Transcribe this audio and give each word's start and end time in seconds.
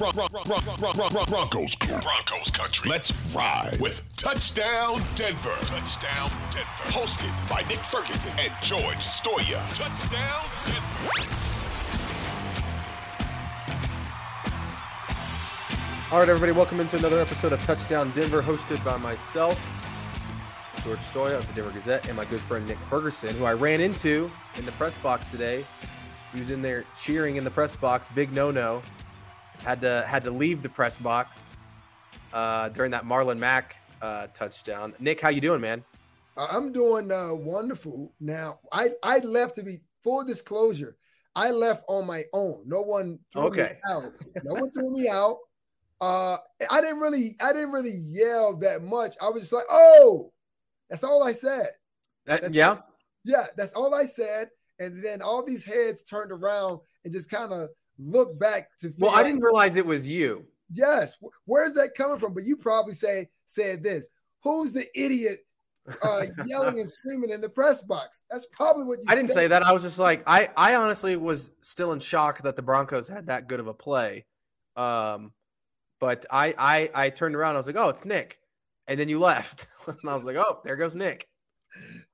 Broncos, 0.00 1.76
Broncos 1.76 2.50
country. 2.50 2.88
Let's 2.88 3.12
ride 3.34 3.76
with 3.78 4.02
Touchdown 4.16 5.02
Denver. 5.14 5.54
Touchdown 5.60 6.30
Denver. 6.50 6.84
Hosted 6.86 7.50
by 7.50 7.60
Nick 7.68 7.80
Ferguson 7.80 8.32
and 8.38 8.50
George 8.62 8.96
Stoia. 8.96 9.60
Touchdown 9.74 10.46
Denver. 10.64 11.36
All 16.10 16.18
right, 16.18 16.28
everybody, 16.30 16.52
welcome 16.52 16.80
into 16.80 16.96
another 16.96 17.20
episode 17.20 17.52
of 17.52 17.62
Touchdown 17.64 18.10
Denver, 18.12 18.40
hosted 18.40 18.82
by 18.82 18.96
myself, 18.96 19.62
George 20.82 21.00
Stoia 21.00 21.38
of 21.38 21.46
the 21.46 21.52
Denver 21.52 21.72
Gazette, 21.72 22.08
and 22.08 22.16
my 22.16 22.24
good 22.24 22.40
friend 22.40 22.66
Nick 22.66 22.78
Ferguson, 22.88 23.36
who 23.36 23.44
I 23.44 23.52
ran 23.52 23.82
into 23.82 24.30
in 24.56 24.64
the 24.64 24.72
press 24.72 24.96
box 24.96 25.30
today. 25.30 25.62
He 26.32 26.38
was 26.38 26.50
in 26.50 26.62
there 26.62 26.86
cheering 26.98 27.36
in 27.36 27.44
the 27.44 27.50
press 27.50 27.76
box, 27.76 28.08
big 28.14 28.32
no-no. 28.32 28.80
Had 29.62 29.80
to 29.82 30.04
had 30.06 30.24
to 30.24 30.30
leave 30.30 30.62
the 30.62 30.68
press 30.68 30.96
box 30.98 31.46
uh, 32.32 32.68
during 32.70 32.90
that 32.92 33.04
Marlon 33.04 33.38
Mack 33.38 33.76
uh, 34.00 34.26
touchdown. 34.28 34.94
Nick, 34.98 35.20
how 35.20 35.28
you 35.28 35.40
doing, 35.40 35.60
man? 35.60 35.84
I'm 36.36 36.72
doing 36.72 37.12
uh, 37.12 37.34
wonderful. 37.34 38.12
Now, 38.20 38.60
I 38.72 38.88
I 39.02 39.18
left 39.18 39.56
to 39.56 39.62
be 39.62 39.76
full 40.02 40.24
disclosure. 40.24 40.96
I 41.36 41.50
left 41.50 41.84
on 41.88 42.06
my 42.06 42.22
own. 42.32 42.62
No 42.66 42.80
one 42.82 43.18
threw 43.32 43.42
Okay. 43.42 43.76
me 43.84 43.92
out. 43.94 44.12
No 44.44 44.54
one 44.54 44.70
threw 44.72 44.90
me 44.92 45.08
out. 45.08 45.36
Uh, 46.00 46.38
I 46.70 46.80
didn't 46.80 46.98
really, 47.00 47.36
I 47.42 47.52
didn't 47.52 47.72
really 47.72 47.94
yell 47.94 48.56
that 48.56 48.82
much. 48.82 49.14
I 49.22 49.28
was 49.28 49.42
just 49.42 49.52
like, 49.52 49.66
"Oh," 49.70 50.32
that's 50.88 51.04
all 51.04 51.22
I 51.22 51.32
said. 51.32 51.68
That- 52.24 52.40
That's- 52.42 52.52
yeah, 52.52 52.78
Yeah, 53.24 53.46
that's 53.56 53.74
all 53.74 53.94
I 53.94 54.06
said. 54.06 54.48
And 54.78 55.04
then 55.04 55.20
all 55.20 55.44
these 55.44 55.62
heads 55.62 56.02
turned 56.02 56.32
around 56.32 56.80
and 57.04 57.12
just 57.12 57.28
kind 57.30 57.52
of 57.52 57.68
looked 58.00 58.38
back 58.38 58.68
to. 58.80 58.92
well, 58.98 59.14
I 59.14 59.22
didn't 59.22 59.40
realize 59.40 59.76
it 59.76 59.86
was 59.86 60.08
you. 60.08 60.46
Yes, 60.72 61.16
where's 61.46 61.74
that 61.74 61.94
coming 61.96 62.18
from? 62.18 62.34
But 62.34 62.44
you 62.44 62.56
probably 62.56 62.94
say 62.94 63.28
said 63.46 63.82
this. 63.82 64.08
Who's 64.42 64.72
the 64.72 64.86
idiot 64.94 65.38
uh, 66.02 66.22
yelling 66.46 66.78
and 66.80 66.88
screaming 66.88 67.30
in 67.30 67.40
the 67.40 67.48
press 67.48 67.82
box? 67.82 68.24
That's 68.30 68.46
probably 68.52 68.84
what 68.84 68.98
you. 68.98 69.06
I 69.08 69.14
didn't 69.14 69.28
said. 69.28 69.36
say 69.36 69.46
that. 69.48 69.62
I 69.62 69.72
was 69.72 69.82
just 69.82 69.98
like, 69.98 70.22
I, 70.26 70.48
I 70.56 70.76
honestly 70.76 71.16
was 71.16 71.50
still 71.60 71.92
in 71.92 72.00
shock 72.00 72.42
that 72.42 72.56
the 72.56 72.62
Broncos 72.62 73.08
had 73.08 73.26
that 73.26 73.48
good 73.48 73.60
of 73.60 73.66
a 73.66 73.74
play. 73.74 74.24
Um, 74.76 75.32
but 75.98 76.24
I, 76.30 76.54
I, 76.56 76.90
I 76.94 77.10
turned 77.10 77.34
around. 77.34 77.54
I 77.54 77.58
was 77.58 77.66
like, 77.66 77.76
oh, 77.76 77.90
it's 77.90 78.04
Nick, 78.04 78.38
and 78.86 78.98
then 78.98 79.08
you 79.08 79.18
left, 79.18 79.66
and 79.86 79.98
I 80.08 80.14
was 80.14 80.24
like, 80.24 80.36
oh, 80.36 80.60
there 80.64 80.76
goes 80.76 80.94
Nick. 80.94 81.28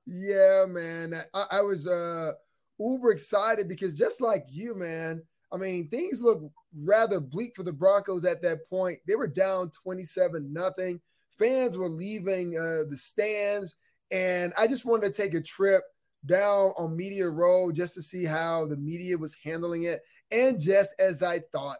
Yeah, 0.05 0.65
man. 0.67 1.13
I, 1.33 1.45
I 1.51 1.61
was 1.61 1.87
uh 1.87 2.31
uber 2.79 3.11
excited 3.11 3.67
because 3.67 3.93
just 3.93 4.21
like 4.21 4.45
you, 4.49 4.75
man. 4.75 5.23
I 5.51 5.57
mean, 5.57 5.87
things 5.89 6.21
look 6.21 6.41
rather 6.75 7.19
bleak 7.19 7.55
for 7.55 7.63
the 7.63 7.71
Broncos 7.71 8.25
at 8.25 8.41
that 8.41 8.67
point. 8.69 8.99
They 9.07 9.15
were 9.15 9.27
down 9.27 9.71
27 9.71 10.51
nothing. 10.51 10.99
Fans 11.39 11.77
were 11.77 11.89
leaving 11.89 12.57
uh, 12.57 12.89
the 12.89 12.97
stands, 12.97 13.75
and 14.11 14.53
I 14.59 14.67
just 14.67 14.85
wanted 14.85 15.13
to 15.13 15.21
take 15.21 15.33
a 15.33 15.41
trip 15.41 15.83
down 16.25 16.71
on 16.77 16.97
Media 16.97 17.29
Row 17.29 17.71
just 17.71 17.93
to 17.93 18.01
see 18.01 18.25
how 18.25 18.65
the 18.65 18.75
media 18.75 19.17
was 19.17 19.37
handling 19.43 19.83
it. 19.83 19.99
And 20.31 20.59
just 20.59 20.95
as 20.99 21.23
I 21.23 21.39
thought, 21.53 21.77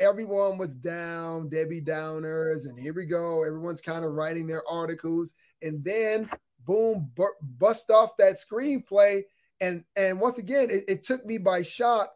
everyone 0.00 0.58
was 0.58 0.74
down, 0.74 1.48
Debbie 1.48 1.82
Downers, 1.82 2.66
and 2.66 2.78
here 2.78 2.94
we 2.94 3.04
go. 3.04 3.44
Everyone's 3.44 3.80
kind 3.80 4.04
of 4.04 4.12
writing 4.12 4.46
their 4.46 4.62
articles, 4.68 5.34
and 5.62 5.84
then 5.84 6.28
boom, 6.66 7.10
bu- 7.14 7.24
bust 7.58 7.90
off 7.90 8.16
that 8.16 8.34
screenplay. 8.34 9.22
And 9.60 9.84
and 9.96 10.20
once 10.20 10.38
again, 10.38 10.68
it, 10.70 10.84
it 10.88 11.04
took 11.04 11.24
me 11.24 11.38
by 11.38 11.62
shock 11.62 12.10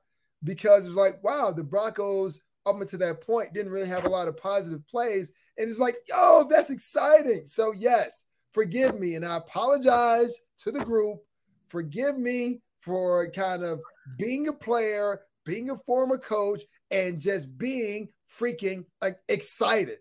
because 0.44 0.86
it 0.86 0.90
was 0.90 0.96
like, 0.96 1.22
wow, 1.22 1.52
the 1.54 1.62
Broncos 1.62 2.40
up 2.66 2.76
until 2.80 2.98
that 2.98 3.20
point 3.20 3.52
didn't 3.54 3.72
really 3.72 3.88
have 3.88 4.04
a 4.04 4.08
lot 4.08 4.28
of 4.28 4.36
positive 4.36 4.86
plays. 4.86 5.32
And 5.56 5.66
it 5.66 5.70
was 5.70 5.80
like, 5.80 5.96
yo, 6.08 6.46
that's 6.48 6.70
exciting. 6.70 7.46
So 7.46 7.72
yes, 7.72 8.26
forgive 8.52 8.98
me. 8.98 9.14
And 9.14 9.24
I 9.24 9.36
apologize 9.36 10.40
to 10.58 10.70
the 10.70 10.84
group. 10.84 11.20
Forgive 11.68 12.18
me 12.18 12.60
for 12.80 13.30
kind 13.30 13.62
of 13.62 13.80
being 14.18 14.48
a 14.48 14.52
player, 14.52 15.22
being 15.44 15.70
a 15.70 15.76
former 15.78 16.18
coach, 16.18 16.62
and 16.90 17.20
just 17.20 17.56
being 17.56 18.08
freaking 18.28 18.84
like 19.00 19.16
excited. 19.28 19.98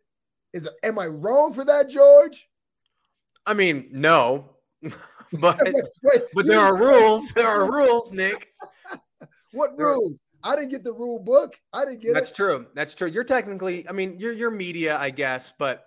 Is 0.53 0.67
am 0.83 0.97
I 0.97 1.05
wrong 1.05 1.53
for 1.53 1.63
that, 1.65 1.89
George? 1.89 2.49
I 3.45 3.53
mean, 3.53 3.89
no, 3.91 4.49
but 5.33 5.59
but 6.33 6.45
there 6.45 6.59
are 6.59 6.77
rules. 6.77 7.31
There 7.33 7.47
are 7.47 7.71
rules, 7.71 8.11
Nick. 8.11 8.47
What 9.51 9.77
there- 9.77 9.87
rules? 9.87 10.21
I 10.43 10.55
didn't 10.55 10.71
get 10.71 10.83
the 10.83 10.93
rule 10.93 11.19
book. 11.19 11.59
I 11.73 11.85
didn't 11.85 12.01
get 12.01 12.13
That's 12.13 12.31
it. 12.31 12.35
true. 12.35 12.65
That's 12.73 12.95
true. 12.95 13.07
You're 13.07 13.23
technically, 13.23 13.87
I 13.87 13.91
mean, 13.91 14.17
you're 14.19 14.31
you're 14.33 14.51
media, 14.51 14.97
I 14.97 15.09
guess, 15.09 15.53
but 15.57 15.85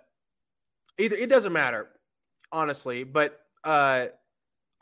either 0.97 1.15
it 1.15 1.29
doesn't 1.29 1.53
matter, 1.53 1.89
honestly. 2.51 3.03
But 3.03 3.39
uh 3.63 4.07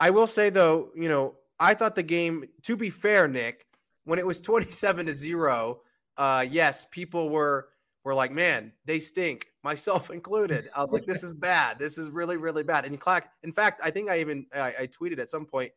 I 0.00 0.10
will 0.10 0.26
say 0.26 0.50
though, 0.50 0.90
you 0.96 1.08
know, 1.08 1.36
I 1.60 1.74
thought 1.74 1.94
the 1.94 2.02
game, 2.02 2.44
to 2.62 2.76
be 2.76 2.90
fair, 2.90 3.28
Nick, 3.28 3.66
when 4.04 4.18
it 4.18 4.26
was 4.26 4.40
27 4.42 5.06
to 5.06 5.14
0, 5.14 5.80
uh 6.16 6.46
yes, 6.48 6.86
people 6.90 7.28
were 7.30 7.68
were 8.04 8.14
like, 8.14 8.32
man, 8.32 8.72
they 8.84 8.98
stink, 8.98 9.46
myself 9.64 10.10
included. 10.10 10.68
I 10.76 10.82
was 10.82 10.92
like, 10.92 11.06
this 11.06 11.22
is 11.22 11.34
bad. 11.34 11.78
This 11.78 11.98
is 11.98 12.10
really, 12.10 12.36
really 12.36 12.64
bad. 12.64 12.84
And 12.84 12.98
Clack, 12.98 13.30
in 13.42 13.52
fact, 13.52 13.80
I 13.84 13.90
think 13.90 14.10
I 14.10 14.20
even 14.20 14.46
I, 14.54 14.72
I 14.80 14.86
tweeted 14.88 15.18
at 15.20 15.30
some 15.30 15.46
point 15.46 15.72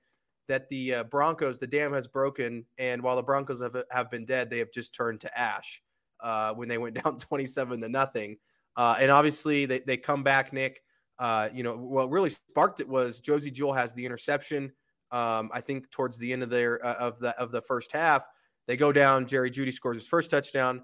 that 0.48 0.70
the 0.70 0.96
uh, 0.96 1.04
Broncos, 1.06 1.60
the 1.60 1.68
dam 1.68 1.94
has 1.94 2.08
broken, 2.08 2.66
and 2.78 3.02
while 3.02 3.16
the 3.16 3.24
Broncos 3.24 3.62
have 3.62 3.76
have 3.92 4.12
been 4.12 4.26
dead, 4.26 4.50
they 4.50 4.60
have 4.60 4.72
just 4.72 4.94
turned 4.94 5.22
to 5.22 5.40
ash 5.40 5.82
uh, 6.22 6.54
when 6.54 6.68
they 6.68 6.78
went 6.78 6.96
down 7.04 7.18
27 7.18 7.82
to 7.82 7.90
nothing. 7.90 8.38
Uh, 8.76 8.98
and 9.00 9.10
obviously, 9.10 9.66
they, 9.66 9.80
they 9.80 9.98
come 9.98 10.24
back, 10.24 10.52
Nick. 10.54 10.82
Uh, 11.18 11.48
you 11.54 11.64
know, 11.64 11.78
what 11.78 12.10
really 12.10 12.30
sparked 12.30 12.82
it 12.82 12.90
was 12.90 13.22
Josey 13.22 13.50
Jewell 13.50 13.74
has 13.74 13.94
the 13.94 14.06
interception. 14.06 14.72
Um, 15.12 15.50
I 15.54 15.62
think 15.62 15.90
towards 15.92 16.18
the 16.18 16.34
end 16.34 16.44
of 16.44 16.50
their 16.50 16.86
uh, 16.86 16.96
of 16.96 17.20
the 17.20 17.30
of 17.40 17.52
the 17.52 17.62
first 17.62 17.92
half, 17.92 18.28
they 18.68 18.76
go 18.76 18.92
down. 18.92 19.26
Jerry 19.26 19.50
Jeudy 19.50 19.72
scores 19.72 19.98
his 19.98 20.08
first 20.08 20.30
touchdown. 20.30 20.84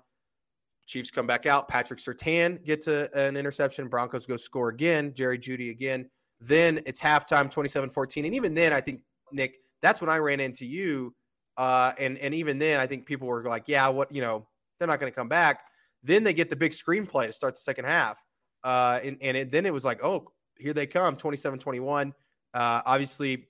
Chiefs 0.87 1.11
come 1.11 1.27
back 1.27 1.45
out. 1.45 1.67
Patrick 1.67 1.99
Surtain 1.99 2.63
gets 2.65 2.87
a, 2.87 3.09
an 3.15 3.37
interception. 3.37 3.87
Broncos 3.87 4.25
go 4.25 4.37
score 4.37 4.69
again. 4.69 5.13
Jerry 5.13 5.37
Jeudy 5.37 5.69
again. 5.69 6.09
Then 6.39 6.81
it's 6.85 6.99
halftime, 6.99 7.53
27-14. 7.53 8.25
And 8.25 8.35
even 8.35 8.53
then, 8.55 8.73
I 8.73 8.81
think 8.81 9.03
Nick, 9.33 9.59
that's 9.81 10.01
when 10.01 10.09
I 10.09 10.17
ran 10.17 10.39
into 10.39 10.65
you. 10.65 11.15
Uh, 11.57 11.93
and 11.99 12.17
and 12.19 12.33
even 12.33 12.59
then, 12.59 12.79
I 12.79 12.87
think 12.87 13.05
people 13.05 13.27
were 13.27 13.43
like, 13.43 13.63
"Yeah, 13.67 13.87
what 13.89 14.13
you 14.13 14.21
know, 14.21 14.47
they're 14.79 14.87
not 14.87 14.99
going 14.99 15.11
to 15.11 15.15
come 15.15 15.27
back." 15.27 15.63
Then 16.03 16.23
they 16.23 16.33
get 16.33 16.49
the 16.49 16.55
big 16.55 16.71
screenplay 16.71 17.27
to 17.27 17.33
start 17.33 17.55
the 17.55 17.59
second 17.59 17.85
half, 17.85 18.23
uh, 18.63 18.99
and 19.03 19.17
and 19.21 19.37
it, 19.37 19.51
then 19.51 19.65
it 19.65 19.73
was 19.73 19.85
like, 19.85 20.03
"Oh, 20.03 20.31
here 20.57 20.73
they 20.73 20.87
come, 20.87 21.15
27-21." 21.15 22.13
Uh, 22.53 22.81
obviously, 22.85 23.47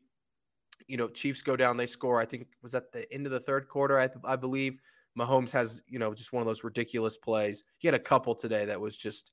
you 0.88 0.98
know, 0.98 1.08
Chiefs 1.08 1.42
go 1.42 1.56
down, 1.56 1.78
they 1.78 1.86
score. 1.86 2.20
I 2.20 2.26
think 2.26 2.48
was 2.62 2.76
at 2.76 2.92
the 2.92 3.12
end 3.14 3.26
of 3.26 3.32
the 3.32 3.40
third 3.40 3.68
quarter, 3.68 4.00
I, 4.00 4.10
I 4.26 4.36
believe. 4.36 4.80
Mahomes 5.18 5.52
has 5.52 5.82
you 5.88 6.00
know 6.00 6.14
just 6.14 6.34
one 6.34 6.42
of 6.42 6.48
those 6.48 6.64
ridiculous 6.64 7.18
plays. 7.18 7.64
He 7.78 7.88
had 7.88 7.96
a 7.96 8.00
couple 8.00 8.34
today 8.34 8.66
that 8.66 8.80
was 8.80 8.98
just 8.98 9.32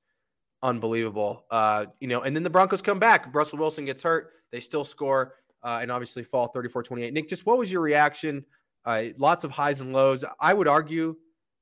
unbelievable. 0.62 1.44
Uh, 1.50 1.86
you 2.00 2.08
know, 2.08 2.22
and 2.22 2.34
then 2.34 2.42
the 2.42 2.50
Broncos 2.50 2.82
come 2.82 2.98
back. 2.98 3.32
Russell 3.34 3.58
Wilson 3.58 3.84
gets 3.84 4.02
hurt. 4.02 4.32
They 4.50 4.60
still 4.60 4.84
score 4.84 5.34
uh, 5.62 5.78
and 5.82 5.90
obviously 5.90 6.22
fall 6.22 6.48
34 6.48 6.82
28. 6.82 7.12
Nick, 7.12 7.28
just 7.28 7.46
what 7.46 7.58
was 7.58 7.70
your 7.70 7.82
reaction? 7.82 8.44
Uh, 8.84 9.04
lots 9.18 9.44
of 9.44 9.50
highs 9.50 9.80
and 9.80 9.92
lows. 9.92 10.24
I 10.40 10.54
would 10.54 10.68
argue, 10.68 11.16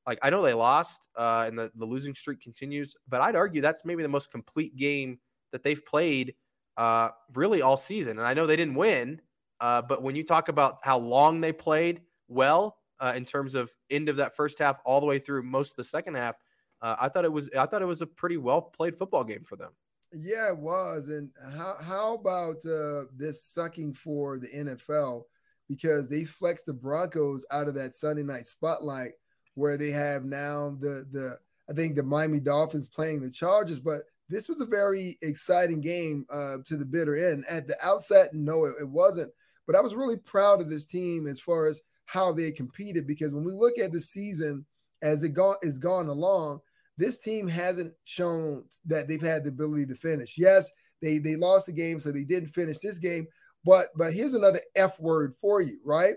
like, 0.07 0.19
I 0.23 0.31
know 0.31 0.43
they 0.43 0.55
lost 0.55 1.09
uh, 1.17 1.45
and 1.47 1.59
the, 1.59 1.71
the 1.75 1.87
losing 1.87 2.15
streak 2.15 2.41
continues, 2.41 2.95
but 3.09 3.21
I'd 3.21 3.37
argue 3.37 3.61
that's 3.61 3.85
maybe 3.85 4.03
the 4.03 4.09
most 4.09 4.31
complete 4.31 4.77
game 4.77 5.19
that 5.53 5.63
they've 5.63 5.85
played 5.85 6.35
uh, 6.77 7.09
really 7.35 7.63
all 7.63 7.77
season. 7.77 8.19
And 8.19 8.27
I 8.27 8.35
know 8.35 8.47
they 8.47 8.57
didn't 8.57 8.75
win, 8.75 9.21
uh, 9.61 9.83
but 9.83 10.03
when 10.03 10.15
you 10.15 10.25
talk 10.25 10.49
about 10.49 10.79
how 10.85 10.99
long 10.99 11.41
they 11.41 11.53
played 11.53 12.03
well 12.29 12.77
uh, 13.01 13.15
in 13.17 13.25
terms 13.25 13.55
of 13.55 13.75
end 13.91 14.09
of 14.09 14.17
that 14.17 14.37
first 14.37 14.59
half 14.59 14.81
all 14.85 15.01
the 15.01 15.07
way 15.07 15.19
through 15.19 15.43
most 15.43 15.71
of 15.71 15.77
the 15.77 15.85
second 15.85 16.17
half, 16.17 16.37
uh, 16.83 16.97
I 17.01 17.09
thought 17.09 17.25
it 17.25 17.33
was 17.33 17.49
I 17.59 17.65
thought 17.67 17.83
it 17.83 17.87
was 17.87 18.03
a 18.03 18.07
pretty 18.07 18.37
well 18.37 18.61
played 18.61 18.95
football 18.95 19.25
game 19.25 19.45
for 19.45 19.57
them. 19.57 19.73
Yeah, 20.13 20.51
it 20.51 20.59
was. 20.59 21.09
And 21.09 21.31
how 21.57 21.77
how 21.83 22.15
about 22.15 22.65
uh, 22.65 23.05
this 23.17 23.45
sucking 23.45 23.95
for 23.95 24.39
the 24.39 24.49
NFL 24.49 25.25
because 25.69 26.09
they 26.09 26.25
flexed 26.25 26.67
the 26.67 26.73
Broncos 26.73 27.45
out 27.51 27.69
of 27.69 27.75
that 27.75 27.95
Sunday 27.95 28.23
night 28.23 28.45
spotlight 28.45 29.13
where 29.55 29.77
they 29.77 29.91
have 29.91 30.25
now 30.25 30.77
the 30.81 31.05
the 31.11 31.37
I 31.69 31.73
think 31.73 31.97
the 31.97 32.03
Miami 32.03 32.41
Dolphins 32.41 32.89
playing 32.89 33.21
the 33.21 33.31
Chargers, 33.31 33.81
but 33.81 34.03
this 34.29 34.49
was 34.49 34.61
a 34.61 34.67
very 34.67 35.19
exciting 35.23 35.81
game 35.81 36.25
uh, 36.33 36.57
to 36.65 36.77
the 36.77 36.85
bitter 36.85 37.17
end. 37.17 37.45
At 37.49 37.67
the 37.67 37.77
outset, 37.83 38.29
no, 38.33 38.65
it, 38.65 38.75
it 38.81 38.89
wasn't. 38.89 39.33
But 39.67 39.77
I 39.77 39.81
was 39.81 39.95
really 39.95 40.17
proud 40.17 40.61
of 40.61 40.71
this 40.71 40.87
team 40.87 41.27
as 41.27 41.41
far 41.41 41.67
as 41.67 41.83
how 42.07 42.33
they 42.33 42.53
competed 42.53 43.07
because 43.07 43.33
when 43.33 43.45
we 43.45 43.53
look 43.53 43.79
at 43.79 43.93
the 43.93 44.01
season 44.01 44.65
as 45.03 45.25
it 45.25 45.31
gone 45.31 45.57
is 45.63 45.79
gone 45.79 46.09
along, 46.09 46.61
this 46.99 47.19
team 47.19 47.49
hasn't 47.49 47.95
shown 48.05 48.65
that 48.87 49.09
they've 49.09 49.21
had 49.21 49.45
the 49.45 49.51
ability 49.51 49.87
to 49.87 49.95
finish. 49.95 50.35
Yes, 50.37 50.71
they 51.03 51.19
they 51.19 51.37
lost 51.37 51.67
the 51.67 51.73
game, 51.73 52.01
so 52.01 52.11
they 52.11 52.25
didn't 52.25 52.49
finish 52.49 52.79
this 52.79 52.99
game. 52.99 53.27
But 53.65 53.87
but 53.97 54.13
here's 54.13 54.35
another 54.35 54.61
F 54.75 54.99
word 55.01 55.35
for 55.41 55.61
you, 55.61 55.79
right? 55.85 56.15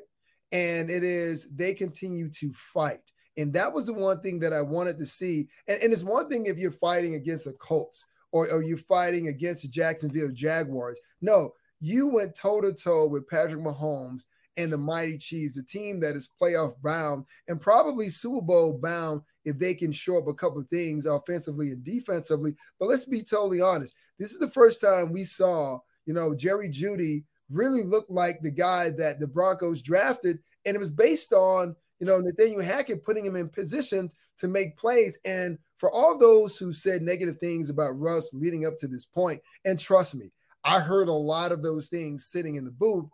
And 0.52 0.90
it 0.90 1.04
is 1.04 1.50
they 1.56 1.74
continue 1.74 2.30
to 2.30 2.52
fight. 2.54 3.02
And 3.38 3.54
that 3.54 3.74
was 3.74 3.88
the 3.88 3.94
one 3.94 4.22
thing 4.22 4.40
that 4.40 4.52
I 4.52 4.62
wanted 4.62 4.98
to 4.98 5.06
see. 5.06 5.48
And, 5.68 5.82
and 5.82 5.94
it's 5.94 6.04
one 6.04 6.28
thing 6.28 6.46
if 6.46 6.58
you're 6.58 6.72
fighting 6.72 7.16
against 7.16 7.46
the 7.46 7.54
Colts 7.54 8.06
or, 8.32 8.50
or 8.50 8.64
you're 8.64 8.78
fighting 8.78 9.28
against 9.28 9.62
the 9.62 9.70
Jacksonville 9.70 10.32
Jaguars. 10.34 11.00
No, 11.22 11.54
you 11.80 12.10
went 12.10 12.36
toe 12.36 12.60
to 12.62 12.74
toe 12.74 13.08
with 13.08 13.30
Patrick 13.30 13.64
Mahomes 13.64 14.26
and 14.60 14.72
the 14.74 14.78
mighty 14.78 15.18
Chiefs, 15.18 15.58
a 15.58 15.64
team 15.64 16.00
that 16.02 16.16
is 16.16 16.30
playoff 16.40 16.74
bound 16.84 17.26
and 17.48 17.62
probably 17.62 18.10
Super 18.10 18.42
Bowl 18.42 18.78
bound 18.78 19.22
if 19.46 19.58
they 19.58 19.74
can 19.74 19.92
show 19.92 20.18
up 20.18 20.28
a 20.28 20.34
couple 20.34 20.60
of 20.60 20.68
things 20.68 21.06
offensively 21.06 21.70
and 21.70 21.84
defensively. 21.84 22.56
But 22.80 22.90
let's 22.90 23.06
be 23.06 23.24
totally 23.24 23.62
honest. 23.62 23.96
This 24.20 24.32
is 24.32 24.40
the 24.40 24.50
first 24.50 24.82
time 24.82 25.14
we 25.14 25.24
saw, 25.24 25.80
you 26.06 26.14
know, 26.14 26.36
Jerry 26.36 26.70
Jeudy 26.70 27.24
really 27.50 27.84
look 27.84 28.06
like 28.10 28.42
the 28.42 28.52
guy 28.52 28.90
that 28.98 29.20
the 29.20 29.28
Broncos 29.28 29.82
drafted. 29.82 30.40
And 30.66 30.76
it 30.76 30.80
was 30.80 30.92
based 30.92 31.32
on, 31.32 31.76
you 32.00 32.06
know, 32.06 32.20
Nathaniel 32.20 32.62
Hackett 32.62 33.06
putting 33.06 33.26
him 33.26 33.38
in 33.38 33.48
positions 33.48 34.16
to 34.40 34.50
make 34.50 34.78
plays. 34.78 35.20
And 35.24 35.58
for 35.78 35.90
all 35.90 36.18
those 36.18 36.58
who 36.58 36.74
said 36.74 37.02
negative 37.02 37.38
things 37.38 37.70
about 37.70 37.98
Russ 37.98 38.34
leading 38.34 38.66
up 38.66 38.78
to 38.80 38.88
this 38.88 39.06
point, 39.06 39.42
and 39.64 39.80
trust 39.80 40.16
me, 40.16 40.32
I 40.66 40.80
heard 40.80 41.08
a 41.08 41.14
lot 41.14 41.54
of 41.54 41.64
those 41.64 41.88
things 41.88 42.26
sitting 42.26 42.56
in 42.56 42.66
the 42.66 42.72
booth. 42.72 43.06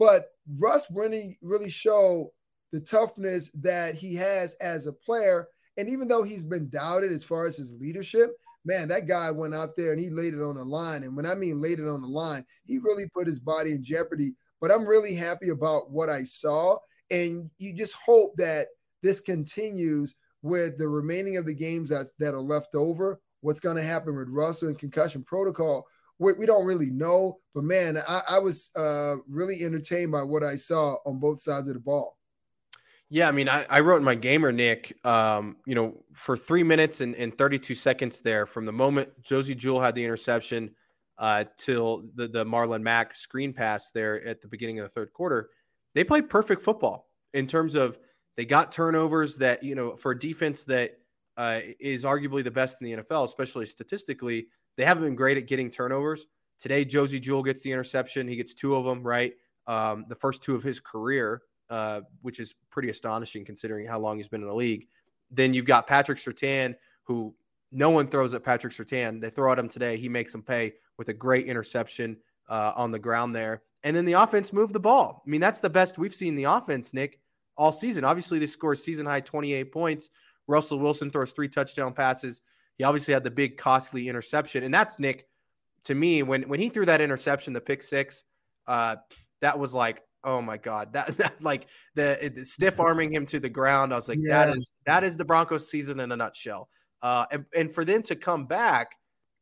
But 0.00 0.32
Russ 0.58 0.86
really, 0.90 1.38
really 1.42 1.68
showed 1.68 2.30
the 2.72 2.80
toughness 2.80 3.50
that 3.60 3.94
he 3.94 4.14
has 4.14 4.54
as 4.54 4.86
a 4.86 4.92
player. 4.92 5.46
And 5.76 5.90
even 5.90 6.08
though 6.08 6.22
he's 6.22 6.46
been 6.46 6.70
doubted 6.70 7.12
as 7.12 7.22
far 7.22 7.46
as 7.46 7.58
his 7.58 7.74
leadership, 7.74 8.30
man, 8.64 8.88
that 8.88 9.06
guy 9.06 9.30
went 9.30 9.54
out 9.54 9.76
there 9.76 9.92
and 9.92 10.00
he 10.00 10.08
laid 10.08 10.32
it 10.32 10.42
on 10.42 10.56
the 10.56 10.64
line. 10.64 11.02
And 11.02 11.14
when 11.14 11.26
I 11.26 11.34
mean 11.34 11.60
laid 11.60 11.80
it 11.80 11.88
on 11.88 12.00
the 12.00 12.08
line, 12.08 12.46
he 12.66 12.78
really 12.78 13.08
put 13.14 13.26
his 13.26 13.40
body 13.40 13.72
in 13.72 13.84
jeopardy. 13.84 14.32
But 14.60 14.70
I'm 14.70 14.86
really 14.86 15.14
happy 15.14 15.50
about 15.50 15.90
what 15.90 16.08
I 16.08 16.24
saw. 16.24 16.78
And 17.10 17.50
you 17.58 17.74
just 17.74 17.94
hope 17.94 18.34
that 18.38 18.68
this 19.02 19.20
continues 19.20 20.14
with 20.40 20.78
the 20.78 20.88
remaining 20.88 21.36
of 21.36 21.44
the 21.44 21.54
games 21.54 21.90
that, 21.90 22.06
that 22.18 22.34
are 22.34 22.40
left 22.40 22.74
over. 22.74 23.20
What's 23.42 23.60
going 23.60 23.76
to 23.76 23.82
happen 23.82 24.16
with 24.16 24.28
Russell 24.30 24.68
and 24.68 24.78
concussion 24.78 25.24
protocol? 25.24 25.86
We, 26.20 26.34
we 26.34 26.46
don't 26.46 26.64
really 26.64 26.90
know. 26.90 27.38
But 27.54 27.64
man, 27.64 27.98
I, 28.08 28.20
I 28.30 28.38
was 28.38 28.70
uh, 28.76 29.16
really 29.28 29.64
entertained 29.64 30.12
by 30.12 30.22
what 30.22 30.44
I 30.44 30.54
saw 30.54 30.96
on 31.04 31.18
both 31.18 31.40
sides 31.40 31.66
of 31.66 31.74
the 31.74 31.80
ball. 31.80 32.16
Yeah, 33.12 33.28
I 33.28 33.32
mean, 33.32 33.48
I, 33.48 33.66
I 33.68 33.80
wrote 33.80 33.96
in 33.96 34.04
my 34.04 34.14
gamer, 34.14 34.52
Nick, 34.52 34.96
um, 35.04 35.56
you 35.66 35.74
know, 35.74 36.04
for 36.12 36.36
three 36.36 36.62
minutes 36.62 37.00
and, 37.00 37.16
and 37.16 37.36
32 37.36 37.74
seconds 37.74 38.20
there 38.20 38.46
from 38.46 38.64
the 38.64 38.72
moment 38.72 39.08
Josey 39.20 39.56
Jewell 39.56 39.80
had 39.80 39.96
the 39.96 40.04
interception 40.04 40.70
uh, 41.18 41.44
till 41.56 42.04
the, 42.14 42.28
the 42.28 42.44
Marlon 42.44 42.82
Mack 42.82 43.16
screen 43.16 43.52
pass 43.52 43.90
there 43.90 44.24
at 44.24 44.40
the 44.40 44.46
beginning 44.46 44.78
of 44.78 44.84
the 44.84 44.90
third 44.90 45.12
quarter, 45.12 45.50
they 45.94 46.04
played 46.04 46.30
perfect 46.30 46.62
football 46.62 47.08
in 47.34 47.48
terms 47.48 47.74
of 47.74 47.98
they 48.36 48.44
got 48.44 48.70
turnovers 48.70 49.36
that, 49.38 49.62
you 49.62 49.74
know, 49.74 49.96
for 49.96 50.12
a 50.12 50.18
defense 50.18 50.64
that 50.64 50.92
uh, 51.36 51.60
is 51.80 52.04
arguably 52.04 52.44
the 52.44 52.50
best 52.50 52.80
in 52.80 52.86
the 52.86 53.02
NFL, 53.02 53.24
especially 53.24 53.66
statistically, 53.66 54.46
they 54.76 54.84
haven't 54.84 55.04
been 55.04 55.16
great 55.16 55.36
at 55.36 55.46
getting 55.46 55.70
turnovers. 55.70 56.26
Today, 56.58 56.84
Josey 56.84 57.20
Jewell 57.20 57.42
gets 57.42 57.62
the 57.62 57.72
interception. 57.72 58.28
He 58.28 58.36
gets 58.36 58.54
two 58.54 58.74
of 58.74 58.84
them, 58.84 59.02
right? 59.02 59.34
Um, 59.66 60.04
the 60.08 60.14
first 60.14 60.42
two 60.42 60.54
of 60.54 60.62
his 60.62 60.80
career. 60.80 61.42
Uh, 61.70 62.00
which 62.22 62.40
is 62.40 62.56
pretty 62.68 62.88
astonishing 62.88 63.44
considering 63.44 63.86
how 63.86 63.96
long 63.96 64.16
he's 64.16 64.26
been 64.26 64.40
in 64.40 64.48
the 64.48 64.52
league. 64.52 64.88
Then 65.30 65.54
you've 65.54 65.66
got 65.66 65.86
Patrick 65.86 66.18
Surtain, 66.18 66.74
who 67.04 67.32
no 67.70 67.90
one 67.90 68.08
throws 68.08 68.34
at 68.34 68.42
Patrick 68.42 68.72
Surtain. 68.72 69.20
They 69.20 69.30
throw 69.30 69.52
at 69.52 69.58
him 69.60 69.68
today. 69.68 69.96
He 69.96 70.08
makes 70.08 70.32
them 70.32 70.42
pay 70.42 70.72
with 70.98 71.10
a 71.10 71.14
great 71.14 71.46
interception 71.46 72.16
uh, 72.48 72.72
on 72.74 72.90
the 72.90 72.98
ground 72.98 73.36
there. 73.36 73.62
And 73.84 73.94
then 73.94 74.04
the 74.04 74.14
offense 74.14 74.52
moved 74.52 74.72
the 74.72 74.80
ball. 74.80 75.22
I 75.24 75.30
mean, 75.30 75.40
that's 75.40 75.60
the 75.60 75.70
best 75.70 75.96
we've 75.96 76.12
seen 76.12 76.34
the 76.34 76.42
offense, 76.42 76.92
Nick, 76.92 77.20
all 77.56 77.70
season. 77.70 78.02
Obviously, 78.02 78.40
they 78.40 78.46
score 78.46 78.74
season 78.74 79.06
high 79.06 79.20
28 79.20 79.70
points. 79.70 80.10
Russell 80.48 80.80
Wilson 80.80 81.08
throws 81.08 81.30
three 81.30 81.48
touchdown 81.48 81.92
passes. 81.92 82.40
He 82.80 82.84
obviously 82.84 83.12
had 83.12 83.24
the 83.24 83.30
big 83.30 83.58
costly 83.58 84.08
interception. 84.08 84.64
And 84.64 84.72
that's 84.72 84.98
Nick, 84.98 85.26
to 85.84 85.94
me, 85.94 86.22
when 86.22 86.44
when 86.44 86.58
he 86.60 86.70
threw 86.70 86.86
that 86.86 87.02
interception, 87.02 87.52
the 87.52 87.60
pick 87.60 87.82
six, 87.82 88.24
uh, 88.66 88.96
that 89.42 89.58
was 89.58 89.74
like, 89.74 90.00
oh 90.24 90.40
my 90.40 90.56
god 90.56 90.94
that, 90.94 91.08
that 91.18 91.42
like 91.42 91.66
the, 91.94 92.32
the, 92.34 92.42
stiff 92.42 92.80
arming 92.80 93.12
him 93.12 93.26
to 93.26 93.38
the 93.38 93.50
ground. 93.50 93.92
I 93.92 93.96
was 93.96 94.08
like 94.08 94.18
yeah. 94.22 94.46
that 94.46 94.56
is 94.56 94.70
that 94.86 95.04
is 95.04 95.18
the 95.18 95.26
broncos 95.26 95.70
season 95.70 96.00
in 96.00 96.10
a 96.10 96.16
nutshell. 96.16 96.70
Uh 97.02 97.26
and, 97.30 97.44
and 97.54 97.74
for 97.74 97.84
them 97.84 98.02
to 98.04 98.16
come 98.16 98.46
back 98.46 98.96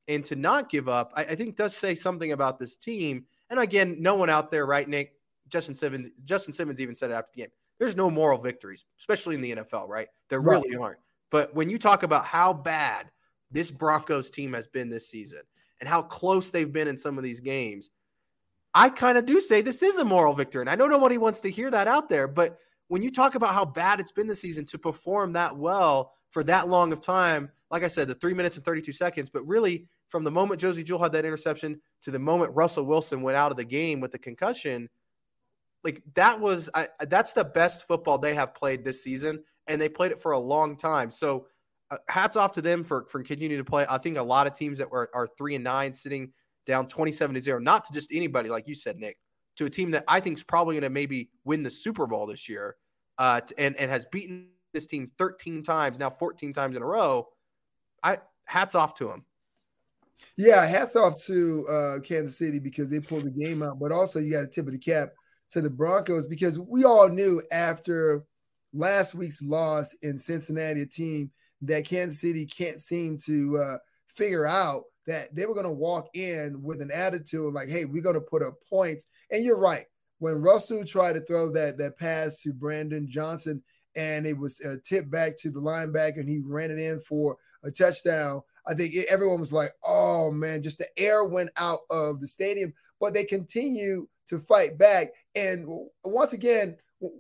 and 0.09 0.25
to 0.25 0.35
not 0.35 0.69
give 0.69 0.89
up 0.89 1.13
I, 1.15 1.23
I, 1.23 1.35
think 1.37 1.55
does 1.55 1.77
say 1.77 1.95
something 1.95 2.33
about 2.33 2.59
this 2.59 2.77
team. 2.77 3.25
And 3.51 3.61
again 3.61 3.99
no 4.01 4.17
one 4.17 4.31
out 4.31 4.51
there 4.51 4.67
right 4.67 4.89
nick? 4.89 5.13
Justin 5.49 5.77
simmons 5.77 6.11
justin 6.25 6.53
simmons 6.53 6.81
even 6.81 6.97
said 6.97 7.13
it 7.13 7.15
after 7.15 7.31
the 7.37 7.43
game. 7.43 7.53
There's 7.79 7.95
no 7.95 8.11
moral 8.11 8.41
victories 8.41 8.85
especially 8.99 9.37
in 9.37 9.43
the 9.43 9.53
nfl 9.53 9.89
right? 9.89 10.09
There 10.29 10.41
right. 10.41 10.61
really 10.61 10.77
aren't. 10.77 10.99
But 11.31 11.55
when 11.55 11.71
you 11.71 11.79
talk 11.79 12.03
about 12.03 12.25
how 12.25 12.53
bad 12.53 13.11
this 13.51 13.71
broncos 13.71 14.31
team 14.31 14.53
has 14.53 14.67
been 14.67 14.89
this 14.89 15.09
season 15.09 15.41
and 15.81 15.89
how 15.89 16.03
close 16.03 16.51
they've 16.51 16.73
been 16.73 16.89
in 16.89 16.97
some 16.97 17.17
of 17.19 17.25
these 17.25 17.41
games 17.41 17.91
I 18.75 18.91
kind 18.91 19.19
of 19.19 19.27
do 19.27 19.41
say 19.41 19.63
this 19.63 19.83
is 19.83 19.99
a 19.99 20.05
moral 20.05 20.35
victory. 20.35 20.61
And 20.61 20.71
I 20.71 20.75
know 20.75 20.87
nobody 20.87 21.19
wants 21.19 21.41
to 21.41 21.51
hear 21.51 21.71
that 21.71 21.89
out 21.89 22.09
there, 22.09 22.29
but 22.29 22.59
when 22.89 23.03
you 23.03 23.11
talk 23.11 23.35
about 23.35 23.55
how 23.55 23.65
bad 23.65 24.01
it's 24.01 24.13
been 24.13 24.27
this 24.27 24.41
season 24.41 24.65
to 24.67 24.79
perform 24.79 25.33
that 25.35 25.57
well 25.57 26.13
for 26.31 26.43
that 26.45 26.69
long 26.69 26.93
of 26.93 27.01
time, 27.01 27.51
like 27.71 27.83
I 27.83 27.89
said, 27.89 28.09
the 28.09 28.15
three 28.15 28.35
minutes 28.35 28.57
and 28.57 28.65
32 28.65 28.93
seconds, 28.93 29.31
but 29.31 29.47
really 29.47 29.87
from 30.09 30.25
the 30.25 30.31
moment 30.31 30.61
Josey 30.61 30.83
Jewell 30.83 31.03
had 31.03 31.13
that 31.13 31.25
interception 31.25 31.81
to 32.03 32.11
the 32.11 32.19
moment 32.19 32.55
Russell 32.55 32.85
Wilson 32.85 33.21
went 33.21 33.37
out 33.37 33.51
of 33.51 33.57
the 33.57 33.65
game 33.65 34.01
with 34.01 34.13
the 34.13 34.19
concussion, 34.19 34.89
like 35.85 36.03
that 36.15 36.41
was 36.41 36.71
I, 36.75 36.87
that's 37.09 37.33
the 37.33 37.45
best 37.45 37.87
football 37.87 38.19
they 38.19 38.35
have 38.35 38.55
played 38.55 38.85
this 38.85 39.03
season, 39.03 39.43
and 39.67 39.81
they 39.81 39.89
played 39.89 40.13
it 40.13 40.19
for 40.19 40.33
a 40.33 40.39
long 40.39 40.77
time. 40.77 41.11
So 41.11 41.47
hats 42.09 42.37
off 42.37 42.53
to 42.53 42.63
them 42.63 42.85
for 42.85 43.07
for 43.09 43.23
continuing 43.23 43.63
to 43.63 43.69
play. 43.69 43.87
I 43.89 43.99
think 43.99 44.17
a 44.17 44.23
lot 44.23 44.47
of 44.47 44.55
teams 44.55 44.79
that 44.79 44.91
were 44.91 45.09
are 45.15 45.27
three 45.39 45.55
and 45.55 45.65
nine 45.65 45.95
sitting 45.95 46.33
down 46.67 46.87
27 46.87 47.35
to 47.35 47.41
0, 47.41 47.59
not 47.61 47.85
to 47.87 47.93
just 47.93 48.13
anybody, 48.13 48.51
like 48.51 48.69
you 48.69 48.75
said, 48.75 48.99
Nick, 48.99 49.17
to 49.57 49.65
a 49.65 49.71
team 49.71 49.91
that 49.93 50.05
I 50.07 50.21
think 50.21 50.37
is 50.37 50.45
probably 50.45 50.75
going 50.75 50.83
to 50.83 50.91
maybe 50.91 51.31
win 51.45 51.63
the 51.63 51.71
Super 51.71 52.07
Bowl 52.07 52.27
this 52.27 52.49
year 52.49 52.77
uh, 53.17 53.41
and, 53.57 53.75
and 53.77 53.91
has 53.91 54.05
beaten 54.05 54.49
this 54.75 54.87
team 54.87 55.11
13 55.19 55.63
times, 55.63 55.99
now 55.99 56.11
14 56.11 56.53
times 56.53 56.77
in 56.77 56.83
a 56.83 56.87
row. 56.87 57.27
I 58.03 58.19
hats 58.47 58.75
off 58.75 58.95
to 58.95 59.07
them. 59.07 59.25
Yeah, 60.37 60.67
hats 60.67 60.95
off 60.95 61.23
to 61.25 61.67
uh, 61.69 62.01
Kansas 62.01 62.39
City 62.39 62.59
because 62.59 62.91
they 62.91 63.01
pulled 63.01 63.25
the 63.25 63.31
game 63.31 63.63
out, 63.63 63.79
but 63.79 63.93
also 63.93 64.21
you 64.21 64.33
got 64.33 64.43
to 64.43 64.47
tip 64.47 64.67
of 64.67 64.73
the 64.73 64.79
cap 64.79 65.11
to 65.51 65.61
the 65.61 65.71
Broncos 65.71 66.27
because 66.27 66.59
we 66.59 66.85
all 66.85 67.09
knew 67.09 67.43
after 67.51 68.25
last 68.73 69.15
week's 69.15 69.43
loss 69.43 69.95
in 70.03 70.19
Cincinnati, 70.19 70.83
a 70.83 70.87
team 70.87 71.31
that 71.63 71.87
Kansas 71.87 72.21
City 72.21 72.47
can't 72.47 72.81
seem 72.81 73.19
to 73.27 73.59
uh, 73.59 73.77
figure 74.07 74.47
out 74.47 74.83
that 75.07 75.35
they 75.35 75.47
were 75.47 75.55
going 75.55 75.65
to 75.67 75.73
walk 75.73 76.09
in 76.15 76.63
with 76.63 76.83
an 76.83 76.91
attitude 76.93 77.55
like, 77.55 77.71
hey, 77.71 77.87
we're 77.87 78.03
going 78.03 78.15
to 78.15 78.21
put 78.21 78.43
up 78.43 78.55
points. 78.69 79.07
And 79.31 79.45
you're 79.45 79.59
right. 79.59 79.87
When 80.19 80.43
Russell 80.43 80.85
tried 80.85 81.15
to 81.15 81.21
throw 81.21 81.51
that 81.53 81.79
that 81.79 81.99
pass 81.99 82.43
to 82.43 82.53
Brandon 82.53 83.09
Johnson 83.09 83.63
and 83.97 84.27
it 84.27 84.37
was 84.37 84.61
uh, 84.65 84.77
tipped 84.85 85.11
back 85.11 85.39
to 85.39 85.51
the 85.51 85.61
linebacker 85.61 86.19
and 86.19 86.29
he 86.29 86.41
ran 86.45 86.71
it 86.71 86.79
in 86.79 87.01
for 87.01 87.37
a 87.65 87.71
touchdown, 87.71 88.43
I 88.67 88.75
think 88.75 88.95
it, 88.95 89.07
everyone 89.09 89.41
was 89.41 89.53
like, 89.53 89.71
oh 89.85 90.31
man, 90.31 90.63
just 90.63 90.79
the 90.79 90.89
air 90.99 91.25
went 91.25 91.51
out 91.57 91.81
of 91.91 92.21
the 92.21 92.27
stadium. 92.27 92.75
But 93.01 93.15
they 93.15 93.25
continue 93.25 94.09
to 94.27 94.41
fight 94.41 94.77
back. 94.77 95.09
And 95.35 95.67
once 96.05 96.33
again, 96.33 96.77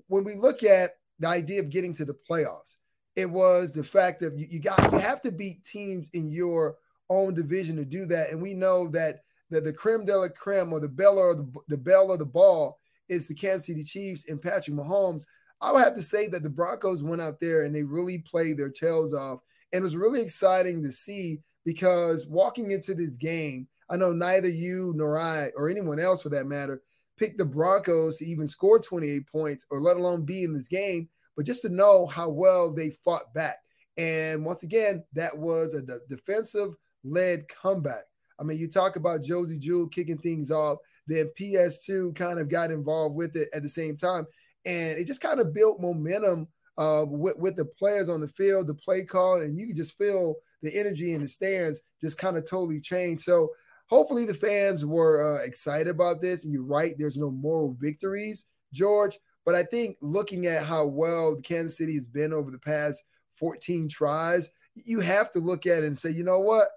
when 0.08 0.24
we 0.24 0.34
look 0.34 0.62
at 0.62 0.90
the 1.20 1.28
idea 1.28 1.60
of 1.60 1.70
getting 1.70 1.94
to 1.94 2.04
the 2.04 2.16
playoffs, 2.28 2.76
it 3.18 3.28
was 3.28 3.72
the 3.72 3.82
fact 3.82 4.22
of 4.22 4.38
you, 4.38 4.46
you 4.48 4.60
got 4.60 4.92
you 4.92 4.98
have 5.00 5.20
to 5.22 5.32
beat 5.32 5.64
teams 5.64 6.08
in 6.10 6.30
your 6.30 6.76
own 7.10 7.34
division 7.34 7.74
to 7.74 7.84
do 7.84 8.06
that. 8.06 8.30
And 8.30 8.40
we 8.40 8.54
know 8.54 8.86
that 8.90 9.22
that 9.50 9.64
the 9.64 9.72
creme 9.72 10.04
de 10.04 10.16
la 10.16 10.28
creme 10.28 10.72
or 10.72 10.78
the 10.78 10.88
bell 10.88 11.18
or 11.18 11.34
the, 11.34 11.52
the 11.66 11.76
belle 11.76 12.12
of 12.12 12.20
the 12.20 12.24
ball 12.24 12.78
is 13.08 13.26
the 13.26 13.34
Kansas 13.34 13.66
City 13.66 13.82
Chiefs 13.82 14.28
and 14.28 14.40
Patrick 14.40 14.76
Mahomes. 14.76 15.24
I 15.60 15.72
would 15.72 15.82
have 15.82 15.96
to 15.96 16.02
say 16.02 16.28
that 16.28 16.44
the 16.44 16.48
Broncos 16.48 17.02
went 17.02 17.20
out 17.20 17.40
there 17.40 17.64
and 17.64 17.74
they 17.74 17.82
really 17.82 18.18
played 18.18 18.56
their 18.56 18.70
tails 18.70 19.12
off. 19.12 19.40
And 19.72 19.80
it 19.80 19.82
was 19.82 19.96
really 19.96 20.22
exciting 20.22 20.80
to 20.84 20.92
see 20.92 21.40
because 21.64 22.24
walking 22.28 22.70
into 22.70 22.94
this 22.94 23.16
game, 23.16 23.66
I 23.90 23.96
know 23.96 24.12
neither 24.12 24.48
you 24.48 24.92
nor 24.94 25.18
I, 25.18 25.48
or 25.56 25.68
anyone 25.68 25.98
else 25.98 26.22
for 26.22 26.28
that 26.28 26.46
matter, 26.46 26.82
picked 27.16 27.38
the 27.38 27.44
Broncos 27.44 28.18
to 28.18 28.26
even 28.26 28.46
score 28.46 28.78
28 28.78 29.26
points 29.26 29.66
or 29.70 29.80
let 29.80 29.96
alone 29.96 30.24
be 30.24 30.44
in 30.44 30.54
this 30.54 30.68
game. 30.68 31.08
But 31.38 31.46
just 31.46 31.62
to 31.62 31.68
know 31.68 32.04
how 32.04 32.28
well 32.28 32.72
they 32.72 32.90
fought 32.90 33.32
back. 33.32 33.58
And 33.96 34.44
once 34.44 34.64
again, 34.64 35.04
that 35.12 35.38
was 35.38 35.72
a 35.72 35.82
de- 35.82 36.00
defensive 36.10 36.74
led 37.04 37.46
comeback. 37.46 38.02
I 38.40 38.42
mean, 38.42 38.58
you 38.58 38.66
talk 38.66 38.96
about 38.96 39.22
Josey 39.22 39.56
Jewell 39.56 39.86
kicking 39.86 40.18
things 40.18 40.50
off, 40.50 40.78
then 41.06 41.30
PS2 41.38 42.16
kind 42.16 42.40
of 42.40 42.48
got 42.48 42.72
involved 42.72 43.14
with 43.14 43.36
it 43.36 43.50
at 43.54 43.62
the 43.62 43.68
same 43.68 43.96
time. 43.96 44.26
And 44.66 44.98
it 44.98 45.06
just 45.06 45.20
kind 45.20 45.38
of 45.38 45.54
built 45.54 45.80
momentum 45.80 46.48
uh, 46.76 47.04
with, 47.06 47.38
with 47.38 47.54
the 47.54 47.66
players 47.66 48.08
on 48.08 48.20
the 48.20 48.26
field, 48.26 48.66
the 48.66 48.74
play 48.74 49.04
call, 49.04 49.40
and 49.40 49.56
you 49.56 49.68
could 49.68 49.76
just 49.76 49.96
feel 49.96 50.34
the 50.62 50.76
energy 50.76 51.14
in 51.14 51.22
the 51.22 51.28
stands 51.28 51.84
just 52.00 52.18
kind 52.18 52.36
of 52.36 52.50
totally 52.50 52.80
changed. 52.80 53.22
So 53.22 53.52
hopefully 53.86 54.26
the 54.26 54.34
fans 54.34 54.84
were 54.84 55.38
uh, 55.38 55.44
excited 55.44 55.86
about 55.86 56.20
this. 56.20 56.44
And 56.44 56.52
you're 56.52 56.64
right, 56.64 56.96
there's 56.98 57.16
no 57.16 57.30
moral 57.30 57.76
victories, 57.78 58.48
George. 58.72 59.20
But 59.48 59.54
I 59.54 59.62
think 59.62 59.96
looking 60.02 60.44
at 60.44 60.66
how 60.66 60.84
well 60.84 61.36
Kansas 61.36 61.78
City 61.78 61.94
has 61.94 62.04
been 62.04 62.34
over 62.34 62.50
the 62.50 62.58
past 62.58 63.04
14 63.32 63.88
tries, 63.88 64.52
you 64.74 65.00
have 65.00 65.30
to 65.30 65.38
look 65.38 65.64
at 65.64 65.84
it 65.84 65.86
and 65.86 65.98
say, 65.98 66.10
you 66.10 66.22
know 66.22 66.38
what? 66.38 66.68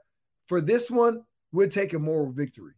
For 0.47 0.61
this 0.61 0.89
one, 0.89 1.25
we'll 1.51 1.67
take 1.67 1.91
a 1.91 1.99
moral 1.99 2.31
victory. 2.31 2.75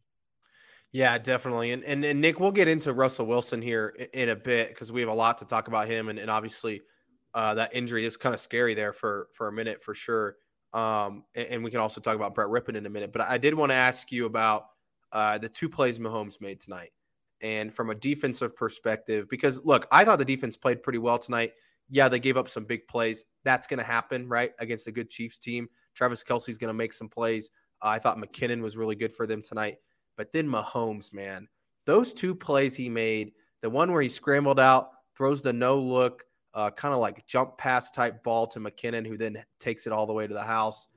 Yeah, 0.93 1.19
definitely. 1.19 1.73
And, 1.73 1.83
and, 1.83 2.03
and 2.03 2.19
Nick, 2.19 2.39
we'll 2.39 2.51
get 2.51 2.67
into 2.67 2.91
Russell 2.91 3.27
Wilson 3.27 3.61
here 3.61 3.95
in, 4.13 4.29
a 4.29 4.35
bit 4.35 4.69
because 4.69 4.91
we 4.91 4.99
have 5.01 5.11
a 5.11 5.13
lot 5.13 5.37
to 5.37 5.45
talk 5.45 5.67
about 5.67 5.85
him. 5.85 6.09
And, 6.09 6.17
and 6.17 6.31
obviously, 6.31 6.81
uh, 7.35 7.53
that 7.53 7.75
injury 7.75 8.03
is 8.07 8.17
kind 8.17 8.33
of 8.33 8.41
scary 8.41 8.73
there 8.73 8.93
for 8.93 9.27
for 9.31 9.47
a 9.47 9.51
minute 9.51 9.79
for 9.79 9.93
sure. 9.93 10.37
Um, 10.73 11.23
and, 11.35 11.47
and, 11.49 11.63
we 11.63 11.69
can 11.69 11.81
also 11.81 12.01
talk 12.01 12.15
about 12.15 12.33
Brett 12.33 12.47
Rypien 12.47 12.77
in 12.77 12.87
a 12.87 12.89
minute. 12.89 13.13
But 13.13 13.21
I 13.21 13.37
did 13.37 13.53
want 13.53 13.69
to 13.69 13.75
ask 13.75 14.11
you 14.11 14.25
about 14.25 14.69
uh, 15.11 15.37
the 15.37 15.49
two 15.49 15.69
plays 15.69 15.99
Mahomes 15.99 16.41
made 16.41 16.61
tonight, 16.61 16.89
and 17.43 17.71
from 17.71 17.89
a 17.89 17.95
defensive 17.95 18.55
perspective, 18.55 19.29
because 19.29 19.63
look, 19.65 19.85
I 19.91 20.05
thought 20.05 20.17
the 20.17 20.25
defense 20.25 20.57
played 20.57 20.81
pretty 20.81 20.99
well 20.99 21.19
tonight. 21.19 21.51
Yeah, 21.89 22.09
they 22.09 22.19
gave 22.19 22.37
up 22.37 22.49
some 22.49 22.63
big 22.63 22.87
plays. 22.87 23.25
That's 23.43 23.67
going 23.67 23.77
to 23.77 23.83
happen, 23.83 24.27
right, 24.27 24.51
against 24.59 24.87
a 24.87 24.91
good 24.91 25.09
Chiefs 25.09 25.37
team. 25.37 25.67
Travis 25.93 26.23
Kelce's 26.23 26.57
going 26.57 26.69
to 26.69 26.73
make 26.73 26.93
some 26.93 27.09
plays. 27.09 27.51
Uh, 27.81 27.89
I 27.89 27.99
thought 27.99 28.17
McKinnon 28.17 28.61
was 28.61 28.77
really 28.77 28.95
good 28.95 29.13
for 29.13 29.27
them 29.27 29.41
tonight. 29.41 29.77
But 30.15 30.31
then 30.31 30.47
Mahomes, 30.47 31.13
man, 31.13 31.47
those 31.85 32.13
two 32.13 32.33
plays 32.33 32.75
he 32.75 32.89
made, 32.89 33.33
the 33.61 33.69
one 33.69 33.91
where 33.91 34.01
he 34.01 34.09
scrambled 34.09 34.59
out, 34.59 34.91
throws 35.15 35.41
the 35.41 35.53
no 35.53 35.77
look, 35.77 36.23
uh, 36.53 36.71
kind 36.71 36.93
of 36.93 37.01
like 37.01 37.25
jump 37.27 37.57
pass 37.57 37.91
type 37.91 38.23
ball 38.23 38.47
to 38.47 38.59
McKinnon, 38.59 39.05
who 39.05 39.17
then 39.17 39.43
takes 39.59 39.85
it 39.85 39.93
all 39.93 40.07
the 40.07 40.13
way 40.13 40.25
to 40.25 40.33
the 40.33 40.41
house. 40.41 40.87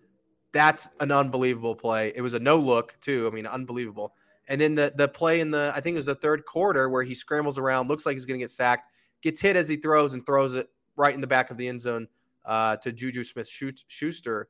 That's 0.53 0.89
an 1.01 1.11
unbelievable 1.11 1.75
play. 1.75 2.13
It 2.15 2.23
was 2.23 2.35
a 2.35 2.39
no 2.39 2.57
look 2.57 2.97
too. 3.01 3.29
I 3.31 3.35
mean, 3.35 3.47
unbelievable. 3.47 4.15
And 4.49 4.61
then 4.61 4.75
the 4.75 4.93
the 4.95 5.09
play 5.09 5.41
in 5.41 5.51
the 5.51 5.73
I 5.75 5.81
think 5.81 5.95
it 5.95 5.99
was 5.99 6.07
the 6.07 6.15
third 6.15 6.45
quarter 6.45 6.89
where 6.89 7.03
he 7.03 7.15
scrambles 7.15 7.59
around, 7.59 7.89
looks 7.89 8.07
like 8.07 8.15
he's 8.15 8.25
going 8.25 8.39
to 8.39 8.45
get 8.45 8.51
sacked, 8.51 8.91
gets 9.23 9.41
hit 9.41 9.57
as 9.57 9.69
he 9.69 9.77
throws 9.77 10.15
and 10.15 10.25
throws 10.25 10.55
it 10.55 10.69
right 10.97 11.15
in 11.15 11.21
the 11.21 11.27
back 11.27 11.51
of 11.51 11.57
the 11.57 11.69
end 11.69 11.81
zone 11.81 12.09
uh, 12.45 12.77
to 12.77 12.93
Juju 12.93 13.25
Smith 13.25 13.49
Schuster. 13.49 14.49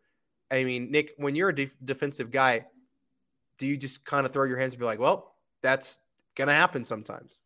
I 0.51 0.65
mean, 0.65 0.91
Nick, 0.91 1.13
when 1.17 1.35
you're 1.35 1.49
a 1.49 1.55
def- 1.55 1.77
defensive 1.85 2.31
guy, 2.31 2.67
do 3.59 3.67
you 3.67 3.77
just 3.77 4.05
kind 4.05 4.27
of 4.27 4.33
throw 4.33 4.45
your 4.45 4.59
hands 4.59 4.75
and 4.75 4.81
be 4.81 4.87
like, 4.87 5.01
well, 5.01 5.35
that's 5.63 5.99
going 6.35 6.49
to 6.49 6.55
happen 6.55 6.85
sometimes? 6.85 7.41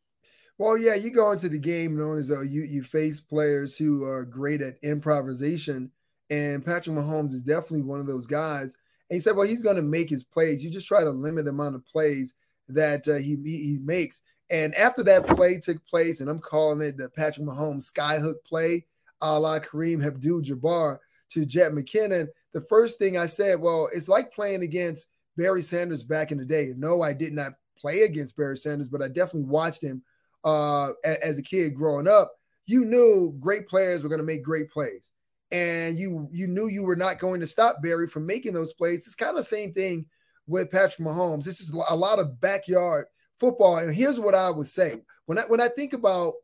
Well, 0.59 0.77
yeah, 0.77 0.95
you 0.95 1.11
go 1.11 1.33
into 1.33 1.49
the 1.49 1.59
game 1.59 1.97
knowing 1.97 2.19
as 2.19 2.29
though 2.29 2.43
you 2.43 2.63
you 2.63 2.83
face 2.83 3.19
players 3.19 3.77
who 3.77 4.05
are 4.05 4.27
great 4.27 4.61
at 4.61 4.77
improvisation, 4.83 5.91
and 6.29 6.65
Patrick 6.65 6.97
Mahomes 6.97 7.31
is 7.31 7.43
definitely 7.43 7.83
one 7.83 8.01
of 8.01 8.07
those 8.07 8.27
guys. 8.27 8.77
And 9.11 9.17
he 9.17 9.21
said, 9.21 9.37
well, 9.37 9.47
he's 9.47 9.61
going 9.61 9.77
to 9.77 9.83
make 9.83 10.09
his 10.09 10.25
plays. 10.25 10.65
You 10.65 10.71
just 10.71 10.89
try 10.89 11.03
to 11.03 11.11
limit 11.11 11.45
the 11.45 11.51
amount 11.51 11.75
of 11.75 11.87
plays 11.87 12.35
that 12.69 13.07
uh, 13.09 13.17
he, 13.17 13.37
he, 13.45 13.65
he 13.65 13.79
makes. 13.83 14.23
And 14.51 14.75
after 14.77 15.03
that 15.05 15.27
play 15.37 15.59
took 15.59 15.85
place, 15.87 16.21
and 16.21 16.31
I'm 16.31 16.39
calling 16.39 16.81
it 16.81 16.97
the 16.97 17.09
Patrick 17.11 17.47
Mahomes 17.47 17.93
skyhook 17.93 18.37
play, 18.47 18.87
a 19.21 19.39
la 19.39 19.59
Kareem 19.59 20.05
Abdul-Jabbar 20.05 20.99
to 21.31 21.45
Jet 21.45 21.73
McKinnon. 21.73 22.29
The 22.53 22.61
first 22.63 22.99
thing 22.99 23.19
I 23.19 23.27
said, 23.27 23.61
well, 23.61 23.89
it's 23.93 24.09
like 24.09 24.33
playing 24.33 24.63
against 24.63 25.09
Barry 25.37 25.63
Sanders 25.63 26.05
back 26.05 26.33
in 26.33 26.39
the 26.39 26.45
day. 26.45 26.73
No, 26.77 27.03
I 27.03 27.13
did 27.13 27.33
not 27.33 27.53
play 27.79 28.03
against 28.03 28.37
Barry 28.37 28.57
Sanders, 28.57 28.89
but 28.89 29.03
I 29.03 29.09
definitely 29.09 29.49
watched 29.49 29.83
him 29.83 30.03
uh, 30.45 30.91
as 31.23 31.39
a 31.39 31.43
kid 31.43 31.75
growing 31.75 32.09
up, 32.09 32.33
you 32.67 32.85
knew 32.85 33.35
great 33.41 33.69
players 33.69 34.03
were 34.03 34.09
going 34.09 34.21
to 34.21 34.27
make 34.27 34.43
great 34.43 34.71
plays, 34.71 35.13
and 35.53 35.99
you 35.99 36.29
you 36.33 36.47
knew 36.47 36.69
you 36.69 36.85
were 36.85 36.97
not 36.97 37.19
going 37.19 37.41
to 37.41 37.47
stop 37.47 37.83
Barry 37.83 38.07
from 38.07 38.27
making 38.27 38.55
those 38.55 38.73
plays. 38.73 39.01
It's 39.01 39.17
kind 39.17 39.31
of 39.31 39.37
the 39.37 39.45
same 39.45 39.73
thing 39.73 40.07
with 40.47 40.71
Patrick 40.71 41.07
Mahomes. 41.07 41.47
It's 41.47 41.59
just 41.59 41.75
a 41.75 41.97
lot 41.97 42.19
of 42.19 42.41
backyard 42.41 43.07
football. 43.39 43.79
And 43.79 43.95
here's 43.95 44.21
what 44.21 44.35
I 44.35 44.51
would 44.51 44.67
say 44.67 45.01
when 45.27 45.39
I 45.39 45.43
when 45.49 45.61
I 45.61 45.69
think 45.69 45.93
about 45.93 46.35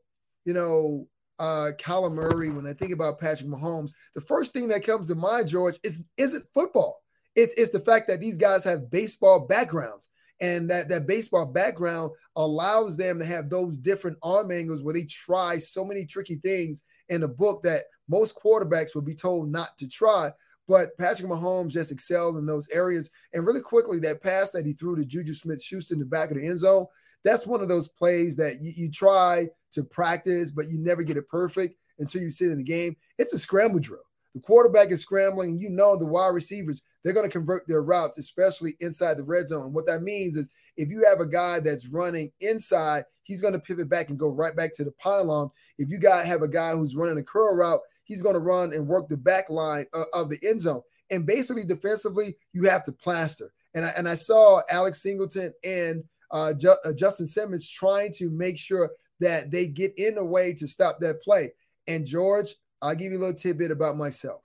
you 0.45 0.55
know 0.55 1.07
uh 1.39 1.71
Kyler 1.79 2.13
Murray, 2.13 2.51
when 2.51 2.67
I 2.67 2.73
think 2.73 2.93
about 2.93 3.21
Patrick 3.21 3.49
Mahomes, 3.49 3.93
the 4.15 4.21
first 4.21 4.53
thing 4.53 4.69
that 4.69 4.87
comes 4.87 5.09
to 5.09 5.15
mind, 5.15 5.49
George, 5.49 5.79
is 5.83 6.03
isn't 6.17 6.47
football. 6.55 7.01
It's 7.35 7.55
it's 7.57 7.73
the 7.73 7.81
fact 7.81 8.09
that 8.09 8.21
these 8.21 8.39
guys 8.39 8.65
have 8.65 8.91
baseball 8.91 9.47
backgrounds 9.47 10.09
and 10.41 10.69
that 10.71 10.89
that 10.89 11.07
baseball 11.07 11.47
background 11.47 12.11
allows 12.35 12.97
them 12.97 13.19
to 13.19 13.25
have 13.25 13.49
those 13.51 13.77
different 13.79 14.19
arm 14.23 14.51
angles 14.51 14.83
where 14.83 14.95
they 14.95 15.05
try 15.05 15.59
so 15.59 15.85
many 15.85 16.05
tricky 16.05 16.37
things 16.37 16.83
in 17.09 17.23
a 17.23 17.29
book 17.29 17.63
that 17.63 17.83
most 18.09 18.37
quarterbacks 18.37 18.95
would 18.95 19.05
be 19.05 19.15
told 19.15 19.51
not 19.51 19.77
to 19.79 19.89
try. 19.89 20.31
But 20.69 20.97
Patrick 20.99 21.31
Mahomes 21.31 21.71
just 21.71 21.93
excelled 21.93 22.39
in 22.39 22.47
those 22.47 22.69
areas. 22.71 23.11
And 23.33 23.47
really 23.47 23.61
quickly, 23.61 24.01
that 24.01 24.23
pass 24.23 24.51
that 24.51 24.67
he 24.67 24.73
threw 24.73 24.97
to 24.97 25.05
Juju 25.05 25.33
Smith 25.33 25.63
Schuster 25.63 25.95
in 25.95 26.01
the 26.01 26.07
back 26.07 26.31
of 26.31 26.37
the 26.37 26.47
end 26.47 26.59
zone, 26.59 26.87
that's 27.25 27.47
one 27.47 27.61
of 27.61 27.69
those 27.69 27.89
plays 27.89 28.37
that 28.37 28.61
you, 28.61 28.73
you 28.77 28.91
try 28.91 29.49
to 29.73 29.85
practice, 29.85 30.51
but 30.51 30.69
you 30.69 30.79
never 30.79 31.03
get 31.03 31.17
it 31.17 31.29
perfect 31.29 31.77
until 31.99 32.23
you 32.23 32.31
sit 32.31 32.51
in 32.51 32.59
the 32.59 32.65
game. 32.65 32.97
It's 33.19 33.35
a 33.35 33.39
scramble 33.39 33.81
drill. 33.81 34.01
The 34.35 34.41
quarterback 34.41 34.91
is 34.91 35.01
scrambling, 35.01 35.59
you 35.59 35.71
know 35.71 35.97
the 35.97 36.05
wide 36.05 36.35
receivers, 36.35 36.83
they're 37.03 37.15
going 37.15 37.27
to 37.27 37.33
convert 37.33 37.67
their 37.67 37.83
routes, 37.83 38.19
especially 38.19 38.75
inside 38.81 39.17
the 39.17 39.25
red 39.25 39.49
zone. 39.49 39.73
What 39.73 39.87
that 39.87 40.03
means 40.03 40.37
is 40.37 40.51
if 40.77 40.91
you 40.91 41.05
have 41.09 41.21
a 41.21 41.27
guy 41.27 41.61
that's 41.61 41.87
running 41.87 42.31
inside, 42.41 43.05
he's 43.27 43.43
going 43.43 43.53
to 43.53 43.61
pivot 43.61 43.89
back 43.89 44.09
and 44.09 44.19
go 44.19 44.29
right 44.29 44.57
back 44.57 44.73
to 44.75 44.85
the 44.85 44.93
pylon. 44.93 45.51
If 45.79 45.91
you 45.91 45.99
got 45.99 46.25
have 46.25 46.43
a 46.43 46.49
guy 46.49 46.73
who's 46.73 46.97
running 46.97 47.19
a 47.19 47.23
curl 47.23 47.55
route, 47.55 47.81
he's 48.05 48.23
going 48.23 48.35
to 48.35 48.41
run 48.41 48.73
and 48.73 48.87
work 48.87 49.09
the 49.09 49.17
back 49.17 49.51
line 49.51 49.87
of, 49.93 50.05
of 50.15 50.31
the 50.31 50.39
end 50.47 50.61
zone. 50.61 50.83
And 51.11 51.27
basically, 51.27 51.65
defensively, 51.65 52.37
you 52.53 52.65
have 52.65 52.85
to 52.85 52.93
plaster. 52.93 53.53
And 53.75 53.85
I, 53.85 53.91
and 53.99 54.09
I 54.09 54.15
saw 54.15 54.63
Alex 54.71 55.03
Singleton 55.03 55.53
and 55.65 56.03
uh, 56.31 56.55
Ju- 56.55 56.75
uh, 56.85 56.93
Justin 56.93 57.27
Simmons 57.27 57.69
trying 57.69 58.13
to 58.15 58.31
make 58.31 58.59
sure 58.59 58.91
that 59.21 59.51
they 59.51 59.67
get 59.67 59.93
in 59.99 60.15
the 60.15 60.25
way 60.25 60.55
to 60.55 60.67
stop 60.67 60.99
that 61.01 61.23
play. 61.23 61.53
And 61.87 62.07
George, 62.07 62.55
I'll 62.81 62.95
give 62.95 63.13
you 63.13 63.19
a 63.19 63.21
little 63.21 63.35
tidbit 63.35 63.71
about 63.71 63.97
myself. 63.97 64.43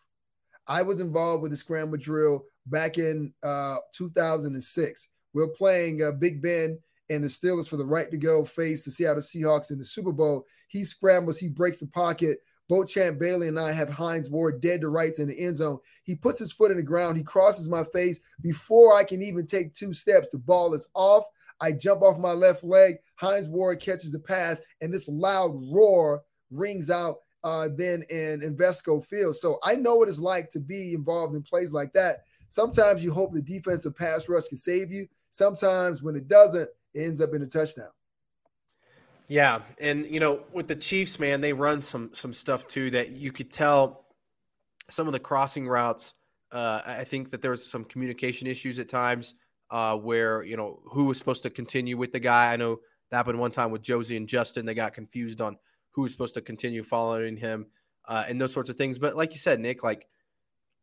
I 0.68 0.84
was 0.84 1.02
involved 1.02 1.42
with 1.42 1.52
the 1.52 1.58
scramble 1.58 1.98
drill 1.98 2.46
back 2.68 2.98
in 2.98 3.34
uh, 3.44 3.78
2006. 3.94 5.08
We 5.34 5.44
are 5.44 5.48
playing 5.48 6.04
uh, 6.04 6.12
Big 6.12 6.42
Ben 6.42 6.80
and 7.12 7.24
the 7.24 7.28
Steelers 7.28 7.68
for 7.68 7.78
the 7.78 7.86
right 7.86 8.10
to 8.10 8.18
go 8.18 8.46
face 8.46 8.86
the 8.86 8.92
Seattle 8.92 9.22
Seahawks 9.22 9.72
in 9.72 9.78
the 9.78 9.84
Super 9.84 10.12
Bowl. 10.12 10.46
He 10.68 10.84
scrambles, 10.84 11.38
he 11.38 11.50
breaks 11.50 11.82
the 11.82 11.88
pocket. 11.88 12.40
Both 12.70 12.90
Champ 12.90 13.20
Bailey 13.20 13.50
and 13.50 13.60
I 13.60 13.74
have 13.74 13.90
Hines 13.90 14.30
Ward 14.30 14.62
dead 14.62 14.80
to 14.82 14.88
rights 14.88 15.20
in 15.20 15.28
the 15.28 15.38
end 15.38 15.58
zone. 15.58 15.80
He 16.04 16.16
puts 16.16 16.40
his 16.40 16.54
foot 16.54 16.72
in 16.72 16.78
the 16.78 16.84
ground. 16.84 17.18
He 17.18 17.24
crosses 17.24 17.70
my 17.70 17.84
face 17.84 18.22
before 18.42 18.96
I 18.96 19.04
can 19.04 19.22
even 19.22 19.46
take 19.46 19.74
two 19.74 19.92
steps. 19.92 20.30
The 20.32 20.38
ball 20.38 20.74
is 20.74 20.90
off. 20.96 21.26
I 21.60 21.74
jump 21.74 22.02
off 22.02 22.18
my 22.18 22.32
left 22.32 22.64
leg. 22.64 22.96
Hines 23.16 23.50
Ward 23.50 23.82
catches 23.82 24.14
the 24.14 24.20
pass, 24.20 24.62
and 24.80 24.94
this 24.94 25.10
loud 25.10 25.52
roar 25.72 26.24
rings 26.50 26.90
out 26.90 27.18
uh, 27.44 27.68
than 27.76 28.04
in 28.10 28.40
Invesco 28.40 29.04
Field. 29.04 29.36
So 29.36 29.60
I 29.64 29.76
know 29.76 29.96
what 29.96 30.08
it's 30.08 30.22
like 30.22 30.50
to 30.52 30.60
be 30.60 30.94
involved 30.94 31.36
in 31.36 31.44
plays 31.44 31.74
like 31.74 31.92
that. 31.94 32.24
Sometimes 32.48 33.04
you 33.04 33.14
hope 33.14 33.34
the 33.34 33.42
defensive 33.42 33.98
pass 33.98 34.30
rush 34.30 34.48
can 34.48 34.58
save 34.58 34.92
you. 34.92 35.08
Sometimes 35.30 36.02
when 36.02 36.16
it 36.16 36.28
doesn't, 36.28 36.70
ends 36.96 37.22
up 37.22 37.34
in 37.34 37.42
a 37.42 37.48
touchdown. 37.48 37.90
Yeah, 39.28 39.62
and 39.80 40.06
you 40.06 40.20
know, 40.20 40.42
with 40.52 40.68
the 40.68 40.76
Chiefs, 40.76 41.20
man, 41.20 41.40
they 41.42 41.54
run 41.54 41.82
some 41.82 42.10
some 42.14 42.34
stuff 42.34 42.68
too 42.68 42.92
that 42.92 43.12
you 43.12 43.32
could 43.32 43.50
tell 43.50 44.06
some 44.90 45.08
of 45.08 45.14
the 45.14 45.20
crossing 45.20 45.68
routes. 45.68 46.14
Uh, 46.52 46.82
I 46.86 47.06
think 47.06 47.32
that 47.32 47.42
there 47.42 47.52
was 47.52 47.66
some 47.66 47.86
communication 47.86 48.46
issues 48.46 48.78
at 48.78 48.90
times 48.90 49.36
uh, 49.70 49.96
where 49.96 50.44
you 50.44 50.58
know 50.58 50.82
who 50.92 51.06
was 51.06 51.18
supposed 51.18 51.44
to 51.44 51.50
continue 51.50 51.96
with 51.96 52.12
the 52.12 52.20
guy. 52.20 52.52
I 52.52 52.58
know 52.58 52.80
that 53.10 53.18
happened 53.18 53.40
one 53.40 53.52
time 53.52 53.72
with 53.72 53.82
Josey 53.82 54.18
and 54.18 54.28
Justin. 54.28 54.66
They 54.66 54.74
got 54.74 54.94
confused 54.94 55.40
on 55.40 55.58
who 55.92 56.02
was 56.04 56.12
supposed 56.12 56.34
to 56.34 56.42
continue 56.42 56.84
following 56.84 57.38
him 57.38 57.68
uh, 58.08 58.24
and 58.28 58.40
those 58.40 58.54
sorts 58.54 58.70
of 58.70 58.76
things. 58.76 59.00
But 59.00 59.16
like 59.16 59.34
you 59.34 59.40
said, 59.40 59.60
Nick, 59.60 59.84
like 59.84 60.08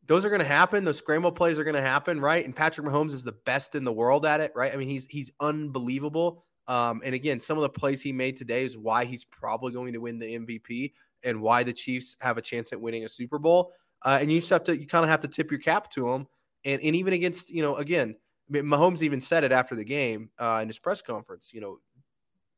those 0.09 0.25
are 0.25 0.31
going 0.31 0.41
to 0.41 0.47
happen. 0.47 0.85
Those 0.85 0.99
scramble 0.99 1.31
plays 1.31 1.59
are 1.59 1.65
going 1.65 1.77
to 1.77 1.81
happen, 1.81 2.21
right? 2.21 2.45
And 2.45 2.57
Patrick 2.57 2.87
Mahomes 2.87 3.13
is 3.13 3.23
the 3.23 3.37
best 3.45 3.75
in 3.75 3.85
the 3.85 3.93
world 3.93 4.27
at 4.27 4.41
it, 4.41 4.53
right? 4.57 4.73
I 4.73 4.77
mean, 4.77 4.89
he's 4.89 5.07
he's 5.07 5.31
unbelievable. 5.41 6.45
Um, 6.67 7.01
and 7.05 7.15
again, 7.15 7.41
some 7.41 7.57
of 7.57 7.63
the 7.63 7.69
plays 7.69 8.03
he 8.03 8.13
made 8.13 8.37
today 8.37 8.65
is 8.65 8.77
why 8.77 9.05
he's 9.05 9.25
probably 9.25 9.73
going 9.73 9.93
to 9.93 10.01
win 10.01 10.19
the 10.19 10.39
MVP 10.39 10.93
and 11.25 11.41
why 11.41 11.63
the 11.63 11.73
Chiefs 11.73 12.17
have 12.21 12.37
a 12.37 12.43
chance 12.43 12.73
at 12.73 12.81
winning 12.81 13.05
a 13.05 13.09
Super 13.09 13.39
Bowl. 13.39 13.73
Uh, 14.05 14.19
and 14.21 14.31
you 14.31 14.39
just 14.39 14.51
have 14.51 14.65
to, 14.65 14.79
you 14.79 14.87
kind 14.87 15.03
of 15.03 15.09
have 15.09 15.21
to 15.21 15.29
tip 15.29 15.51
your 15.51 15.61
cap 15.61 15.91
to 15.93 16.09
him. 16.11 16.27
And, 16.65 16.81
and 16.83 16.95
even 16.95 17.15
against, 17.15 17.51
you 17.51 17.63
know, 17.63 17.77
again, 17.77 18.17
Mahomes 18.53 19.03
even 19.03 19.21
said 19.21 19.45
it 19.45 19.53
after 19.53 19.75
the 19.75 19.85
game 19.85 20.31
uh, 20.39 20.61
in 20.61 20.69
his 20.69 20.79
press 20.79 21.01
conference. 21.01 21.53
You 21.55 21.63
know, 21.63 21.79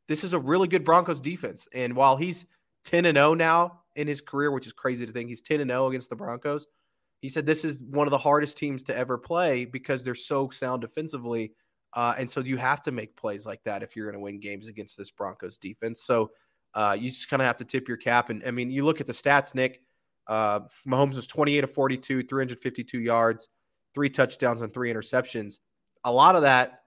this 0.09 0.25
is 0.25 0.33
a 0.33 0.39
really 0.39 0.67
good 0.67 0.85
Broncos 0.85 1.21
defense. 1.21 1.69
And 1.73 1.95
while 1.95 2.17
he's 2.17 2.47
10 2.85 3.07
and 3.07 3.17
0 3.17 3.35
now 3.35 3.83
in 3.97 4.07
his 4.07 4.21
career, 4.21 4.51
which 4.51 4.67
is 4.67 4.73
crazy 4.73 5.07
to 5.07 5.13
think. 5.13 5.29
He's 5.29 5.41
10 5.41 5.61
and 5.61 5.71
0 5.71 5.89
against 5.89 6.11
the 6.11 6.17
Broncos. 6.17 6.67
He 7.21 7.29
said 7.29 7.47
this 7.47 7.65
is 7.65 7.83
one 7.83 8.07
of 8.07 8.11
the 8.11 8.19
hardest 8.19 8.57
teams 8.57 8.83
to 8.85 8.97
ever 8.97 9.19
play 9.19 9.65
because 9.65 10.03
they're 10.03 10.15
so 10.15 10.49
sound 10.51 10.81
defensively. 10.81 11.53
Uh, 11.95 12.15
and 12.19 12.31
so 12.31 12.41
you 12.41 12.57
have 12.57 12.83
to 12.83 12.93
make 12.93 13.17
plays 13.17 13.45
like 13.45 13.63
that 13.65 13.83
if 13.83 13.95
you're 13.95 14.07
going 14.07 14.15
to 14.15 14.21
win 14.21 14.41
games 14.41 14.69
against 14.69 14.97
this 14.97 15.11
Broncos 15.11 15.59
defense. 15.59 16.03
So 16.03 16.31
uh, 16.75 16.97
you 16.99 17.11
just 17.11 17.29
kind 17.29 17.43
of 17.43 17.47
have 17.47 17.57
to 17.59 17.65
tip 17.65 17.89
your 17.89 17.97
cap. 17.97 18.31
And 18.31 18.43
I 18.47 18.51
mean, 18.51 18.71
you 18.71 18.85
look 18.85 19.01
at 19.01 19.07
the 19.07 19.13
stats, 19.13 19.55
Nick. 19.55 19.83
Uh, 20.27 20.61
Mahomes 20.87 21.17
was 21.17 21.27
28 21.27 21.65
of 21.65 21.71
42, 21.71 22.23
352 22.23 23.01
yards, 23.01 23.49
three 23.95 24.09
touchdowns, 24.09 24.61
and 24.61 24.73
three 24.73 24.93
interceptions. 24.93 25.59
A 26.05 26.13
lot 26.13 26.37
of 26.37 26.43
that 26.43 26.83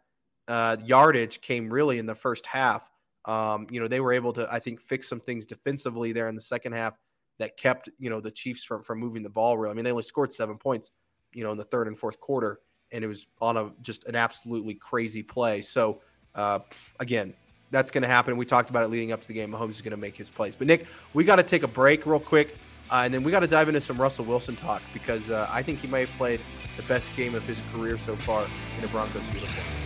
uh, 0.48 0.78
yardage 0.84 1.42
came 1.42 1.72
really 1.72 2.00
in 2.00 2.06
the 2.06 2.16
first 2.16 2.46
half. 2.46 2.90
Um, 3.26 3.68
you 3.70 3.80
know, 3.80 3.88
they 3.88 4.00
were 4.00 4.14
able 4.14 4.34
to, 4.34 4.48
I 4.52 4.60
think, 4.60 4.82
fix 4.82 5.10
some 5.10 5.20
things 5.20 5.46
defensively 5.46 6.12
there 6.14 6.28
in 6.30 6.36
the 6.36 6.42
second 6.42 6.74
half 6.74 6.98
that 7.40 7.58
kept, 7.58 7.90
you 8.00 8.10
know, 8.10 8.20
the 8.20 8.32
Chiefs 8.32 8.64
from, 8.64 8.82
from 8.82 9.00
moving 9.00 9.24
the 9.24 9.30
ball 9.30 9.58
really. 9.58 9.72
I 9.72 9.76
mean, 9.76 9.86
they 9.86 9.92
only 9.92 10.04
scored 10.04 10.32
seven 10.32 10.58
points, 10.58 10.92
you 11.34 11.44
know, 11.44 11.52
in 11.52 11.58
the 11.58 11.64
third 11.64 11.88
and 11.88 11.98
fourth 11.98 12.20
quarter, 12.20 12.60
and 12.92 13.04
it 13.04 13.08
was 13.08 13.28
on 13.42 13.58
a 13.58 13.72
just 13.82 14.06
an 14.08 14.16
absolutely 14.16 14.76
crazy 14.76 15.24
play. 15.24 15.62
So, 15.62 16.02
uh, 16.36 16.60
again, 17.00 17.34
that's 17.72 17.90
going 17.90 18.04
to 18.04 18.08
happen. 18.08 18.38
We 18.38 18.46
talked 18.46 18.70
about 18.70 18.84
it 18.84 18.90
leading 18.90 19.12
up 19.12 19.22
to 19.22 19.28
the 19.28 19.34
game. 19.34 19.52
Mahomes 19.52 19.72
is 19.72 19.82
going 19.82 19.92
to 19.92 19.98
make 19.98 20.16
his 20.16 20.30
plays. 20.30 20.56
But, 20.56 20.68
Nick, 20.68 20.86
we 21.14 21.24
got 21.24 21.38
to 21.38 21.44
take 21.44 21.64
a 21.64 21.68
break 21.68 22.06
real 22.06 22.20
quick. 22.20 22.56
Uh, 22.92 23.02
and 23.06 23.14
then 23.14 23.24
we 23.24 23.32
got 23.32 23.40
to 23.40 23.48
dive 23.48 23.68
into 23.70 23.82
some 23.82 23.98
Russell 23.98 24.26
Wilson 24.26 24.56
talk 24.56 24.84
because 24.94 25.32
uh, 25.32 25.48
I 25.50 25.64
think 25.64 25.80
he 25.80 25.88
might 25.88 26.08
have 26.08 26.18
played 26.18 26.40
the 26.78 26.84
best 26.84 27.16
game 27.16 27.34
of 27.34 27.44
his 27.46 27.64
career 27.74 27.98
so 27.98 28.16
far 28.16 28.48
in 28.78 28.84
a 28.84 28.88
Broncos 28.90 29.26
uniform. 29.34 29.83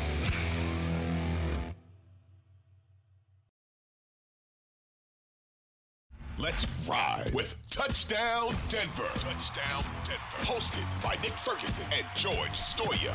Let's 6.57 6.89
ride 6.89 7.31
with 7.35 7.55
Touchdown 7.69 8.55
Denver. 8.67 9.07
Touchdown 9.13 9.85
Denver. 10.03 10.37
Hosted 10.41 11.03
by 11.03 11.11
Nick 11.21 11.33
Ferguson 11.33 11.85
and 11.95 12.03
George 12.15 12.49
Stoia. 12.49 13.13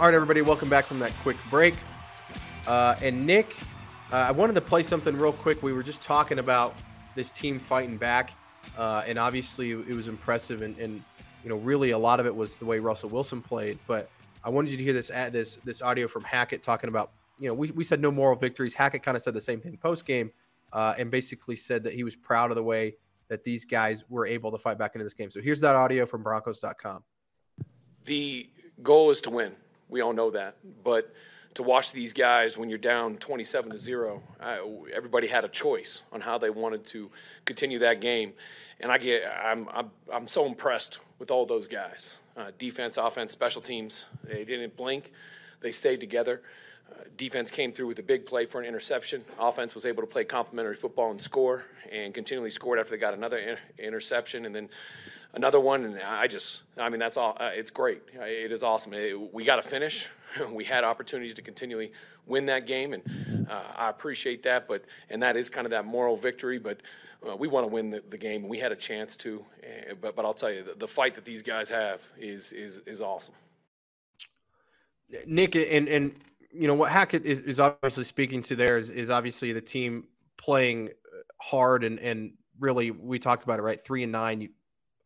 All 0.00 0.06
right, 0.06 0.14
everybody, 0.14 0.40
welcome 0.40 0.70
back 0.70 0.86
from 0.86 1.00
that 1.00 1.12
quick 1.22 1.36
break. 1.50 1.74
Uh, 2.66 2.94
and 3.02 3.26
Nick, 3.26 3.58
uh, 4.10 4.16
I 4.16 4.30
wanted 4.30 4.54
to 4.54 4.62
play 4.62 4.82
something 4.84 5.14
real 5.18 5.34
quick. 5.34 5.62
We 5.62 5.74
were 5.74 5.82
just 5.82 6.00
talking 6.00 6.38
about 6.38 6.74
this 7.14 7.30
team 7.30 7.58
fighting 7.58 7.98
back, 7.98 8.32
uh, 8.78 9.02
and 9.06 9.18
obviously 9.18 9.72
it 9.72 9.94
was 9.94 10.08
impressive, 10.08 10.62
and, 10.62 10.78
and 10.78 11.04
you 11.44 11.50
know, 11.50 11.56
really 11.56 11.90
a 11.90 11.98
lot 11.98 12.20
of 12.20 12.24
it 12.24 12.34
was 12.34 12.56
the 12.56 12.64
way 12.64 12.78
Russell 12.78 13.10
Wilson 13.10 13.42
played. 13.42 13.78
But 13.86 14.08
I 14.42 14.48
wanted 14.48 14.70
you 14.70 14.78
to 14.78 14.82
hear 14.82 14.94
this 14.94 15.08
this 15.08 15.56
this 15.56 15.82
audio 15.82 16.08
from 16.08 16.24
Hackett 16.24 16.62
talking 16.62 16.88
about 16.88 17.10
you 17.40 17.48
know, 17.48 17.54
we, 17.54 17.70
we 17.72 17.82
said 17.82 18.00
no 18.00 18.10
moral 18.10 18.36
victories. 18.36 18.74
Hackett 18.74 19.02
kind 19.02 19.16
of 19.16 19.22
said 19.22 19.34
the 19.34 19.40
same 19.40 19.60
thing 19.60 19.76
post 19.76 20.04
game 20.04 20.30
uh, 20.72 20.94
and 20.98 21.10
basically 21.10 21.56
said 21.56 21.82
that 21.84 21.94
he 21.94 22.04
was 22.04 22.14
proud 22.14 22.50
of 22.50 22.56
the 22.56 22.62
way 22.62 22.94
that 23.28 23.42
these 23.44 23.64
guys 23.64 24.04
were 24.08 24.26
able 24.26 24.50
to 24.52 24.58
fight 24.58 24.76
back 24.76 24.94
into 24.94 25.04
this 25.04 25.14
game. 25.14 25.30
So 25.30 25.40
here's 25.40 25.60
that 25.60 25.74
audio 25.74 26.04
from 26.04 26.22
Broncos.com. 26.22 27.02
The 28.04 28.50
goal 28.82 29.10
is 29.10 29.20
to 29.22 29.30
win. 29.30 29.56
We 29.88 30.00
all 30.00 30.12
know 30.12 30.30
that. 30.30 30.56
But 30.84 31.14
to 31.54 31.62
watch 31.62 31.92
these 31.92 32.12
guys 32.12 32.58
when 32.58 32.68
you're 32.68 32.78
down 32.78 33.16
27 33.16 33.70
to 33.72 33.78
0, 33.78 34.22
everybody 34.94 35.26
had 35.26 35.44
a 35.44 35.48
choice 35.48 36.02
on 36.12 36.20
how 36.20 36.38
they 36.38 36.50
wanted 36.50 36.84
to 36.86 37.10
continue 37.44 37.78
that 37.80 38.00
game. 38.00 38.32
And 38.80 38.90
I 38.90 38.98
get, 38.98 39.22
I'm, 39.42 39.68
I'm, 39.72 39.90
I'm 40.12 40.26
so 40.26 40.46
impressed 40.46 40.98
with 41.18 41.30
all 41.30 41.46
those 41.46 41.66
guys 41.66 42.16
uh, 42.36 42.50
defense, 42.58 42.96
offense, 42.96 43.32
special 43.32 43.60
teams. 43.60 44.06
They 44.24 44.44
didn't 44.44 44.76
blink, 44.76 45.12
they 45.60 45.70
stayed 45.70 46.00
together. 46.00 46.42
Defense 47.16 47.50
came 47.50 47.72
through 47.72 47.86
with 47.86 47.98
a 47.98 48.02
big 48.02 48.24
play 48.24 48.46
for 48.46 48.60
an 48.60 48.66
interception. 48.66 49.24
Offense 49.38 49.74
was 49.74 49.84
able 49.84 50.02
to 50.02 50.06
play 50.06 50.24
complementary 50.24 50.74
football 50.74 51.10
and 51.10 51.20
score, 51.20 51.64
and 51.92 52.14
continually 52.14 52.50
scored 52.50 52.78
after 52.78 52.92
they 52.92 52.96
got 52.96 53.12
another 53.12 53.36
in- 53.38 53.58
interception, 53.78 54.46
and 54.46 54.54
then 54.54 54.70
another 55.34 55.60
one. 55.60 55.84
And 55.84 56.00
I 56.00 56.26
just, 56.26 56.62
I 56.78 56.88
mean, 56.88 56.98
that's 56.98 57.16
all. 57.16 57.36
Uh, 57.38 57.50
it's 57.52 57.70
great. 57.70 58.02
It 58.14 58.52
is 58.52 58.62
awesome. 58.62 58.94
It, 58.94 59.34
we 59.34 59.44
got 59.44 59.56
to 59.56 59.62
finish. 59.62 60.08
we 60.50 60.64
had 60.64 60.84
opportunities 60.84 61.34
to 61.34 61.42
continually 61.42 61.92
win 62.26 62.46
that 62.46 62.66
game, 62.66 62.94
and 62.94 63.46
uh, 63.50 63.62
I 63.76 63.90
appreciate 63.90 64.42
that. 64.44 64.66
But 64.66 64.84
and 65.10 65.22
that 65.22 65.36
is 65.36 65.50
kind 65.50 65.66
of 65.66 65.70
that 65.72 65.84
moral 65.84 66.16
victory. 66.16 66.58
But 66.58 66.80
uh, 67.28 67.36
we 67.36 67.48
want 67.48 67.64
to 67.64 67.68
win 67.68 67.90
the, 67.90 68.02
the, 68.08 68.16
game. 68.16 68.48
We 68.48 68.58
had 68.58 68.72
a 68.72 68.76
chance 68.76 69.16
to. 69.18 69.44
Uh, 69.62 69.94
but 70.00 70.16
but 70.16 70.24
I'll 70.24 70.32
tell 70.32 70.50
you, 70.50 70.62
the, 70.62 70.74
the 70.74 70.88
fight 70.88 71.14
that 71.16 71.24
these 71.24 71.42
guys 71.42 71.68
have 71.68 72.02
is 72.18 72.52
is 72.52 72.80
is 72.86 73.00
awesome. 73.00 73.34
Nick 75.26 75.56
and 75.56 75.88
and 75.88 76.14
you 76.52 76.66
know 76.66 76.74
what 76.74 76.90
Hackett 76.90 77.24
is, 77.24 77.40
is 77.40 77.60
obviously 77.60 78.04
speaking 78.04 78.42
to 78.42 78.56
there 78.56 78.78
is, 78.78 78.90
is 78.90 79.10
obviously 79.10 79.52
the 79.52 79.60
team 79.60 80.04
playing 80.36 80.90
hard 81.40 81.84
and 81.84 81.98
and 81.98 82.32
really 82.58 82.90
we 82.90 83.18
talked 83.18 83.42
about 83.42 83.58
it 83.58 83.62
right 83.62 83.80
three 83.80 84.02
and 84.02 84.12
nine. 84.12 84.40
You, 84.40 84.50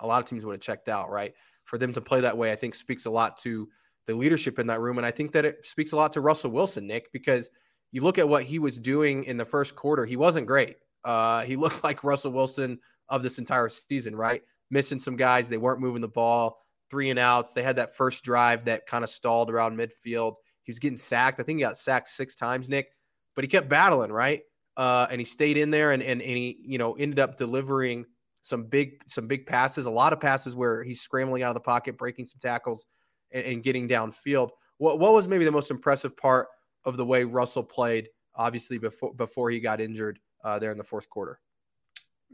a 0.00 0.06
lot 0.06 0.22
of 0.22 0.28
teams 0.28 0.44
would 0.44 0.52
have 0.52 0.60
checked 0.60 0.88
out 0.88 1.10
right 1.10 1.32
for 1.64 1.78
them 1.78 1.92
to 1.92 2.00
play 2.00 2.20
that 2.20 2.36
way. 2.36 2.52
I 2.52 2.56
think 2.56 2.74
speaks 2.74 3.06
a 3.06 3.10
lot 3.10 3.38
to 3.38 3.68
the 4.06 4.14
leadership 4.14 4.58
in 4.58 4.66
that 4.66 4.80
room, 4.80 4.98
and 4.98 5.06
I 5.06 5.10
think 5.10 5.32
that 5.32 5.44
it 5.44 5.64
speaks 5.64 5.92
a 5.92 5.96
lot 5.96 6.12
to 6.12 6.20
Russell 6.20 6.50
Wilson, 6.50 6.86
Nick, 6.86 7.10
because 7.12 7.48
you 7.90 8.02
look 8.02 8.18
at 8.18 8.28
what 8.28 8.42
he 8.42 8.58
was 8.58 8.78
doing 8.78 9.24
in 9.24 9.36
the 9.36 9.44
first 9.44 9.76
quarter. 9.76 10.04
He 10.04 10.16
wasn't 10.16 10.46
great. 10.46 10.76
Uh, 11.04 11.42
he 11.42 11.56
looked 11.56 11.84
like 11.84 12.04
Russell 12.04 12.32
Wilson 12.32 12.78
of 13.08 13.22
this 13.22 13.38
entire 13.38 13.68
season, 13.68 14.16
right? 14.16 14.42
Missing 14.70 14.98
some 14.98 15.16
guys. 15.16 15.48
They 15.48 15.58
weren't 15.58 15.80
moving 15.80 16.02
the 16.02 16.08
ball. 16.08 16.58
Three 16.90 17.10
and 17.10 17.18
outs. 17.18 17.52
They 17.52 17.62
had 17.62 17.76
that 17.76 17.96
first 17.96 18.24
drive 18.24 18.64
that 18.64 18.86
kind 18.86 19.04
of 19.04 19.10
stalled 19.10 19.50
around 19.50 19.78
midfield. 19.78 20.34
He 20.64 20.70
was 20.70 20.78
getting 20.78 20.96
sacked. 20.96 21.38
I 21.40 21.44
think 21.44 21.58
he 21.58 21.62
got 21.62 21.78
sacked 21.78 22.10
six 22.10 22.34
times, 22.34 22.68
Nick, 22.68 22.88
but 23.34 23.44
he 23.44 23.48
kept 23.48 23.68
battling, 23.68 24.10
right? 24.10 24.42
Uh, 24.76 25.06
and 25.10 25.20
he 25.20 25.24
stayed 25.24 25.56
in 25.56 25.70
there 25.70 25.92
and, 25.92 26.02
and, 26.02 26.20
and 26.20 26.36
he, 26.36 26.58
you 26.66 26.78
know, 26.78 26.94
ended 26.94 27.20
up 27.20 27.36
delivering 27.36 28.04
some 28.42 28.64
big, 28.64 29.00
some 29.06 29.28
big 29.28 29.46
passes, 29.46 29.86
a 29.86 29.90
lot 29.90 30.12
of 30.12 30.20
passes 30.20 30.56
where 30.56 30.82
he's 30.82 31.00
scrambling 31.00 31.42
out 31.42 31.50
of 31.50 31.54
the 31.54 31.60
pocket, 31.60 31.96
breaking 31.96 32.26
some 32.26 32.40
tackles 32.40 32.86
and, 33.30 33.44
and 33.44 33.62
getting 33.62 33.88
downfield. 33.88 34.50
What, 34.78 34.98
what 34.98 35.12
was 35.12 35.28
maybe 35.28 35.44
the 35.44 35.52
most 35.52 35.70
impressive 35.70 36.16
part 36.16 36.48
of 36.84 36.96
the 36.96 37.06
way 37.06 37.24
Russell 37.24 37.62
played, 37.62 38.08
obviously 38.34 38.78
before, 38.78 39.14
before 39.14 39.50
he 39.50 39.60
got 39.60 39.80
injured 39.80 40.18
uh, 40.42 40.58
there 40.58 40.72
in 40.72 40.78
the 40.78 40.84
fourth 40.84 41.08
quarter? 41.08 41.38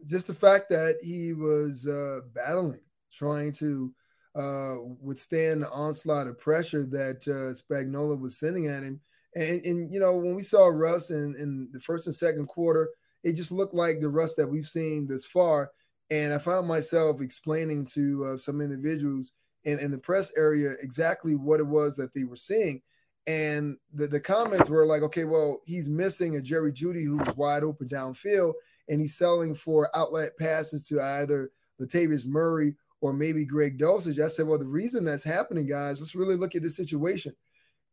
Just 0.07 0.27
the 0.27 0.35
fact 0.35 0.71
that 0.71 0.97
he 1.03 1.35
was 1.35 1.87
uh, 1.87 2.21
battling, 2.35 2.81
trying 3.13 3.53
to 3.53 3.93
uh, 4.35 4.77
withstand 5.01 5.63
the 5.63 5.71
onslaught 5.71 6.27
of 6.27 6.39
pressure 6.39 6.85
that 6.87 7.27
uh, 7.27 7.53
Spagnuolo 7.55 8.19
was 8.19 8.39
sending 8.39 8.67
at 8.67 8.83
him. 8.83 9.01
And, 9.35 9.65
and, 9.65 9.93
you 9.93 10.01
know, 10.01 10.17
when 10.17 10.35
we 10.35 10.43
saw 10.43 10.67
Russ 10.67 11.11
in, 11.11 11.35
in 11.39 11.69
the 11.73 11.81
first 11.81 12.07
and 12.07 12.15
second 12.15 12.47
quarter, 12.47 12.89
it 13.23 13.35
just 13.35 13.53
looked 13.53 13.75
like 13.75 14.01
the 14.01 14.09
Russ 14.09 14.35
that 14.37 14.49
we've 14.49 14.67
seen 14.67 15.07
this 15.07 15.25
far. 15.25 15.71
And 16.11 16.33
I 16.33 16.39
found 16.39 16.67
myself 16.67 17.21
explaining 17.21 17.87
to 17.87 18.25
uh, 18.25 18.39
some 18.39 18.61
individuals 18.61 19.33
in, 19.65 19.79
in 19.79 19.91
the 19.91 19.99
press 19.99 20.33
area 20.37 20.73
exactly 20.83 21.35
what 21.35 21.61
it 21.61 21.67
was 21.67 21.97
that 21.97 22.13
they 22.15 22.25
were 22.25 22.37
seeing. 22.37 22.83
And 23.27 23.77
the, 23.93 24.07
the 24.07 24.21
comments 24.21 24.69
were 24.69 24.87
like, 24.87 25.03
okay, 25.03 25.25
well, 25.25 25.61
he's 25.65 25.91
missing 25.91 26.37
a 26.37 26.43
Jerry 26.43 26.73
Jeudy 26.73 27.05
who's 27.05 27.37
wide 27.37 27.63
open 27.63 27.89
downfield, 27.89 28.55
and 28.89 29.01
he's 29.01 29.17
selling 29.17 29.55
for 29.55 29.95
outlet 29.95 30.31
passes 30.39 30.85
to 30.87 31.01
either 31.01 31.51
Latavius 31.81 32.27
Murray 32.27 32.75
or 33.01 33.13
maybe 33.13 33.45
Greg 33.45 33.79
Dulcich. 33.79 34.23
I 34.23 34.29
said, 34.29 34.47
well, 34.47 34.59
the 34.59 34.67
reason 34.67 35.05
that's 35.05 35.25
happening, 35.25 35.67
guys, 35.67 36.01
let's 36.01 36.15
really 36.15 36.37
look 36.37 36.55
at 36.55 36.63
the 36.63 36.71
situation. 36.71 37.35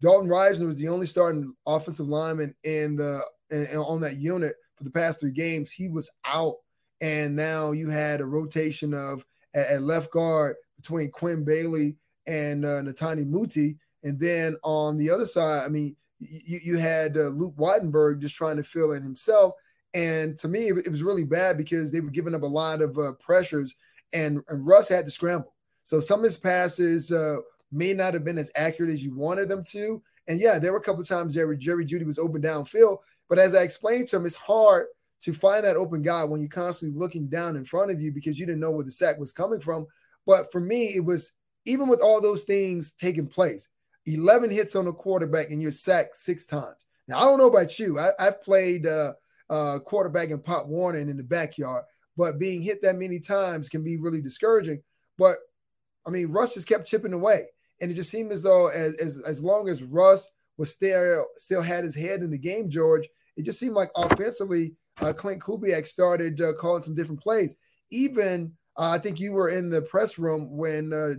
Dalton 0.01 0.29
Risner 0.29 0.65
was 0.65 0.77
the 0.77 0.89
only 0.89 1.07
starting 1.07 1.53
offensive 1.65 2.07
lineman 2.07 2.53
in 2.63 2.95
the 2.95 3.21
in, 3.49 3.65
in, 3.71 3.77
on 3.77 4.01
that 4.01 4.17
unit 4.17 4.55
for 4.75 4.83
the 4.83 4.91
past 4.91 5.19
three 5.19 5.31
games. 5.31 5.71
He 5.71 5.87
was 5.87 6.11
out, 6.25 6.55
and 7.01 7.35
now 7.35 7.71
you 7.71 7.89
had 7.89 8.21
a 8.21 8.25
rotation 8.25 8.93
of 8.93 9.25
at, 9.55 9.67
at 9.67 9.81
left 9.81 10.11
guard 10.11 10.55
between 10.75 11.09
Quinn 11.09 11.43
Bailey 11.43 11.95
and 12.27 12.65
uh, 12.65 12.81
Netane 12.81 13.27
Muti, 13.27 13.77
and 14.03 14.19
then 14.19 14.55
on 14.63 14.97
the 14.97 15.09
other 15.09 15.25
side, 15.25 15.63
I 15.65 15.69
mean, 15.69 15.95
you, 16.19 16.59
you 16.63 16.77
had 16.77 17.17
uh, 17.17 17.29
Luke 17.29 17.55
Wattenberg 17.55 18.21
just 18.21 18.35
trying 18.35 18.57
to 18.57 18.63
fill 18.63 18.91
in 18.91 19.03
himself. 19.03 19.53
And 19.93 20.37
to 20.39 20.47
me, 20.47 20.67
it 20.67 20.91
was 20.91 21.01
really 21.01 21.23
bad 21.23 21.57
because 21.57 21.91
they 21.91 22.01
were 22.01 22.11
giving 22.11 22.35
up 22.35 22.43
a 22.43 22.47
lot 22.47 22.81
of 22.81 22.97
uh, 22.97 23.13
pressures 23.19 23.75
and, 24.13 24.43
and 24.47 24.65
Russ 24.65 24.89
had 24.89 25.05
to 25.05 25.11
scramble. 25.11 25.53
So 25.83 25.99
some 25.99 26.19
of 26.19 26.25
his 26.25 26.37
passes 26.37 27.11
uh, 27.11 27.37
may 27.71 27.93
not 27.93 28.13
have 28.13 28.25
been 28.25 28.37
as 28.37 28.51
accurate 28.55 28.91
as 28.91 29.03
you 29.03 29.15
wanted 29.15 29.49
them 29.49 29.63
to. 29.69 30.01
And 30.27 30.39
yeah, 30.39 30.59
there 30.59 30.71
were 30.71 30.79
a 30.79 30.83
couple 30.83 31.01
of 31.01 31.07
times 31.07 31.33
Jerry 31.33 31.57
Jerry 31.57 31.85
Jeudy 31.85 32.05
was 32.05 32.19
open 32.19 32.41
downfield, 32.41 32.97
but 33.29 33.39
as 33.39 33.55
I 33.55 33.63
explained 33.63 34.07
to 34.09 34.17
him, 34.17 34.25
it's 34.25 34.35
hard 34.35 34.87
to 35.21 35.33
find 35.33 35.63
that 35.63 35.77
open 35.77 36.01
guy 36.01 36.23
when 36.23 36.41
you're 36.41 36.49
constantly 36.49 36.97
looking 36.97 37.27
down 37.27 37.55
in 37.55 37.65
front 37.65 37.91
of 37.91 38.01
you 38.01 38.11
because 38.11 38.37
you 38.37 38.45
didn't 38.45 38.61
know 38.61 38.71
where 38.71 38.83
the 38.83 38.91
sack 38.91 39.17
was 39.17 39.31
coming 39.31 39.59
from. 39.59 39.87
But 40.25 40.51
for 40.51 40.59
me, 40.59 40.87
it 40.95 41.03
was 41.03 41.33
even 41.65 41.87
with 41.87 42.01
all 42.01 42.21
those 42.21 42.43
things 42.43 42.93
taking 42.93 43.27
place, 43.27 43.69
11 44.05 44.51
hits 44.51 44.75
on 44.75 44.85
the 44.85 44.93
quarterback 44.93 45.49
and 45.49 45.61
you're 45.61 45.71
sacked 45.71 46.17
six 46.17 46.45
times. 46.45 46.85
Now 47.07 47.17
I 47.17 47.21
don't 47.21 47.39
know 47.39 47.47
about 47.47 47.79
you. 47.79 47.99
I, 47.99 48.11
have 48.19 48.41
played 48.41 48.85
uh, 48.85 49.13
uh, 49.49 49.79
quarterback 49.79 50.29
in 50.29 50.39
Pop 50.39 50.67
Warner 50.67 50.99
in 50.99 51.15
the 51.15 51.23
backyard 51.23 51.83
but 52.17 52.39
being 52.39 52.61
hit 52.61 52.81
that 52.81 52.95
many 52.97 53.19
times 53.19 53.69
can 53.69 53.83
be 53.83 53.97
really 53.97 54.21
discouraging. 54.21 54.81
But 55.17 55.35
I 56.05 56.09
mean, 56.09 56.31
Russ 56.31 56.55
just 56.55 56.67
kept 56.67 56.87
chipping 56.87 57.13
away, 57.13 57.45
and 57.79 57.91
it 57.91 57.95
just 57.95 58.09
seemed 58.09 58.31
as 58.31 58.43
though 58.43 58.67
as 58.67 58.95
as, 58.95 59.21
as 59.21 59.43
long 59.43 59.69
as 59.69 59.83
Russ 59.83 60.29
was 60.57 60.71
still 60.71 61.25
still 61.37 61.61
had 61.61 61.83
his 61.83 61.95
head 61.95 62.21
in 62.21 62.31
the 62.31 62.37
game, 62.37 62.69
George, 62.69 63.07
it 63.35 63.45
just 63.45 63.59
seemed 63.59 63.75
like 63.75 63.91
offensively, 63.95 64.73
uh, 64.99 65.13
Klint 65.13 65.39
Kubiak 65.39 65.85
started 65.85 66.41
uh, 66.41 66.53
calling 66.53 66.83
some 66.83 66.95
different 66.95 67.21
plays. 67.21 67.55
Even 67.91 68.53
uh, 68.77 68.89
I 68.89 68.97
think 68.97 69.19
you 69.19 69.33
were 69.33 69.49
in 69.49 69.69
the 69.69 69.83
press 69.83 70.17
room 70.17 70.57
when 70.57 70.91
uh, 70.93 71.13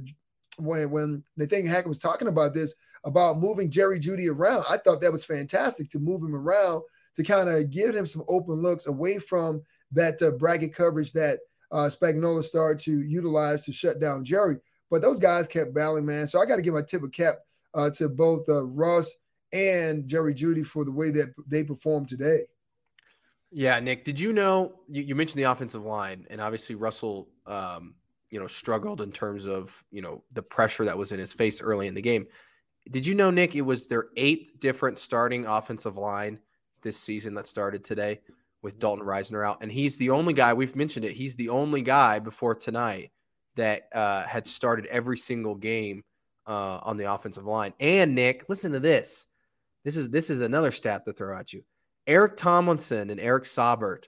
when 0.58 0.90
when 0.90 1.24
Nathaniel 1.36 1.72
Hackett 1.72 1.88
was 1.88 1.98
talking 1.98 2.28
about 2.28 2.54
this 2.54 2.74
about 3.04 3.38
moving 3.38 3.70
Jerry 3.70 4.00
Jeudy 4.00 4.30
around. 4.30 4.64
I 4.68 4.76
thought 4.76 5.00
that 5.00 5.12
was 5.12 5.24
fantastic 5.24 5.88
to 5.90 5.98
move 5.98 6.22
him 6.22 6.34
around 6.34 6.82
to 7.14 7.22
kind 7.22 7.48
of 7.48 7.70
give 7.70 7.94
him 7.94 8.06
some 8.06 8.24
open 8.28 8.56
looks 8.56 8.86
away 8.86 9.18
from 9.18 9.62
that 9.92 10.20
uh, 10.22 10.32
bracket 10.32 10.74
coverage 10.74 11.12
that 11.12 11.40
uh, 11.70 11.88
Spagnuolo 11.88 12.42
started 12.42 12.78
to 12.84 13.02
utilize 13.02 13.64
to 13.64 13.72
shut 13.72 14.00
down 14.00 14.24
Jerry. 14.24 14.56
But 14.90 15.02
those 15.02 15.20
guys 15.20 15.48
kept 15.48 15.74
battling, 15.74 16.06
man. 16.06 16.26
So 16.26 16.40
I 16.40 16.46
got 16.46 16.56
to 16.56 16.62
give 16.62 16.74
my 16.74 16.82
tip 16.82 17.02
of 17.02 17.12
cap 17.12 17.36
uh, 17.74 17.90
to 17.96 18.08
both 18.08 18.48
uh, 18.48 18.66
Russ 18.66 19.14
and 19.52 20.06
Jerry 20.06 20.34
Jeudy 20.34 20.64
for 20.64 20.84
the 20.84 20.92
way 20.92 21.10
that 21.10 21.34
they 21.46 21.62
performed 21.62 22.08
today. 22.08 22.40
Yeah, 23.50 23.80
Nick, 23.80 24.04
did 24.04 24.20
you 24.20 24.32
know 24.32 24.80
you, 24.88 25.02
you 25.02 25.14
mentioned 25.14 25.38
the 25.38 25.50
offensive 25.50 25.84
line, 25.84 26.26
and 26.30 26.40
obviously 26.40 26.74
Russell, 26.74 27.28
um, 27.46 27.94
you 28.30 28.38
know, 28.38 28.46
struggled 28.46 29.00
in 29.00 29.10
terms 29.10 29.46
of 29.46 29.82
you 29.90 30.02
know 30.02 30.22
the 30.34 30.42
pressure 30.42 30.84
that 30.84 30.96
was 30.96 31.12
in 31.12 31.18
his 31.18 31.32
face 31.32 31.62
early 31.62 31.86
in 31.86 31.94
the 31.94 32.02
game. 32.02 32.26
Did 32.90 33.06
you 33.06 33.14
know, 33.14 33.30
Nick, 33.30 33.54
it 33.54 33.62
was 33.62 33.86
their 33.86 34.08
eighth 34.16 34.60
different 34.60 34.98
starting 34.98 35.46
offensive 35.46 35.96
line 35.96 36.38
this 36.82 36.98
season 36.98 37.34
that 37.34 37.46
started 37.46 37.84
today 37.84 38.20
with 38.62 38.78
Dalton 38.78 39.04
Risner 39.04 39.46
out, 39.46 39.62
and 39.62 39.70
he's 39.70 39.96
the 39.96 40.10
only 40.10 40.32
guy 40.32 40.52
we've 40.52 40.76
mentioned 40.76 41.04
it. 41.04 41.12
He's 41.12 41.36
the 41.36 41.48
only 41.48 41.82
guy 41.82 42.18
before 42.18 42.54
tonight 42.54 43.10
that 43.56 43.88
uh, 43.92 44.22
had 44.24 44.46
started 44.46 44.86
every 44.86 45.16
single 45.18 45.54
game 45.54 46.02
uh, 46.46 46.78
on 46.82 46.96
the 46.96 47.12
offensive 47.12 47.44
line. 47.44 47.72
And 47.78 48.14
Nick, 48.14 48.44
listen 48.48 48.72
to 48.72 48.80
this. 48.80 49.26
This 49.84 49.96
is 49.96 50.10
this 50.10 50.30
is 50.30 50.40
another 50.40 50.72
stat 50.72 51.04
to 51.06 51.12
throw 51.12 51.36
at 51.36 51.52
you. 51.52 51.62
Eric 52.06 52.36
Tomlinson 52.36 53.10
and 53.10 53.20
Eric 53.20 53.44
Saubert 53.44 54.04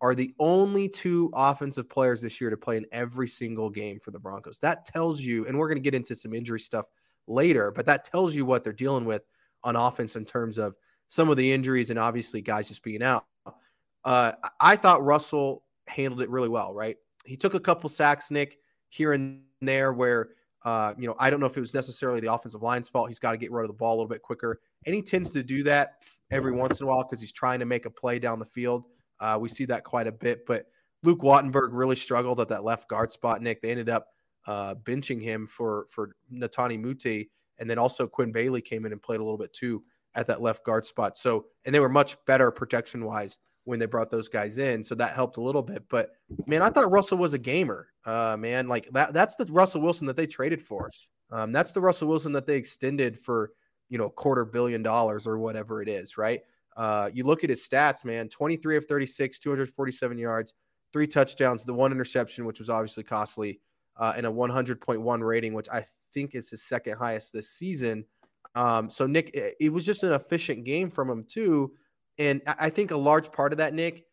are 0.00 0.14
the 0.14 0.34
only 0.38 0.88
two 0.88 1.30
offensive 1.34 1.88
players 1.88 2.20
this 2.20 2.40
year 2.40 2.50
to 2.50 2.56
play 2.56 2.76
in 2.76 2.84
every 2.92 3.28
single 3.28 3.70
game 3.70 3.98
for 3.98 4.10
the 4.10 4.18
Broncos. 4.18 4.58
That 4.58 4.84
tells 4.84 5.20
you, 5.20 5.46
and 5.46 5.58
we're 5.58 5.68
going 5.68 5.78
to 5.78 5.82
get 5.82 5.94
into 5.94 6.14
some 6.14 6.34
injury 6.34 6.60
stuff 6.60 6.86
later, 7.26 7.70
but 7.70 7.86
that 7.86 8.04
tells 8.04 8.34
you 8.34 8.44
what 8.44 8.64
they're 8.64 8.72
dealing 8.72 9.04
with 9.06 9.22
on 9.62 9.76
offense 9.76 10.16
in 10.16 10.24
terms 10.24 10.58
of 10.58 10.76
some 11.08 11.30
of 11.30 11.36
the 11.36 11.52
injuries 11.52 11.90
and 11.90 11.98
obviously 11.98 12.42
guys 12.42 12.68
just 12.68 12.82
being 12.82 13.02
out. 13.02 13.24
Uh, 14.04 14.32
I 14.60 14.76
thought 14.76 15.02
Russell 15.02 15.64
handled 15.86 16.22
it 16.22 16.30
really 16.30 16.48
well, 16.48 16.74
right? 16.74 16.96
He 17.24 17.36
took 17.36 17.54
a 17.54 17.60
couple 17.60 17.88
sacks, 17.88 18.30
Nick, 18.30 18.58
here 18.88 19.12
and 19.12 19.42
there 19.60 19.92
where 19.92 20.30
uh, 20.64 20.94
you 20.98 21.06
know, 21.06 21.14
I 21.18 21.28
don't 21.28 21.40
know 21.40 21.46
if 21.46 21.56
it 21.56 21.60
was 21.60 21.74
necessarily 21.74 22.20
the 22.20 22.32
offensive 22.32 22.62
line's 22.62 22.88
fault. 22.88 23.08
He's 23.08 23.18
got 23.18 23.32
to 23.32 23.36
get 23.36 23.52
rid 23.52 23.64
of 23.64 23.68
the 23.68 23.74
ball 23.74 23.90
a 23.90 23.96
little 23.96 24.08
bit 24.08 24.22
quicker. 24.22 24.60
And 24.86 24.94
he 24.94 25.02
tends 25.02 25.30
to 25.32 25.42
do 25.42 25.62
that 25.64 25.96
every 26.30 26.52
once 26.52 26.80
in 26.80 26.86
a 26.86 26.88
while 26.88 27.02
because 27.02 27.20
he's 27.20 27.32
trying 27.32 27.58
to 27.60 27.66
make 27.66 27.84
a 27.84 27.90
play 27.90 28.18
down 28.18 28.38
the 28.38 28.46
field. 28.46 28.84
Uh, 29.20 29.38
we 29.40 29.48
see 29.48 29.66
that 29.66 29.84
quite 29.84 30.06
a 30.06 30.12
bit. 30.12 30.46
But 30.46 30.66
Luke 31.02 31.20
Wattenberg 31.20 31.68
really 31.72 31.96
struggled 31.96 32.40
at 32.40 32.48
that 32.48 32.64
left 32.64 32.88
guard 32.88 33.12
spot, 33.12 33.42
Nick. 33.42 33.60
They 33.60 33.70
ended 33.70 33.90
up 33.90 34.08
uh, 34.46 34.74
benching 34.74 35.22
him 35.22 35.46
for 35.46 35.86
for 35.90 36.16
Netane 36.32 36.80
Muti. 36.80 37.30
And 37.58 37.68
then 37.68 37.78
also 37.78 38.06
Quinn 38.06 38.32
Bailey 38.32 38.62
came 38.62 38.86
in 38.86 38.92
and 38.92 39.02
played 39.02 39.20
a 39.20 39.22
little 39.22 39.38
bit 39.38 39.52
too 39.52 39.84
at 40.14 40.26
that 40.26 40.40
left 40.40 40.64
guard 40.64 40.86
spot. 40.86 41.18
So, 41.18 41.46
and 41.66 41.74
they 41.74 41.80
were 41.80 41.88
much 41.88 42.16
better 42.24 42.50
protection 42.50 43.04
wise 43.04 43.38
when 43.64 43.78
they 43.78 43.86
brought 43.86 44.10
those 44.10 44.28
guys 44.28 44.58
in. 44.58 44.82
So 44.82 44.94
that 44.94 45.14
helped 45.14 45.36
a 45.36 45.40
little 45.40 45.62
bit. 45.62 45.84
But 45.88 46.10
man, 46.46 46.62
I 46.62 46.70
thought 46.70 46.90
Russell 46.90 47.18
was 47.18 47.34
a 47.34 47.38
gamer. 47.38 47.88
Uh, 48.04 48.36
man, 48.38 48.68
like 48.68 48.86
that 48.92 49.12
that's 49.14 49.36
the 49.36 49.46
Russell 49.46 49.80
Wilson 49.80 50.06
that 50.06 50.16
they 50.16 50.26
traded 50.26 50.60
for. 50.60 50.90
Um, 51.30 51.52
that's 51.52 51.72
the 51.72 51.80
Russell 51.80 52.08
Wilson 52.08 52.32
that 52.32 52.46
they 52.46 52.56
extended 52.56 53.18
for, 53.18 53.52
you 53.88 53.98
know, 53.98 54.10
quarter 54.10 54.44
billion 54.44 54.82
dollars 54.82 55.26
or 55.26 55.38
whatever 55.38 55.82
it 55.82 55.88
is, 55.88 56.16
right? 56.16 56.42
Uh, 56.76 57.08
you 57.12 57.24
look 57.24 57.44
at 57.44 57.50
his 57.50 57.66
stats, 57.66 58.04
man 58.04 58.28
23 58.28 58.76
of 58.76 58.84
36, 58.84 59.38
247 59.38 60.18
yards, 60.18 60.54
three 60.92 61.06
touchdowns, 61.06 61.64
the 61.64 61.72
one 61.72 61.92
interception, 61.92 62.44
which 62.44 62.58
was 62.58 62.68
obviously 62.68 63.02
costly, 63.02 63.60
uh, 63.96 64.12
and 64.16 64.26
a 64.26 64.30
100.1 64.30 65.20
rating, 65.26 65.54
which 65.54 65.68
I 65.68 65.84
think 66.12 66.34
is 66.34 66.50
his 66.50 66.62
second 66.62 66.96
highest 66.96 67.32
this 67.32 67.50
season. 67.50 68.04
Um, 68.54 68.88
so, 68.88 69.06
Nick, 69.06 69.30
it, 69.34 69.54
it 69.60 69.72
was 69.72 69.86
just 69.86 70.04
an 70.04 70.12
efficient 70.12 70.64
game 70.64 70.90
from 70.90 71.10
him, 71.10 71.24
too. 71.24 71.72
And 72.18 72.42
I 72.46 72.70
think 72.70 72.90
a 72.90 72.96
large 72.96 73.32
part 73.32 73.52
of 73.52 73.58
that, 73.58 73.74
Nick, 73.74 74.06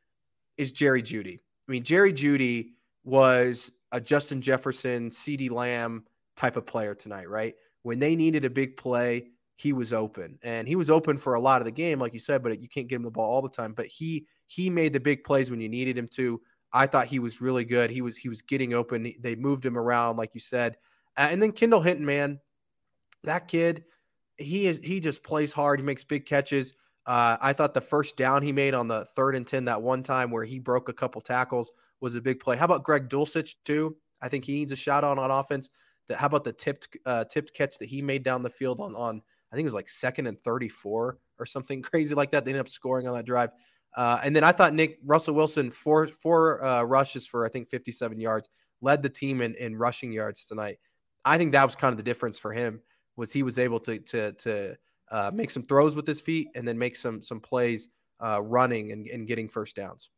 is 0.58 0.72
Jerry 0.72 1.04
Jeudy. 1.04 1.40
I 1.68 1.72
mean, 1.72 1.84
Jerry 1.84 2.14
Jeudy 2.14 2.72
was 3.04 3.72
a 3.92 4.02
Justin 4.02 4.42
Jefferson, 4.42 5.10
CeeDee 5.10 5.52
Lamb 5.52 6.06
type 6.36 6.56
of 6.56 6.66
player 6.66 6.96
tonight, 6.96 7.30
right? 7.30 7.56
When 7.84 8.00
they 8.00 8.16
needed 8.16 8.46
a 8.46 8.50
big 8.50 8.78
play, 8.78 9.28
he 9.56 9.74
was 9.74 9.94
open. 9.94 10.40
And 10.44 10.68
he 10.68 10.76
was 10.76 10.90
open 10.90 11.18
for 11.18 11.36
a 11.36 11.40
lot 11.40 11.62
of 11.62 11.66
the 11.66 11.72
game, 11.72 12.00
like 12.00 12.14
you 12.14 12.20
said, 12.20 12.42
but 12.42 12.60
you 12.60 12.68
can't 12.68 12.88
get 12.88 12.96
him 12.96 13.04
the 13.04 13.12
ball 13.12 13.30
all 13.30 13.42
the 13.42 13.50
time. 13.50 13.74
But 13.74 13.88
he 13.88 14.26
he 14.48 14.70
made 14.70 14.94
the 14.94 15.00
big 15.00 15.24
plays 15.24 15.52
when 15.52 15.62
you 15.62 15.70
needed 15.70 15.98
him 15.98 16.08
to. 16.10 16.42
I 16.74 16.88
thought 16.88 17.08
he 17.08 17.20
was 17.20 17.42
really 17.42 17.66
good. 17.66 17.92
He 17.92 18.02
was 18.02 18.18
he 18.18 18.30
was 18.30 18.42
getting 18.42 18.74
open. 18.74 19.14
They 19.20 19.36
moved 19.36 19.66
him 19.66 19.78
around, 19.78 20.18
like 20.18 20.34
you 20.34 20.40
said. 20.40 20.78
and 21.18 21.42
then 21.42 21.52
Kendall 21.52 21.82
Hinton, 21.82 22.06
man, 22.06 22.40
that 23.24 23.48
kid, 23.48 23.84
he 24.38 24.66
is 24.68 24.80
he 24.84 25.00
just 25.00 25.24
plays 25.24 25.54
hard. 25.54 25.80
He 25.80 25.86
makes 25.86 26.04
big 26.04 26.26
catches. 26.26 26.74
Uh, 27.12 27.36
I 27.42 27.52
thought 27.52 27.74
the 27.74 27.82
first 27.82 28.16
down 28.16 28.42
he 28.42 28.54
made 28.54 28.74
on 28.74 28.88
the 28.88 29.04
third 29.04 29.36
and 29.36 29.46
10 29.46 29.66
that 29.66 29.82
one 29.82 30.02
time 30.02 30.32
where 30.32 30.46
he 30.46 30.60
broke 30.60 30.88
a 30.88 30.94
couple 30.94 31.20
tackles 31.20 31.74
was 32.00 32.16
a 32.16 32.22
big 32.22 32.40
play. 32.40 32.56
How 32.56 32.64
about 32.64 32.86
Greg 32.86 33.10
Dulcich, 33.10 33.56
too? 33.66 33.98
I 34.22 34.30
think 34.30 34.46
he 34.46 34.54
needs 34.54 34.72
a 34.72 34.78
shot 34.78 35.04
on 35.04 35.20
on 35.20 35.30
offense. 35.30 35.70
That 36.08 36.20
how 36.20 36.28
about 36.28 36.46
the 36.46 36.54
tipped 36.54 36.96
uh, 37.06 37.26
tipped 37.26 37.54
catch 37.54 37.78
that 37.80 37.90
he 37.90 38.02
made 38.02 38.24
down 38.24 38.44
the 38.44 38.50
field 38.50 38.80
on 38.80 38.96
on 38.96 39.22
I 39.52 39.56
think 39.58 39.66
it 39.66 39.68
was 39.68 39.74
like 39.74 39.90
second 39.90 40.28
and 40.28 40.42
34 40.42 41.18
or 41.38 41.46
something 41.46 41.82
crazy 41.82 42.16
like 42.16 42.32
that. 42.32 42.46
They 42.46 42.52
ended 42.52 42.62
up 42.62 42.70
scoring 42.70 43.10
on 43.10 43.16
that 43.16 43.26
drive. 43.26 43.50
Uh, 43.94 44.22
and 44.24 44.34
then 44.34 44.46
I 44.46 44.54
thought 44.54 44.74
Nick 44.74 44.98
Russell 45.04 45.36
Wilson 45.36 45.70
four 45.70 46.08
four 46.08 46.64
uh, 46.64 46.84
rushes 46.84 47.28
for 47.28 47.46
I 47.46 47.50
think 47.50 47.68
57 47.68 48.22
yards 48.22 48.48
led 48.80 49.04
the 49.04 49.10
team 49.10 49.42
in, 49.42 49.54
in 49.56 49.76
rushing 49.76 50.14
yards 50.14 50.46
tonight. 50.46 50.78
I 51.26 51.38
think 51.38 51.52
that 51.52 51.66
was 51.66 51.76
kind 51.76 51.92
of 51.92 51.98
the 51.98 52.04
difference 52.04 52.40
for 52.40 52.54
him 52.54 52.80
was 53.18 53.34
he 53.34 53.44
was 53.44 53.60
able 53.60 53.82
to 53.82 54.00
to 54.00 54.32
to 54.32 54.78
uh, 55.12 55.30
make 55.34 55.52
some 55.52 55.64
throws 55.64 55.96
with 55.96 56.08
his 56.08 56.22
feet 56.22 56.48
and 56.56 56.68
then 56.68 56.78
make 56.78 56.96
some 56.96 57.22
some 57.22 57.40
plays 57.40 57.90
uh, 58.24 58.42
running 58.42 58.92
and, 58.92 59.08
and 59.08 59.28
getting 59.28 59.48
first 59.48 59.76
downs. 59.76 60.10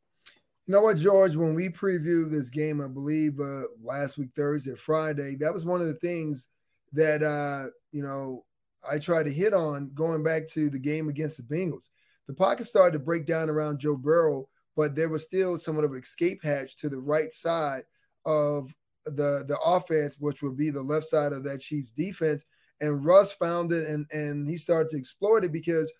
You 0.66 0.74
know 0.74 0.82
what, 0.82 0.98
George? 0.98 1.36
When 1.36 1.56
we 1.56 1.68
previewed 1.68 2.32
this 2.32 2.50
game, 2.50 2.80
I 2.80 2.88
believe 2.88 3.40
uh, 3.40 3.64
last 3.84 4.18
week, 4.18 4.30
Thursday, 4.34 4.76
Friday, 4.76 5.36
that 5.40 5.52
was 5.52 5.66
one 5.66 5.82
of 5.82 5.88
the 5.88 5.96
things 5.96 6.50
that 6.94 7.22
uh, 7.22 7.70
you 7.92 8.04
know 8.04 8.46
I 8.90 9.00
tried 9.00 9.24
to 9.24 9.34
hit 9.34 9.54
on 9.54 9.92
going 9.94 10.24
back 10.24 10.48
to 10.50 10.70
the 10.70 10.80
game 10.80 11.10
against 11.10 11.38
the 11.38 11.56
Bengals. 11.56 11.90
The 12.28 12.34
pocket 12.34 12.66
started 12.66 12.94
to 12.94 13.00
break 13.00 13.26
down 13.26 13.50
around 13.50 13.80
Joe 13.80 13.98
Burrow, 13.98 14.48
but 14.78 14.96
there 14.96 15.10
was 15.10 15.26
still 15.26 15.58
somewhat 15.58 15.86
of 15.86 15.92
an 15.92 16.00
escape 16.00 16.44
hatch 16.44 16.78
to 16.78 16.88
the 16.88 17.00
right 17.00 17.32
side 17.32 17.84
of 18.26 18.74
the 19.06 19.44
the 19.48 19.58
offense, 19.66 20.18
which 20.20 20.44
would 20.44 20.56
be 20.56 20.70
the 20.70 20.82
left 20.82 21.06
side 21.06 21.34
of 21.34 21.44
that 21.44 21.60
Chiefs 21.60 21.92
defense 21.92 22.46
and 22.84 23.06
Russ 23.06 23.32
found 23.32 23.72
it 23.72 23.88
and 23.88 24.06
and 24.12 24.48
he 24.48 24.58
started 24.58 24.90
to 24.90 24.98
exploit 24.98 25.46
it 25.46 25.54
because 25.54 25.92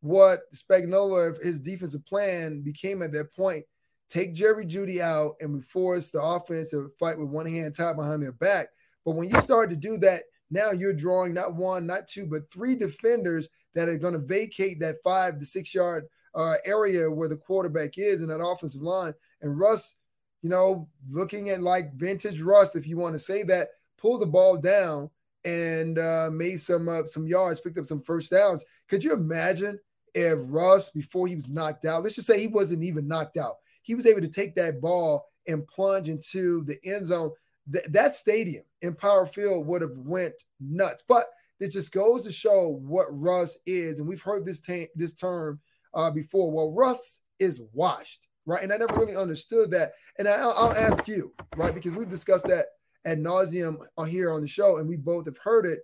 what 0.00 0.38
Spagnuolo, 0.54 1.36
his 1.42 1.60
defensive 1.60 2.04
plan 2.06 2.62
became 2.62 3.02
at 3.02 3.12
that 3.12 3.34
point, 3.36 3.64
take 4.08 4.34
Jerry 4.34 4.64
Jeudy 4.64 5.00
out 5.00 5.34
and 5.40 5.52
we 5.52 5.60
force 5.60 6.10
the 6.10 6.22
offense 6.22 6.70
to 6.70 6.90
fight 6.98 7.18
with 7.18 7.28
one 7.28 7.44
hand 7.44 7.76
tied 7.76 7.96
behind 7.96 8.22
their 8.22 8.32
back. 8.32 8.68
But 9.04 9.12
when 9.16 9.28
you 9.28 9.38
start 9.40 9.68
to 9.70 9.76
do 9.76 9.98
that, 9.98 10.22
now 10.50 10.70
you're 10.70 10.94
drawing 10.94 11.34
not 11.34 11.54
one, 11.54 11.86
not 11.86 12.08
two, 12.08 12.26
but 12.26 12.50
three 12.50 12.74
defenders 12.74 13.50
that 13.74 13.90
are 13.90 13.98
going 13.98 14.14
to 14.14 14.18
vacate 14.18 14.80
that 14.80 14.96
five 15.04 15.38
to 15.38 15.44
six 15.44 15.74
yard 15.74 16.06
uh, 16.34 16.54
area 16.64 17.10
where 17.10 17.28
the 17.28 17.36
quarterback 17.36 17.98
is 17.98 18.22
in 18.22 18.28
that 18.28 18.42
offensive 18.42 18.80
line. 18.80 19.12
And 19.42 19.58
Russ, 19.58 19.96
you 20.40 20.48
know, 20.48 20.88
looking 21.10 21.50
at 21.50 21.60
like 21.60 21.92
vintage 21.94 22.40
Russ, 22.40 22.74
if 22.74 22.86
you 22.86 22.96
want 22.96 23.14
to 23.14 23.18
say 23.18 23.42
that, 23.44 23.68
pull 23.98 24.16
the 24.16 24.26
ball 24.26 24.56
down 24.56 25.10
and 25.44 25.98
uh, 25.98 26.28
made 26.32 26.60
some 26.60 26.88
uh, 26.88 27.04
some 27.04 27.26
yards, 27.26 27.60
picked 27.60 27.78
up 27.78 27.86
some 27.86 28.02
first 28.02 28.30
downs. 28.30 28.64
Could 28.88 29.02
you 29.02 29.14
imagine 29.14 29.78
if 30.14 30.38
Russ, 30.42 30.90
before 30.90 31.26
he 31.26 31.34
was 31.34 31.50
knocked 31.50 31.84
out, 31.84 32.02
let's 32.02 32.16
just 32.16 32.26
say 32.26 32.40
he 32.40 32.48
wasn't 32.48 32.82
even 32.82 33.08
knocked 33.08 33.36
out, 33.36 33.56
he 33.82 33.94
was 33.94 34.06
able 34.06 34.20
to 34.20 34.28
take 34.28 34.54
that 34.56 34.80
ball 34.80 35.26
and 35.46 35.66
plunge 35.66 36.08
into 36.08 36.64
the 36.64 36.78
end 36.84 37.06
zone. 37.06 37.30
Th- 37.72 37.86
that 37.90 38.14
stadium 38.14 38.64
Empower 38.82 39.26
Field 39.26 39.66
would 39.66 39.82
have 39.82 39.96
went 39.96 40.34
nuts. 40.60 41.04
But 41.06 41.24
this 41.58 41.72
just 41.72 41.92
goes 41.92 42.24
to 42.24 42.32
show 42.32 42.80
what 42.82 43.06
Russ 43.10 43.58
is, 43.66 43.98
and 43.98 44.08
we've 44.08 44.22
heard 44.22 44.44
this 44.44 44.60
ta- 44.60 44.90
this 44.94 45.14
term 45.14 45.60
uh, 45.94 46.10
before. 46.10 46.50
Well, 46.50 46.72
Russ 46.72 47.22
is 47.38 47.62
washed, 47.72 48.28
right? 48.46 48.62
And 48.62 48.72
I 48.72 48.76
never 48.76 48.94
really 48.94 49.16
understood 49.16 49.70
that. 49.70 49.92
And 50.18 50.28
I, 50.28 50.32
I'll 50.32 50.72
ask 50.72 51.06
you, 51.08 51.32
right, 51.56 51.74
because 51.74 51.94
we've 51.94 52.08
discussed 52.08 52.46
that 52.48 52.66
ad 53.04 53.18
nauseum 53.18 53.78
here 54.08 54.32
on 54.32 54.40
the 54.40 54.48
show, 54.48 54.78
and 54.78 54.88
we 54.88 54.96
both 54.96 55.26
have 55.26 55.38
heard 55.38 55.66
it. 55.66 55.80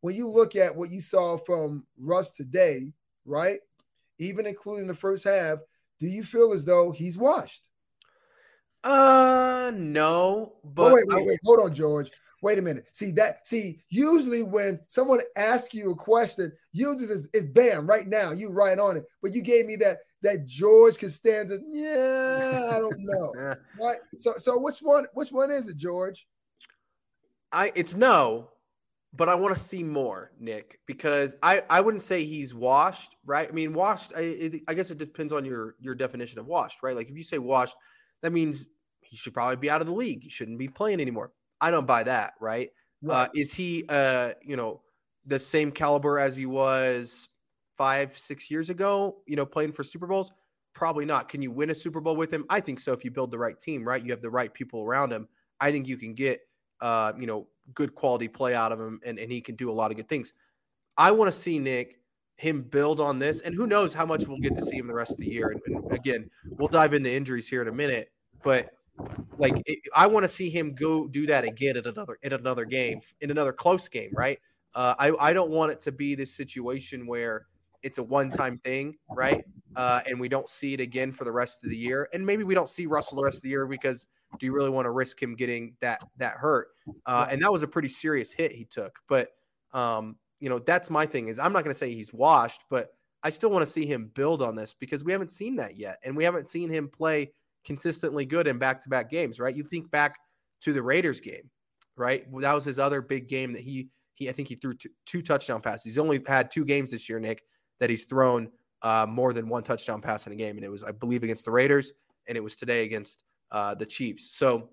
When 0.00 0.14
you 0.14 0.28
look 0.28 0.56
at 0.56 0.74
what 0.74 0.90
you 0.90 1.00
saw 1.00 1.36
from 1.36 1.86
Russ 1.98 2.30
today, 2.30 2.92
right, 3.24 3.58
even 4.18 4.46
including 4.46 4.86
the 4.86 4.94
first 4.94 5.24
half, 5.24 5.58
do 5.98 6.06
you 6.06 6.22
feel 6.22 6.52
as 6.52 6.64
though 6.64 6.92
he's 6.92 7.18
washed? 7.18 7.68
Uh, 8.84 9.72
no. 9.74 10.54
But 10.64 10.92
oh, 10.92 10.94
wait, 10.94 11.04
wait, 11.08 11.26
wait. 11.26 11.38
Hold 11.44 11.60
on, 11.60 11.74
George. 11.74 12.10
Wait 12.42 12.58
a 12.58 12.62
minute. 12.62 12.86
See 12.92 13.10
that? 13.12 13.46
See, 13.46 13.80
usually 13.88 14.42
when 14.42 14.78
someone 14.86 15.20
asks 15.36 15.74
you 15.74 15.90
a 15.90 15.96
question, 15.96 16.52
usually 16.72 17.12
it's, 17.12 17.28
it's 17.32 17.46
bam 17.46 17.86
right 17.86 18.06
now. 18.06 18.32
You 18.32 18.50
right 18.50 18.78
on 18.78 18.98
it. 18.98 19.04
But 19.22 19.32
you 19.32 19.42
gave 19.42 19.66
me 19.66 19.76
that 19.76 19.98
that 20.22 20.46
George 20.46 20.98
Costanza. 20.98 21.58
Yeah, 21.66 22.70
I 22.74 22.78
don't 22.78 22.98
know. 22.98 23.32
right. 23.80 23.98
So 24.18 24.34
so 24.36 24.58
which 24.60 24.78
one 24.80 25.06
which 25.14 25.30
one 25.30 25.50
is 25.50 25.68
it, 25.68 25.76
George? 25.76 26.26
I 27.52 27.72
it's 27.74 27.94
no, 27.94 28.50
but 29.12 29.28
I 29.28 29.34
want 29.34 29.56
to 29.56 29.60
see 29.62 29.82
more, 29.82 30.32
Nick, 30.38 30.80
because 30.86 31.36
I 31.42 31.62
I 31.70 31.80
wouldn't 31.80 32.02
say 32.02 32.24
he's 32.24 32.54
washed, 32.54 33.16
right? 33.24 33.48
I 33.48 33.52
mean, 33.52 33.72
washed. 33.72 34.12
I, 34.16 34.50
I 34.68 34.74
guess 34.74 34.90
it 34.90 34.98
depends 34.98 35.32
on 35.32 35.44
your 35.44 35.76
your 35.80 35.94
definition 35.94 36.38
of 36.38 36.46
washed, 36.46 36.82
right? 36.82 36.94
Like 36.94 37.08
if 37.08 37.16
you 37.16 37.22
say 37.22 37.38
washed, 37.38 37.76
that 38.22 38.32
means 38.32 38.66
he 39.00 39.16
should 39.16 39.34
probably 39.34 39.56
be 39.56 39.70
out 39.70 39.80
of 39.80 39.86
the 39.86 39.92
league. 39.94 40.22
He 40.22 40.28
shouldn't 40.28 40.58
be 40.58 40.68
playing 40.68 41.00
anymore. 41.00 41.32
I 41.60 41.70
don't 41.70 41.86
buy 41.86 42.02
that, 42.04 42.34
right? 42.40 42.70
right. 43.02 43.24
Uh, 43.24 43.28
is 43.34 43.54
he, 43.54 43.84
uh, 43.88 44.32
you 44.42 44.56
know, 44.56 44.82
the 45.24 45.38
same 45.38 45.70
caliber 45.70 46.18
as 46.18 46.36
he 46.36 46.46
was 46.46 47.28
five, 47.76 48.16
six 48.18 48.50
years 48.50 48.68
ago? 48.68 49.18
You 49.26 49.36
know, 49.36 49.46
playing 49.46 49.72
for 49.72 49.84
Super 49.84 50.06
Bowls. 50.06 50.32
Probably 50.74 51.06
not. 51.06 51.28
Can 51.28 51.40
you 51.40 51.50
win 51.50 51.70
a 51.70 51.74
Super 51.74 52.00
Bowl 52.00 52.16
with 52.16 52.30
him? 52.30 52.44
I 52.50 52.60
think 52.60 52.80
so. 52.80 52.92
If 52.92 53.04
you 53.04 53.10
build 53.10 53.30
the 53.30 53.38
right 53.38 53.58
team, 53.58 53.86
right, 53.86 54.04
you 54.04 54.10
have 54.10 54.20
the 54.20 54.30
right 54.30 54.52
people 54.52 54.82
around 54.82 55.12
him. 55.12 55.28
I 55.60 55.72
think 55.72 55.88
you 55.88 55.96
can 55.96 56.12
get, 56.12 56.40
uh, 56.80 57.12
you 57.18 57.26
know, 57.26 57.46
good 57.74 57.94
quality 57.94 58.28
play 58.28 58.54
out 58.54 58.72
of 58.72 58.80
him, 58.80 59.00
and, 59.04 59.18
and 59.18 59.30
he 59.30 59.40
can 59.40 59.56
do 59.56 59.70
a 59.70 59.72
lot 59.72 59.90
of 59.90 59.96
good 59.96 60.08
things. 60.08 60.32
I 60.96 61.10
want 61.10 61.30
to 61.30 61.38
see 61.38 61.58
Nick 61.58 62.00
him 62.36 62.62
build 62.62 63.00
on 63.00 63.18
this, 63.18 63.40
and 63.40 63.54
who 63.54 63.66
knows 63.66 63.94
how 63.94 64.06
much 64.06 64.26
we'll 64.26 64.38
get 64.38 64.54
to 64.56 64.64
see 64.64 64.76
him 64.76 64.86
the 64.86 64.94
rest 64.94 65.12
of 65.12 65.18
the 65.18 65.28
year. 65.28 65.48
And, 65.48 65.76
and 65.76 65.92
again, 65.92 66.30
we'll 66.58 66.68
dive 66.68 66.92
into 66.94 67.10
injuries 67.10 67.48
here 67.48 67.62
in 67.62 67.68
a 67.68 67.72
minute, 67.72 68.12
but 68.42 68.70
like 69.38 69.54
it, 69.66 69.80
I 69.94 70.06
want 70.06 70.24
to 70.24 70.28
see 70.28 70.48
him 70.48 70.74
go 70.74 71.06
do 71.06 71.26
that 71.26 71.44
again 71.44 71.76
at 71.76 71.86
another 71.86 72.18
in 72.22 72.32
another 72.32 72.64
game, 72.64 73.00
in 73.20 73.30
another 73.30 73.52
close 73.52 73.88
game, 73.88 74.10
right? 74.14 74.38
Uh, 74.74 74.94
I 74.98 75.12
I 75.18 75.32
don't 75.32 75.50
want 75.50 75.72
it 75.72 75.80
to 75.82 75.92
be 75.92 76.14
this 76.14 76.34
situation 76.34 77.06
where 77.06 77.46
it's 77.82 77.98
a 77.98 78.02
one-time 78.02 78.58
thing, 78.58 78.96
right? 79.10 79.44
Uh, 79.76 80.00
and 80.08 80.18
we 80.18 80.28
don't 80.28 80.48
see 80.48 80.72
it 80.74 80.80
again 80.80 81.12
for 81.12 81.24
the 81.24 81.32
rest 81.32 81.62
of 81.64 81.70
the 81.70 81.76
year, 81.76 82.08
and 82.12 82.24
maybe 82.24 82.44
we 82.44 82.54
don't 82.54 82.68
see 82.68 82.86
Russell 82.86 83.16
the 83.16 83.24
rest 83.24 83.38
of 83.38 83.42
the 83.42 83.50
year 83.50 83.66
because 83.66 84.06
do 84.38 84.46
you 84.46 84.52
really 84.52 84.70
want 84.70 84.86
to 84.86 84.90
risk 84.90 85.20
him 85.22 85.34
getting 85.34 85.76
that 85.80 86.02
that 86.16 86.34
hurt? 86.34 86.68
Uh, 87.06 87.26
and 87.30 87.42
that 87.42 87.52
was 87.52 87.62
a 87.62 87.68
pretty 87.68 87.88
serious 87.88 88.32
hit 88.32 88.52
he 88.52 88.64
took. 88.64 88.98
But 89.08 89.30
um, 89.72 90.16
you 90.40 90.48
know, 90.48 90.58
that's 90.58 90.90
my 90.90 91.06
thing 91.06 91.28
is 91.28 91.38
I'm 91.38 91.52
not 91.52 91.64
going 91.64 91.72
to 91.72 91.78
say 91.78 91.92
he's 91.92 92.12
washed, 92.12 92.64
but 92.70 92.90
I 93.22 93.30
still 93.30 93.50
want 93.50 93.64
to 93.64 93.70
see 93.70 93.86
him 93.86 94.10
build 94.14 94.42
on 94.42 94.54
this 94.54 94.74
because 94.74 95.04
we 95.04 95.12
haven't 95.12 95.30
seen 95.30 95.56
that 95.56 95.76
yet, 95.76 95.98
and 96.04 96.16
we 96.16 96.24
haven't 96.24 96.48
seen 96.48 96.70
him 96.70 96.88
play 96.88 97.32
consistently 97.64 98.24
good 98.24 98.46
in 98.46 98.58
back-to-back 98.58 99.10
games. 99.10 99.40
Right? 99.40 99.56
You 99.56 99.64
think 99.64 99.90
back 99.90 100.18
to 100.60 100.72
the 100.72 100.82
Raiders 100.82 101.20
game, 101.20 101.50
right? 101.96 102.26
That 102.40 102.52
was 102.52 102.64
his 102.64 102.78
other 102.78 103.00
big 103.00 103.28
game 103.28 103.52
that 103.52 103.62
he 103.62 103.88
he 104.14 104.28
I 104.28 104.32
think 104.32 104.48
he 104.48 104.54
threw 104.54 104.74
two, 104.74 104.90
two 105.06 105.22
touchdown 105.22 105.60
passes. 105.60 105.84
He's 105.84 105.98
only 105.98 106.22
had 106.26 106.50
two 106.50 106.64
games 106.64 106.90
this 106.90 107.08
year, 107.08 107.20
Nick, 107.20 107.42
that 107.80 107.90
he's 107.90 108.04
thrown 108.04 108.50
uh, 108.82 109.06
more 109.08 109.32
than 109.32 109.48
one 109.48 109.62
touchdown 109.62 110.00
pass 110.00 110.26
in 110.26 110.32
a 110.32 110.36
game, 110.36 110.56
and 110.56 110.64
it 110.64 110.70
was 110.70 110.84
I 110.84 110.92
believe 110.92 111.22
against 111.22 111.44
the 111.44 111.50
Raiders, 111.50 111.92
and 112.28 112.36
it 112.36 112.40
was 112.40 112.56
today 112.56 112.84
against 112.84 113.24
uh, 113.50 113.74
the 113.74 113.86
Chiefs. 113.86 114.36
So 114.36 114.70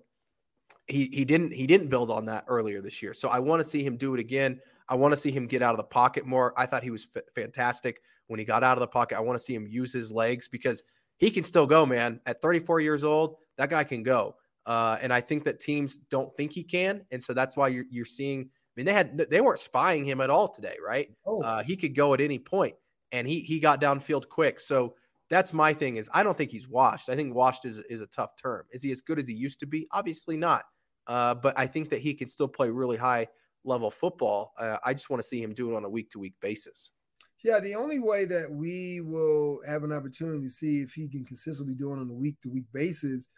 he 0.86 1.08
he 1.12 1.24
didn't 1.24 1.52
he 1.52 1.66
didn't 1.66 1.88
build 1.88 2.10
on 2.10 2.26
that 2.26 2.44
earlier 2.48 2.80
this 2.80 3.02
year. 3.02 3.14
So 3.14 3.28
I 3.28 3.38
want 3.38 3.60
to 3.60 3.64
see 3.64 3.82
him 3.82 3.96
do 3.96 4.14
it 4.14 4.20
again. 4.20 4.60
I 4.88 4.94
want 4.96 5.12
to 5.12 5.16
see 5.16 5.30
him 5.30 5.46
get 5.46 5.62
out 5.62 5.72
of 5.72 5.78
the 5.78 5.84
pocket 5.84 6.26
more. 6.26 6.52
I 6.58 6.66
thought 6.66 6.82
he 6.82 6.90
was 6.90 7.08
f- 7.16 7.22
fantastic 7.34 8.02
when 8.26 8.38
he 8.38 8.44
got 8.44 8.62
out 8.62 8.76
of 8.76 8.80
the 8.80 8.86
pocket. 8.86 9.16
I 9.16 9.20
want 9.20 9.38
to 9.38 9.42
see 9.42 9.54
him 9.54 9.66
use 9.66 9.92
his 9.92 10.12
legs 10.12 10.46
because 10.48 10.82
he 11.16 11.30
can 11.30 11.42
still 11.42 11.66
go, 11.66 11.86
man. 11.86 12.20
At 12.26 12.42
34 12.42 12.80
years 12.80 13.02
old, 13.02 13.36
that 13.56 13.70
guy 13.70 13.84
can 13.84 14.02
go. 14.02 14.36
Uh, 14.66 14.98
and 15.02 15.12
I 15.12 15.20
think 15.20 15.44
that 15.44 15.60
teams 15.60 15.98
don't 16.10 16.34
think 16.36 16.52
he 16.52 16.62
can, 16.62 17.04
and 17.10 17.22
so 17.22 17.34
that's 17.34 17.56
why 17.56 17.68
you're 17.68 17.84
you're 17.90 18.04
seeing. 18.04 18.40
I 18.42 18.72
mean, 18.76 18.86
they 18.86 18.92
had 18.92 19.16
they 19.30 19.40
weren't 19.40 19.60
spying 19.60 20.04
him 20.04 20.20
at 20.20 20.30
all 20.30 20.48
today, 20.48 20.76
right? 20.84 21.10
Oh. 21.26 21.42
Uh, 21.42 21.62
he 21.62 21.76
could 21.76 21.94
go 21.94 22.14
at 22.14 22.20
any 22.20 22.38
point, 22.38 22.74
and 23.12 23.26
he 23.28 23.40
he 23.40 23.60
got 23.60 23.80
downfield 23.80 24.28
quick. 24.28 24.58
So 24.58 24.94
that's 25.34 25.52
my 25.52 25.72
thing 25.72 25.96
is 25.96 26.08
I 26.14 26.22
don't 26.22 26.38
think 26.38 26.52
he's 26.52 26.68
washed. 26.68 27.08
I 27.08 27.16
think 27.16 27.34
washed 27.34 27.64
is, 27.64 27.78
is 27.90 28.00
a 28.00 28.06
tough 28.06 28.36
term. 28.40 28.66
Is 28.70 28.82
he 28.82 28.92
as 28.92 29.00
good 29.00 29.18
as 29.18 29.26
he 29.26 29.34
used 29.34 29.58
to 29.60 29.66
be? 29.66 29.88
Obviously 29.90 30.36
not. 30.36 30.64
Uh, 31.06 31.34
but 31.34 31.58
I 31.58 31.66
think 31.66 31.90
that 31.90 32.00
he 32.00 32.14
can 32.14 32.28
still 32.28 32.48
play 32.48 32.70
really 32.70 32.96
high 32.96 33.26
level 33.64 33.90
football. 33.90 34.52
Uh, 34.58 34.76
I 34.84 34.92
just 34.92 35.10
want 35.10 35.20
to 35.20 35.28
see 35.28 35.42
him 35.42 35.52
do 35.52 35.72
it 35.72 35.76
on 35.76 35.84
a 35.84 35.88
week 35.88 36.10
to 36.10 36.18
week 36.18 36.34
basis. 36.40 36.92
Yeah, 37.42 37.60
the 37.60 37.74
only 37.74 37.98
way 37.98 38.24
that 38.24 38.48
we 38.50 39.00
will 39.02 39.60
have 39.68 39.82
an 39.82 39.92
opportunity 39.92 40.44
to 40.44 40.50
see 40.50 40.80
if 40.80 40.92
he 40.92 41.08
can 41.08 41.24
consistently 41.24 41.74
do 41.74 41.90
it 41.90 41.98
on 41.98 42.08
a 42.08 42.14
week 42.14 42.40
to 42.42 42.48
week 42.48 42.64
basis 42.72 43.28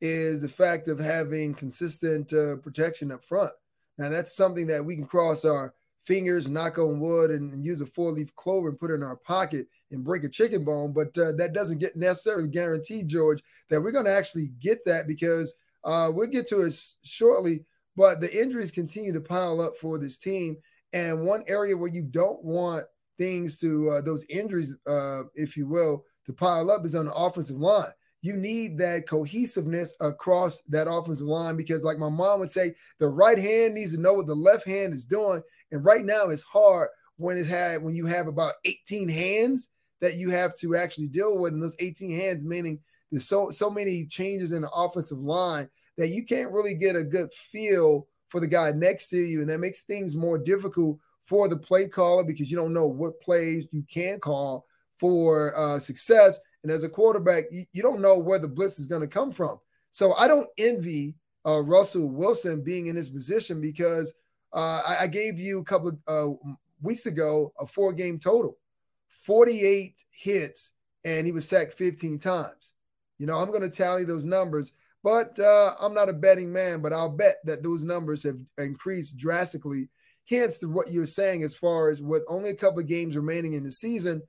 is 0.00 0.42
the 0.42 0.48
fact 0.48 0.88
of 0.88 0.98
having 0.98 1.54
consistent 1.54 2.32
uh, 2.32 2.56
protection 2.56 3.10
up 3.10 3.24
front. 3.24 3.50
Now, 3.98 4.10
that's 4.10 4.36
something 4.36 4.66
that 4.66 4.84
we 4.84 4.94
can 4.94 5.06
cross 5.06 5.44
our 5.44 5.74
fingers, 6.04 6.48
knock 6.48 6.78
on 6.78 7.00
wood, 7.00 7.30
and, 7.30 7.52
and 7.52 7.64
use 7.64 7.80
a 7.80 7.86
four 7.86 8.12
leaf 8.12 8.32
clover 8.36 8.68
and 8.68 8.78
put 8.78 8.90
in 8.90 9.02
our 9.02 9.16
pocket 9.16 9.66
and 9.90 10.04
break 10.04 10.24
a 10.24 10.28
chicken 10.28 10.64
bone. 10.64 10.92
But 10.92 11.16
uh, 11.18 11.32
that 11.32 11.52
doesn't 11.52 11.78
get 11.78 11.96
necessarily 11.96 12.48
guarantee, 12.48 13.02
George, 13.02 13.42
that 13.70 13.80
we're 13.80 13.92
going 13.92 14.04
to 14.04 14.12
actually 14.12 14.50
get 14.60 14.84
that 14.86 15.06
because 15.06 15.54
uh, 15.84 16.10
we'll 16.12 16.28
get 16.28 16.46
to 16.48 16.62
it 16.62 16.74
shortly. 17.02 17.64
But 17.96 18.20
the 18.20 18.34
injuries 18.34 18.70
continue 18.70 19.12
to 19.12 19.20
pile 19.20 19.60
up 19.60 19.76
for 19.80 19.98
this 19.98 20.18
team. 20.18 20.56
And 20.92 21.22
one 21.22 21.44
area 21.48 21.76
where 21.76 21.88
you 21.88 22.02
don't 22.02 22.42
want 22.44 22.84
things 23.18 23.58
to, 23.60 23.90
uh, 23.90 24.00
those 24.02 24.24
injuries, 24.28 24.74
uh, 24.86 25.22
if 25.34 25.56
you 25.56 25.66
will, 25.66 26.04
to 26.26 26.32
pile 26.32 26.70
up 26.70 26.84
is 26.84 26.94
on 26.94 27.06
the 27.06 27.14
offensive 27.14 27.56
line 27.56 27.92
you 28.26 28.34
need 28.34 28.76
that 28.78 29.08
cohesiveness 29.08 29.94
across 30.00 30.62
that 30.62 30.90
offensive 30.90 31.28
line 31.28 31.56
because, 31.56 31.84
like 31.84 31.98
my 31.98 32.08
mom 32.08 32.40
would 32.40 32.50
say, 32.50 32.74
the 32.98 33.06
right 33.06 33.38
hand 33.38 33.74
needs 33.74 33.94
to 33.94 34.00
know 34.00 34.14
what 34.14 34.26
the 34.26 34.34
left 34.34 34.66
hand 34.66 34.92
is 34.92 35.04
doing. 35.04 35.40
And 35.70 35.84
right 35.84 36.04
now, 36.04 36.26
it's 36.28 36.42
hard 36.42 36.88
when 37.18 37.38
it 37.38 37.46
had 37.46 37.82
when 37.82 37.94
you 37.94 38.04
have 38.06 38.26
about 38.26 38.54
18 38.64 39.08
hands 39.08 39.70
that 40.00 40.16
you 40.16 40.30
have 40.30 40.54
to 40.56 40.76
actually 40.76 41.06
deal 41.06 41.38
with, 41.38 41.52
and 41.52 41.62
those 41.62 41.76
18 41.78 42.10
hands 42.10 42.44
meaning 42.44 42.78
there's 43.10 43.28
so 43.28 43.50
so 43.50 43.70
many 43.70 44.04
changes 44.06 44.52
in 44.52 44.62
the 44.62 44.70
offensive 44.70 45.18
line 45.18 45.68
that 45.96 46.08
you 46.08 46.24
can't 46.24 46.52
really 46.52 46.74
get 46.74 46.96
a 46.96 47.04
good 47.04 47.32
feel 47.32 48.06
for 48.28 48.40
the 48.40 48.46
guy 48.46 48.72
next 48.72 49.08
to 49.08 49.16
you, 49.16 49.40
and 49.40 49.50
that 49.50 49.60
makes 49.60 49.82
things 49.82 50.16
more 50.16 50.38
difficult 50.38 50.98
for 51.22 51.48
the 51.48 51.56
play 51.56 51.88
caller 51.88 52.24
because 52.24 52.50
you 52.50 52.56
don't 52.56 52.74
know 52.74 52.86
what 52.86 53.20
plays 53.20 53.66
you 53.72 53.84
can 53.90 54.18
call 54.20 54.66
for 54.98 55.56
uh, 55.56 55.78
success. 55.78 56.38
And 56.62 56.72
as 56.72 56.82
a 56.82 56.88
quarterback, 56.88 57.44
you, 57.50 57.64
you 57.72 57.82
don't 57.82 58.00
know 58.00 58.18
where 58.18 58.38
the 58.38 58.48
blitz 58.48 58.78
is 58.78 58.88
going 58.88 59.02
to 59.02 59.08
come 59.08 59.32
from. 59.32 59.58
So 59.90 60.14
I 60.14 60.28
don't 60.28 60.48
envy 60.58 61.14
uh, 61.46 61.62
Russell 61.62 62.08
Wilson 62.08 62.62
being 62.62 62.86
in 62.86 62.96
his 62.96 63.08
position 63.08 63.60
because 63.60 64.14
uh, 64.52 64.82
I, 64.86 64.96
I, 65.02 65.06
gave 65.06 65.38
you 65.38 65.60
a 65.60 65.64
couple 65.64 65.98
of 66.06 66.38
uh, 66.44 66.52
weeks 66.82 67.06
ago 67.06 67.52
a 67.58 67.66
four 67.66 67.92
game 67.92 68.18
total 68.18 68.56
48 69.26 70.04
hits, 70.12 70.72
and 71.04 71.26
he 71.26 71.32
was 71.32 71.48
sacked 71.48 71.74
15 71.74 72.18
times. 72.20 72.74
You 73.18 73.26
know, 73.26 73.38
I'm 73.38 73.48
going 73.48 73.68
to 73.68 73.68
tally 73.68 74.04
those 74.04 74.24
numbers, 74.24 74.72
but 75.02 75.38
uh, 75.38 75.72
I'm 75.80 75.94
not 75.94 76.08
a 76.08 76.12
betting 76.12 76.52
man, 76.52 76.80
but 76.80 76.92
I'll 76.92 77.10
bet 77.10 77.36
that 77.44 77.62
those 77.62 77.84
numbers 77.84 78.22
have 78.22 78.38
increased 78.58 79.16
drastically. 79.16 79.88
Hence, 80.28 80.58
to 80.58 80.68
what 80.68 80.92
you're 80.92 81.06
saying, 81.06 81.42
as 81.42 81.54
far 81.54 81.90
as 81.90 82.00
with 82.00 82.24
only 82.28 82.50
a 82.50 82.56
couple 82.56 82.80
of 82.80 82.88
games 82.88 83.16
remaining 83.16 83.54
in 83.54 83.64
the 83.64 83.70
season, 83.70 84.22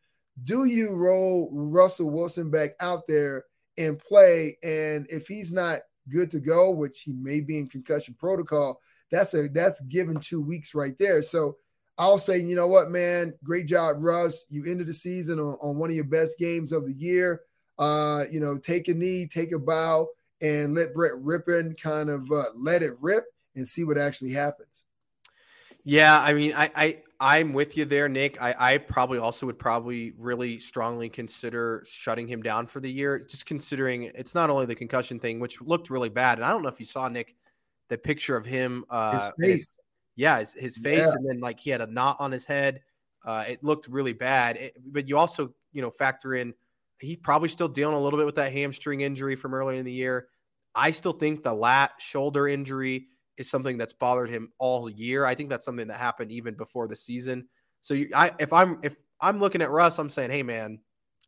do 0.44 0.66
you 0.66 0.94
roll 0.94 1.50
Russell 1.52 2.10
Wilson 2.10 2.50
back 2.50 2.72
out 2.80 3.08
there 3.08 3.46
and 3.78 4.00
play? 4.00 4.58
And 4.64 5.08
if 5.10 5.28
he's 5.28 5.52
not 5.52 5.80
good 6.10 6.32
to 6.32 6.40
go, 6.40 6.72
which 6.72 7.02
he 7.02 7.14
may 7.14 7.42
be 7.42 7.60
in 7.60 7.68
concussion 7.70 8.16
protocol, 8.20 8.80
that's 9.12 9.34
a 9.34 9.48
that's 9.48 9.80
given 9.82 10.20
two 10.20 10.42
weeks 10.42 10.76
right 10.76 10.98
there. 11.00 11.22
So 11.22 11.58
I'll 11.98 12.18
say, 12.18 12.40
you 12.40 12.56
know 12.56 12.68
what, 12.68 12.92
man, 12.92 13.34
great 13.44 13.66
job, 13.66 14.04
Russ. 14.04 14.46
You 14.50 14.66
ended 14.66 14.88
the 14.88 14.94
season 14.94 15.40
on, 15.40 15.58
on 15.62 15.78
one 15.78 15.90
of 15.90 15.96
your 15.96 16.06
best 16.06 16.38
games 16.38 16.72
of 16.72 16.86
the 16.86 16.94
year. 16.94 17.42
Uh, 17.80 18.24
you 18.32 18.40
know, 18.40 18.58
take 18.58 18.88
a 18.88 18.94
knee, 18.94 19.28
take 19.28 19.52
a 19.52 19.60
bow, 19.60 20.08
and 20.42 20.76
let 20.76 20.94
Brett 20.94 21.14
Rypien 21.14 21.80
kind 21.80 22.10
of 22.10 22.32
uh, 22.32 22.44
let 22.56 22.82
it 22.82 22.94
rip 23.02 23.26
and 23.56 23.68
see 23.68 23.84
what 23.84 23.98
actually 23.98 24.32
happens. 24.32 24.86
Yeah, 25.84 26.20
I 26.20 26.34
mean, 26.34 26.54
I, 26.56 26.72
I 26.76 27.02
I'm 27.20 27.54
with 27.54 27.78
you 27.78 27.86
there, 27.86 28.08
Nick. 28.10 28.42
I, 28.42 28.56
I 28.60 28.78
probably 28.78 29.18
also 29.18 29.46
would 29.46 29.58
probably 29.58 30.14
really 30.18 30.60
strongly 30.60 31.10
consider 31.10 31.84
shutting 31.88 32.28
him 32.28 32.44
down 32.44 32.68
for 32.68 32.80
the 32.80 32.92
year, 32.92 33.20
just 33.20 33.46
considering 33.46 34.04
it's 34.04 34.36
not 34.36 34.50
only 34.50 34.66
the 34.66 34.76
concussion 34.76 35.20
thing, 35.20 35.40
which 35.40 35.62
looked 35.62 35.90
really 35.90 36.10
bad. 36.10 36.38
And 36.38 36.46
I 36.46 36.52
don't 36.52 36.62
know 36.62 36.70
if 36.70 36.80
you 36.80 36.86
saw 36.86 37.08
Nick, 37.08 37.36
the 37.90 37.98
picture 37.98 38.36
of 38.36 38.46
him, 38.46 38.86
uh, 38.90 39.32
his 39.40 39.50
face. 39.50 39.80
Yeah, 40.18 40.40
his, 40.40 40.54
his 40.54 40.78
face, 40.78 41.06
yeah. 41.06 41.14
and 41.14 41.30
then 41.30 41.40
like 41.40 41.60
he 41.60 41.70
had 41.70 41.80
a 41.80 41.88
knot 41.88 42.18
on 42.20 42.32
his 42.32 42.46
head. 42.46 42.82
Uh, 43.24 43.46
it 43.48 43.64
looked 43.64 43.88
really 43.88 44.14
bad. 44.14 44.58
It, 44.58 44.78
but 44.92 45.08
you 45.08 45.18
also, 45.18 45.54
you 45.72 45.82
know, 45.82 45.90
factor 45.90 46.36
in 46.36 46.54
he's 47.00 47.18
probably 47.18 47.50
still 47.50 47.68
dealing 47.68 47.96
a 47.96 48.00
little 48.02 48.18
bit 48.18 48.26
with 48.26 48.36
that 48.36 48.52
hamstring 48.52 49.02
injury 49.02 49.36
from 49.36 49.54
earlier 49.54 49.78
in 49.80 49.86
the 49.86 49.94
year. 49.94 50.28
I 50.76 50.92
still 50.92 51.14
think 51.14 51.44
the 51.44 51.54
lat 51.54 51.94
shoulder 52.00 52.48
injury 52.48 53.08
is 53.38 53.50
something 53.50 53.78
that's 53.78 53.94
bothered 53.94 54.30
him 54.30 54.52
all 54.58 54.90
year. 54.90 55.26
I 55.26 55.36
think 55.36 55.50
that's 55.50 55.66
something 55.66 55.88
that 55.88 56.00
happened 56.00 56.32
even 56.32 56.56
before 56.56 56.88
the 56.88 56.96
season. 56.96 57.48
So 57.82 57.94
you, 57.94 58.10
I, 58.16 58.32
if 58.40 58.52
I'm 58.52 58.80
if 58.84 58.96
I'm 59.22 59.40
looking 59.40 59.62
at 59.62 59.72
Russ, 59.72 60.00
I'm 60.00 60.10
saying, 60.10 60.32
hey 60.32 60.44
man, 60.44 60.80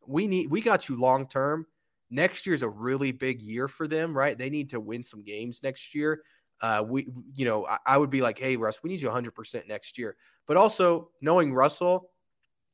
we 0.07 0.27
need 0.27 0.49
we 0.49 0.61
got 0.61 0.89
you 0.89 0.99
long 0.99 1.27
term. 1.27 1.65
Next 2.09 2.47
year's 2.47 2.63
a 2.63 2.69
really 2.69 3.11
big 3.11 3.41
year 3.41 3.67
for 3.67 3.87
them, 3.87 4.17
right? 4.17 4.37
They 4.37 4.49
need 4.49 4.69
to 4.71 4.79
win 4.79 5.03
some 5.03 5.23
games 5.23 5.61
next 5.61 5.93
year. 5.93 6.23
Uh, 6.61 6.83
we, 6.87 7.07
you 7.33 7.45
know, 7.45 7.65
I, 7.65 7.77
I 7.85 7.97
would 7.97 8.09
be 8.09 8.21
like, 8.21 8.37
hey 8.37 8.57
Russ, 8.57 8.83
we 8.83 8.89
need 8.89 9.01
you 9.01 9.07
100 9.07 9.31
percent 9.31 9.67
next 9.67 9.97
year. 9.97 10.15
But 10.47 10.57
also 10.57 11.11
knowing 11.21 11.53
Russell, 11.53 12.09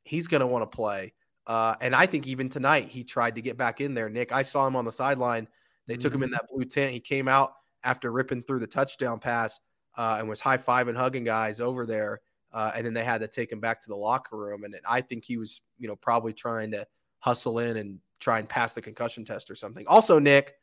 he's 0.04 0.26
going 0.26 0.40
to 0.40 0.46
want 0.46 0.62
to 0.62 0.74
play. 0.74 1.12
Uh, 1.46 1.76
and 1.80 1.94
I 1.94 2.06
think 2.06 2.26
even 2.26 2.48
tonight 2.48 2.86
he 2.86 3.04
tried 3.04 3.36
to 3.36 3.42
get 3.42 3.56
back 3.56 3.80
in 3.80 3.94
there. 3.94 4.08
Nick, 4.08 4.32
I 4.32 4.42
saw 4.42 4.66
him 4.66 4.76
on 4.76 4.84
the 4.84 4.92
sideline. 4.92 5.46
They 5.86 5.94
mm-hmm. 5.94 6.02
took 6.02 6.14
him 6.14 6.22
in 6.22 6.30
mm-hmm. 6.30 6.34
that 6.34 6.48
blue 6.52 6.64
tent. 6.64 6.92
He 6.92 7.00
came 7.00 7.28
out 7.28 7.52
after 7.84 8.10
ripping 8.10 8.42
through 8.42 8.58
the 8.58 8.66
touchdown 8.66 9.20
pass 9.20 9.60
uh, 9.96 10.16
and 10.18 10.28
was 10.28 10.40
high 10.40 10.58
fiving, 10.58 10.96
hugging 10.96 11.24
guys 11.24 11.60
over 11.60 11.86
there. 11.86 12.20
Uh, 12.52 12.72
and 12.74 12.86
then 12.86 12.94
they 12.94 13.04
had 13.04 13.20
to 13.20 13.28
take 13.28 13.52
him 13.52 13.60
back 13.60 13.82
to 13.82 13.88
the 13.88 13.96
locker 13.96 14.36
room. 14.36 14.64
And 14.64 14.76
I 14.88 15.00
think 15.00 15.24
he 15.24 15.36
was, 15.36 15.60
you 15.78 15.88
know, 15.88 15.96
probably 15.96 16.32
trying 16.32 16.70
to 16.72 16.86
hustle 17.18 17.58
in 17.58 17.76
and 17.76 17.98
try 18.18 18.38
and 18.38 18.48
pass 18.48 18.72
the 18.72 18.82
concussion 18.82 19.24
test 19.24 19.50
or 19.50 19.54
something. 19.54 19.86
Also, 19.86 20.18
Nick, 20.18 20.54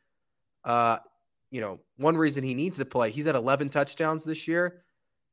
uh, 0.64 0.98
you 1.54 1.60
know, 1.60 1.78
one 1.98 2.16
reason 2.16 2.42
he 2.42 2.52
needs 2.52 2.76
to 2.78 2.84
play, 2.84 3.12
he's 3.12 3.28
at 3.28 3.36
11 3.36 3.68
touchdowns 3.68 4.24
this 4.24 4.48
year. 4.48 4.82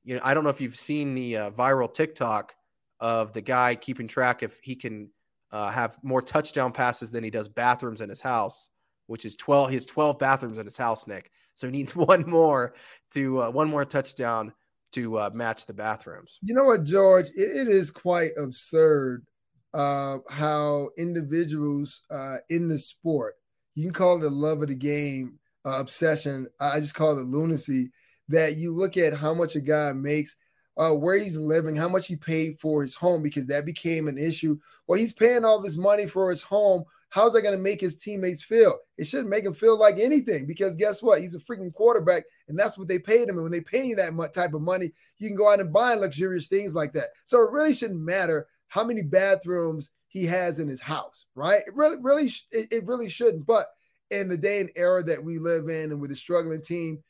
You 0.03 0.13
know, 0.13 0.21
I 0.23 0.35
don't 0.35 0.43
know 0.43 0.51
if 0.51 0.61
you've 0.61 0.75
seen 0.75 1.15
the 1.15 1.35
uh, 1.35 1.51
viral 1.51 1.91
TikTok 1.91 2.53
of 2.99 3.33
the 3.33 3.41
guy 3.41 3.73
keeping 3.73 4.07
track 4.07 4.43
if 4.43 4.59
he 4.61 4.75
can 4.75 5.09
uh, 5.51 5.71
have 5.71 5.97
more 6.03 6.21
touchdown 6.21 6.73
passes 6.73 7.09
than 7.09 7.23
he 7.23 7.31
does 7.31 7.47
bathrooms 7.47 8.01
in 8.01 8.09
his 8.09 8.21
house, 8.21 8.69
which 9.07 9.25
is 9.25 9.35
12. 9.35 9.69
He 9.69 9.75
has 9.75 9.87
12 9.87 10.19
bathrooms 10.19 10.59
in 10.59 10.65
his 10.65 10.77
house, 10.77 11.07
Nick. 11.07 11.31
So 11.55 11.65
he 11.65 11.71
needs 11.71 11.95
one 11.95 12.29
more 12.29 12.75
to 13.15 13.41
uh, 13.41 13.49
one 13.49 13.67
more 13.67 13.83
touchdown 13.83 14.53
to 14.91 15.17
uh, 15.17 15.31
match 15.33 15.65
the 15.65 15.73
bathrooms. 15.73 16.37
You 16.43 16.53
know 16.53 16.65
what, 16.65 16.83
George? 16.83 17.29
it, 17.35 17.67
it 17.67 17.67
is 17.67 17.89
quite 17.89 18.29
absurd 18.37 19.25
uh, 19.73 20.19
how 20.29 20.89
individuals 20.99 22.03
uh, 22.11 22.37
in 22.51 22.69
the 22.69 22.77
sport, 22.77 23.37
you 23.73 23.85
can 23.85 23.93
call 23.93 24.17
it 24.17 24.21
the 24.21 24.29
love 24.29 24.61
of 24.61 24.67
the 24.67 24.75
game, 24.75 25.39
uh, 25.65 25.79
obsession. 25.79 26.47
I 26.59 26.79
just 26.79 26.95
call 26.95 27.17
it 27.17 27.25
lunacy. 27.25 27.91
That 28.29 28.55
you 28.55 28.73
look 28.73 28.95
at 28.95 29.13
how 29.13 29.33
much 29.33 29.57
a 29.57 29.59
guy 29.59 29.91
makes, 29.91 30.37
uh, 30.77 30.91
where 30.91 31.17
he's 31.17 31.37
living, 31.37 31.75
how 31.75 31.89
much 31.89 32.07
he 32.07 32.15
paid 32.15 32.59
for 32.59 32.81
his 32.81 32.95
home, 32.95 33.21
because 33.21 33.45
that 33.47 33.65
became 33.65 34.07
an 34.07 34.17
issue. 34.17 34.57
Well, 34.87 34.97
he's 34.97 35.11
paying 35.11 35.43
all 35.43 35.61
this 35.61 35.75
money 35.75 36.07
for 36.07 36.29
his 36.29 36.41
home. 36.41 36.85
How's 37.09 37.33
that 37.33 37.41
going 37.41 37.57
to 37.57 37.61
make 37.61 37.81
his 37.81 37.97
teammates 37.97 38.41
feel? 38.41 38.79
It 38.97 39.05
shouldn't 39.05 39.29
make 39.29 39.43
him 39.43 39.53
feel 39.53 39.77
like 39.77 39.99
anything 39.99 40.45
because 40.47 40.77
guess 40.77 41.03
what? 41.03 41.19
He's 41.19 41.35
a 41.35 41.39
freaking 41.39 41.73
quarterback, 41.73 42.23
and 42.47 42.57
that's 42.57 42.77
what 42.77 42.87
they 42.87 42.99
paid 42.99 43.27
him. 43.27 43.35
And 43.35 43.43
when 43.43 43.51
they 43.51 43.59
pay 43.59 43.83
you 43.83 43.97
that 43.97 44.31
type 44.33 44.53
of 44.53 44.61
money, 44.61 44.93
you 45.17 45.27
can 45.27 45.35
go 45.35 45.51
out 45.51 45.59
and 45.59 45.73
buy 45.73 45.95
luxurious 45.95 46.47
things 46.47 46.73
like 46.73 46.93
that. 46.93 47.09
So 47.25 47.43
it 47.43 47.51
really 47.51 47.73
shouldn't 47.73 47.99
matter 47.99 48.47
how 48.69 48.85
many 48.85 49.01
bathrooms 49.01 49.91
he 50.07 50.25
has 50.25 50.61
in 50.61 50.69
his 50.69 50.79
house, 50.79 51.25
right? 51.35 51.63
It 51.67 51.75
really, 51.75 51.97
really, 52.01 52.31
it, 52.51 52.71
it 52.71 52.87
really 52.87 53.09
shouldn't. 53.09 53.45
But 53.45 53.65
in 54.11 54.29
the 54.29 54.37
day 54.37 54.59
and 54.59 54.69
era 54.75 55.03
that 55.03 55.23
we 55.23 55.39
live 55.39 55.69
in, 55.69 55.91
and 55.91 55.99
with 55.99 56.11
a 56.11 56.15
struggling 56.15 56.61
team, 56.61 57.03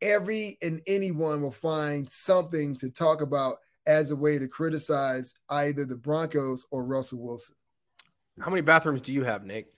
every 0.00 0.58
and 0.62 0.80
anyone 0.86 1.42
will 1.42 1.50
find 1.50 2.08
something 2.08 2.76
to 2.76 2.88
talk 2.88 3.20
about 3.20 3.58
as 3.86 4.10
a 4.10 4.16
way 4.16 4.38
to 4.38 4.46
criticize 4.46 5.34
either 5.50 5.84
the 5.84 5.96
Broncos 5.96 6.66
or 6.70 6.84
Russell 6.84 7.20
Wilson. 7.20 7.56
How 8.40 8.50
many 8.50 8.62
bathrooms 8.62 9.02
do 9.02 9.12
you 9.12 9.24
have, 9.24 9.44
Nick? 9.44 9.72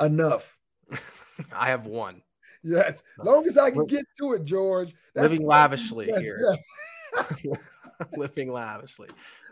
Enough. 0.00 0.56
I 1.56 1.66
have 1.66 1.86
one. 1.86 2.22
Yes, 2.62 3.02
long 3.18 3.44
as 3.46 3.58
I 3.58 3.72
can 3.72 3.86
get 3.86 4.04
to 4.20 4.34
it, 4.34 4.44
George. 4.44 4.94
living 5.16 5.44
lavishly 5.44 6.06
yes, 6.08 6.20
here. 6.20 6.56
Yeah. 7.44 7.52
living 8.16 8.52
lavishly 8.52 9.08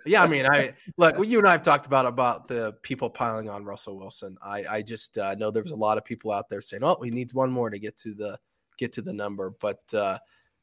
yeah, 0.06 0.22
I 0.22 0.26
mean, 0.26 0.46
I 0.46 0.74
look. 0.96 1.16
You 1.26 1.38
and 1.38 1.48
I 1.48 1.52
have 1.52 1.62
talked 1.62 1.86
about 1.86 2.06
about 2.06 2.48
the 2.48 2.74
people 2.82 3.10
piling 3.10 3.48
on 3.48 3.64
Russell 3.64 3.98
Wilson. 3.98 4.36
I 4.42 4.64
I 4.68 4.82
just 4.82 5.18
uh, 5.18 5.34
know 5.34 5.50
there's 5.50 5.72
a 5.72 5.76
lot 5.76 5.98
of 5.98 6.04
people 6.04 6.32
out 6.32 6.48
there 6.48 6.60
saying, 6.60 6.82
"Oh, 6.84 6.96
he 7.02 7.10
needs 7.10 7.34
one 7.34 7.50
more 7.50 7.70
to 7.70 7.78
get 7.78 7.96
to 7.98 8.14
the 8.14 8.38
get 8.76 8.92
to 8.94 9.02
the 9.02 9.12
number." 9.12 9.50
But 9.60 9.80
uh, 9.92 10.18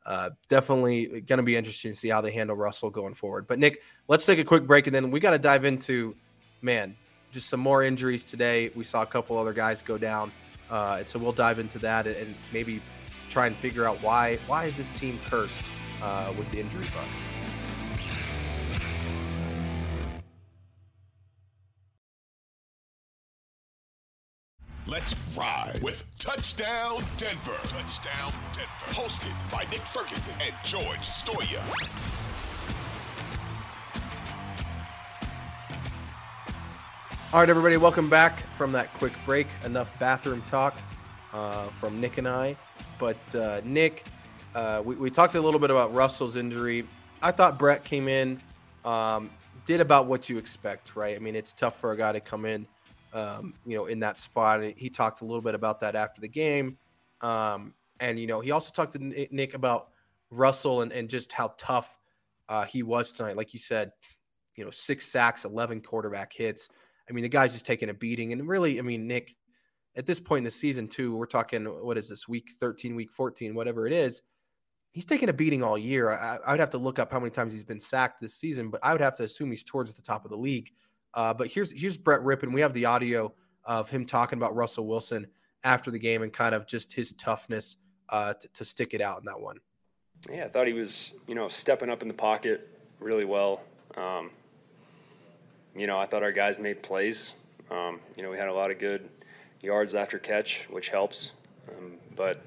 uh, 0.05 0.29
definitely 0.47 1.21
going 1.21 1.37
to 1.37 1.43
be 1.43 1.55
interesting 1.55 1.91
to 1.91 1.97
see 1.97 2.09
how 2.09 2.21
they 2.21 2.31
handle 2.31 2.55
Russell 2.55 2.89
going 2.89 3.13
forward. 3.13 3.45
But 3.45 3.59
Nick, 3.59 3.81
let's 4.07 4.25
take 4.25 4.39
a 4.39 4.43
quick 4.43 4.65
break 4.65 4.87
and 4.87 4.95
then 4.95 5.11
we 5.11 5.19
got 5.19 5.31
to 5.31 5.39
dive 5.39 5.65
into 5.65 6.15
man, 6.61 6.95
just 7.31 7.49
some 7.49 7.59
more 7.59 7.83
injuries 7.83 8.23
today. 8.23 8.71
We 8.73 8.83
saw 8.83 9.01
a 9.01 9.05
couple 9.05 9.37
other 9.37 9.53
guys 9.53 9.81
go 9.81 9.97
down, 9.97 10.31
uh, 10.71 10.97
and 10.99 11.07
so 11.07 11.19
we'll 11.19 11.33
dive 11.33 11.59
into 11.59 11.77
that 11.79 12.07
and 12.07 12.35
maybe 12.53 12.81
try 13.29 13.47
and 13.47 13.55
figure 13.55 13.85
out 13.85 14.01
why 14.01 14.39
why 14.47 14.65
is 14.65 14.77
this 14.77 14.91
team 14.91 15.19
cursed 15.29 15.63
uh, 16.01 16.33
with 16.37 16.49
the 16.51 16.59
injury 16.59 16.85
bug. 16.93 17.36
Let's 24.89 25.13
ride 25.35 25.81
with 25.83 26.05
Touchdown 26.17 27.03
Denver. 27.17 27.57
Touchdown 27.63 28.31
Denver. 28.53 28.69
Hosted 28.91 29.51
by 29.51 29.63
Nick 29.69 29.81
Ferguson 29.81 30.33
and 30.41 30.53
George 30.63 31.01
Stoia. 31.01 31.61
All 37.33 37.41
right, 37.41 37.49
everybody, 37.49 37.75
welcome 37.75 38.09
back 38.09 38.39
from 38.53 38.71
that 38.71 38.93
quick 38.93 39.11
break. 39.25 39.47
Enough 39.65 39.91
bathroom 39.99 40.41
talk 40.43 40.77
uh, 41.33 41.67
from 41.67 41.99
Nick 41.99 42.17
and 42.17 42.27
I. 42.27 42.55
But 42.97 43.35
uh, 43.35 43.59
Nick, 43.65 44.05
uh, 44.55 44.81
we, 44.85 44.95
we, 44.95 45.09
talked 45.09 45.35
a 45.35 45.41
little 45.41 45.59
bit 45.59 45.69
about 45.69 45.93
Russell's 45.93 46.37
injury. 46.37 46.87
I 47.21 47.31
thought 47.31 47.59
Brett 47.59 47.83
came 47.83 48.07
in, 48.07 48.41
um, 48.85 49.31
did 49.65 49.81
about 49.81 50.05
what 50.05 50.29
you 50.29 50.37
expect, 50.37 50.95
right? 50.95 51.13
I 51.13 51.19
mean, 51.19 51.35
it's 51.35 51.51
tough 51.51 51.77
for 51.77 51.91
a 51.91 51.97
guy 51.97 52.13
to 52.13 52.21
come 52.21 52.45
in 52.45 52.65
um, 53.13 53.53
you 53.65 53.77
know, 53.77 53.85
in 53.85 53.99
that 53.99 54.19
spot. 54.19 54.63
He 54.75 54.89
talked 54.89 55.21
a 55.21 55.25
little 55.25 55.41
bit 55.41 55.55
about 55.55 55.79
that 55.81 55.95
after 55.95 56.21
the 56.21 56.27
game. 56.27 56.77
Um, 57.21 57.73
and, 57.99 58.19
you 58.19 58.27
know, 58.27 58.41
he 58.41 58.51
also 58.51 58.71
talked 58.71 58.93
to 58.93 58.99
Nick 58.99 59.53
about 59.53 59.89
Russell 60.29 60.81
and, 60.81 60.91
and 60.91 61.09
just 61.09 61.31
how 61.31 61.53
tough 61.57 61.97
uh, 62.49 62.65
he 62.65 62.83
was 62.83 63.11
tonight. 63.11 63.37
Like 63.37 63.53
you 63.53 63.59
said, 63.59 63.91
you 64.55 64.63
know, 64.63 64.71
six 64.71 65.05
sacks, 65.05 65.45
11 65.45 65.81
quarterback 65.81 66.33
hits. 66.33 66.69
I 67.09 67.13
mean, 67.13 67.23
the 67.23 67.29
guy's 67.29 67.53
just 67.53 67.65
taking 67.65 67.89
a 67.89 67.93
beating. 67.93 68.33
And 68.33 68.47
really, 68.47 68.79
I 68.79 68.81
mean, 68.81 69.07
Nick, 69.07 69.35
at 69.95 70.05
this 70.05 70.19
point 70.19 70.39
in 70.39 70.43
the 70.43 70.51
season, 70.51 70.87
too, 70.87 71.15
we're 71.15 71.25
talking, 71.25 71.65
what 71.65 71.97
is 71.97 72.09
this, 72.09 72.27
week 72.27 72.49
13, 72.59 72.95
week 72.95 73.11
14, 73.11 73.55
whatever 73.55 73.87
it 73.87 73.93
is. 73.93 74.21
He's 74.91 75.05
taking 75.05 75.29
a 75.29 75.33
beating 75.33 75.63
all 75.63 75.77
year. 75.77 76.11
I, 76.11 76.39
I 76.45 76.51
would 76.51 76.59
have 76.59 76.71
to 76.71 76.77
look 76.77 76.97
up 76.99 77.11
how 77.11 77.19
many 77.19 77.29
times 77.29 77.53
he's 77.53 77.63
been 77.63 77.79
sacked 77.79 78.19
this 78.19 78.35
season, 78.35 78.69
but 78.69 78.79
I 78.83 78.91
would 78.91 79.01
have 79.01 79.15
to 79.17 79.23
assume 79.23 79.51
he's 79.51 79.63
towards 79.63 79.93
the 79.93 80.01
top 80.01 80.25
of 80.25 80.31
the 80.31 80.37
league. 80.37 80.71
Uh, 81.13 81.33
but 81.33 81.47
here's 81.47 81.71
here's 81.71 81.97
Brett 81.97 82.21
Rypien. 82.21 82.53
We 82.53 82.61
have 82.61 82.73
the 82.73 82.85
audio 82.85 83.33
of 83.63 83.89
him 83.89 84.05
talking 84.05 84.37
about 84.37 84.55
Russell 84.55 84.87
Wilson 84.87 85.27
after 85.63 85.91
the 85.91 85.99
game 85.99 86.23
and 86.23 86.31
kind 86.31 86.55
of 86.55 86.67
just 86.67 86.93
his 86.93 87.13
toughness 87.13 87.77
uh, 88.09 88.33
to, 88.33 88.47
to 88.49 88.65
stick 88.65 88.93
it 88.93 89.01
out 89.01 89.19
in 89.19 89.25
that 89.25 89.39
one. 89.39 89.57
Yeah, 90.31 90.45
I 90.45 90.49
thought 90.49 90.67
he 90.67 90.73
was 90.73 91.13
you 91.27 91.35
know 91.35 91.47
stepping 91.47 91.89
up 91.89 92.01
in 92.01 92.07
the 92.07 92.13
pocket 92.13 92.69
really 92.99 93.25
well. 93.25 93.61
Um, 93.95 94.31
you 95.75 95.87
know, 95.87 95.99
I 95.99 96.05
thought 96.05 96.23
our 96.23 96.31
guys 96.31 96.57
made 96.57 96.81
plays. 96.81 97.33
Um, 97.69 97.99
you 98.15 98.23
know, 98.23 98.31
we 98.31 98.37
had 98.37 98.47
a 98.47 98.53
lot 98.53 98.71
of 98.71 98.79
good 98.79 99.07
yards 99.61 99.93
after 99.95 100.17
catch, 100.17 100.65
which 100.69 100.89
helps. 100.89 101.31
Um, 101.69 101.93
but 102.15 102.41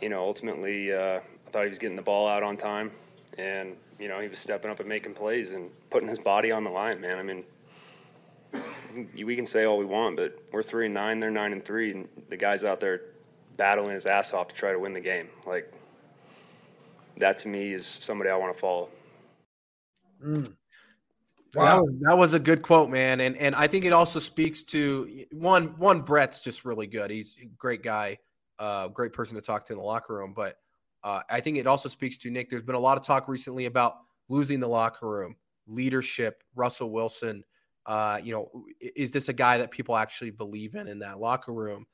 you 0.00 0.08
know, 0.08 0.20
ultimately, 0.20 0.92
uh, 0.92 1.20
I 1.20 1.50
thought 1.50 1.64
he 1.64 1.68
was 1.68 1.78
getting 1.78 1.96
the 1.96 2.02
ball 2.02 2.26
out 2.26 2.42
on 2.42 2.56
time, 2.56 2.90
and 3.38 3.76
you 4.00 4.08
know, 4.08 4.18
he 4.18 4.28
was 4.28 4.38
stepping 4.38 4.70
up 4.70 4.80
and 4.80 4.88
making 4.88 5.14
plays 5.14 5.52
and 5.52 5.70
putting 5.90 6.08
his 6.08 6.18
body 6.18 6.50
on 6.50 6.64
the 6.64 6.70
line, 6.70 7.00
man. 7.00 7.18
I 7.18 7.22
mean, 7.22 7.44
we 9.24 9.36
can 9.36 9.46
say 9.46 9.64
all 9.64 9.78
we 9.78 9.84
want, 9.84 10.16
but 10.16 10.42
we're 10.52 10.62
three 10.62 10.86
and 10.86 10.94
nine, 10.94 11.20
they're 11.20 11.30
nine 11.30 11.52
and 11.52 11.64
three, 11.64 11.92
and 11.92 12.08
the 12.30 12.36
guy's 12.36 12.64
out 12.64 12.80
there 12.80 13.02
battling 13.56 13.92
his 13.92 14.06
ass 14.06 14.32
off 14.32 14.48
to 14.48 14.54
try 14.54 14.72
to 14.72 14.78
win 14.78 14.94
the 14.94 15.00
game. 15.00 15.28
Like 15.46 15.70
that 17.18 17.36
to 17.38 17.48
me 17.48 17.74
is 17.74 17.86
somebody 17.86 18.30
I 18.30 18.36
want 18.36 18.54
to 18.54 18.60
follow. 18.60 18.88
Mm. 20.24 20.50
Wow, 21.54 21.64
that 21.64 21.82
was, 21.82 21.94
that 22.00 22.18
was, 22.18 22.34
a 22.34 22.38
good 22.38 22.62
quote, 22.62 22.90
man, 22.90 23.20
and 23.20 23.36
and 23.36 23.56
I 23.56 23.66
think 23.66 23.84
it 23.84 23.92
also 23.92 24.20
speaks 24.20 24.62
to 24.64 25.24
one 25.32 25.78
one 25.78 26.00
Brett's 26.00 26.40
just 26.40 26.64
really 26.64 26.86
good. 26.86 27.10
He's 27.10 27.36
a 27.42 27.46
great 27.58 27.82
guy, 27.82 28.18
uh, 28.60 28.86
great 28.88 29.12
person 29.12 29.34
to 29.34 29.40
talk 29.40 29.64
to 29.64 29.72
in 29.72 29.78
the 29.78 29.84
locker 29.84 30.14
room, 30.14 30.32
but 30.34 30.58
uh, 31.02 31.22
I 31.30 31.40
think 31.40 31.56
it 31.56 31.66
also 31.66 31.88
speaks 31.88 32.18
to 32.18 32.30
Nick. 32.30 32.50
There's 32.50 32.62
been 32.62 32.74
a 32.74 32.80
lot 32.80 32.98
of 32.98 33.04
talk 33.04 33.28
recently 33.28 33.66
about 33.66 33.96
losing 34.28 34.60
the 34.60 34.68
locker 34.68 35.08
room, 35.08 35.36
leadership, 35.66 36.42
Russell 36.54 36.90
Wilson. 36.90 37.44
Uh, 37.86 38.20
you 38.22 38.32
know, 38.32 38.64
is 38.80 39.12
this 39.12 39.28
a 39.28 39.32
guy 39.32 39.58
that 39.58 39.70
people 39.70 39.96
actually 39.96 40.30
believe 40.30 40.74
in 40.74 40.86
in 40.86 40.98
that 40.98 41.18
locker 41.18 41.52
room? 41.52 41.86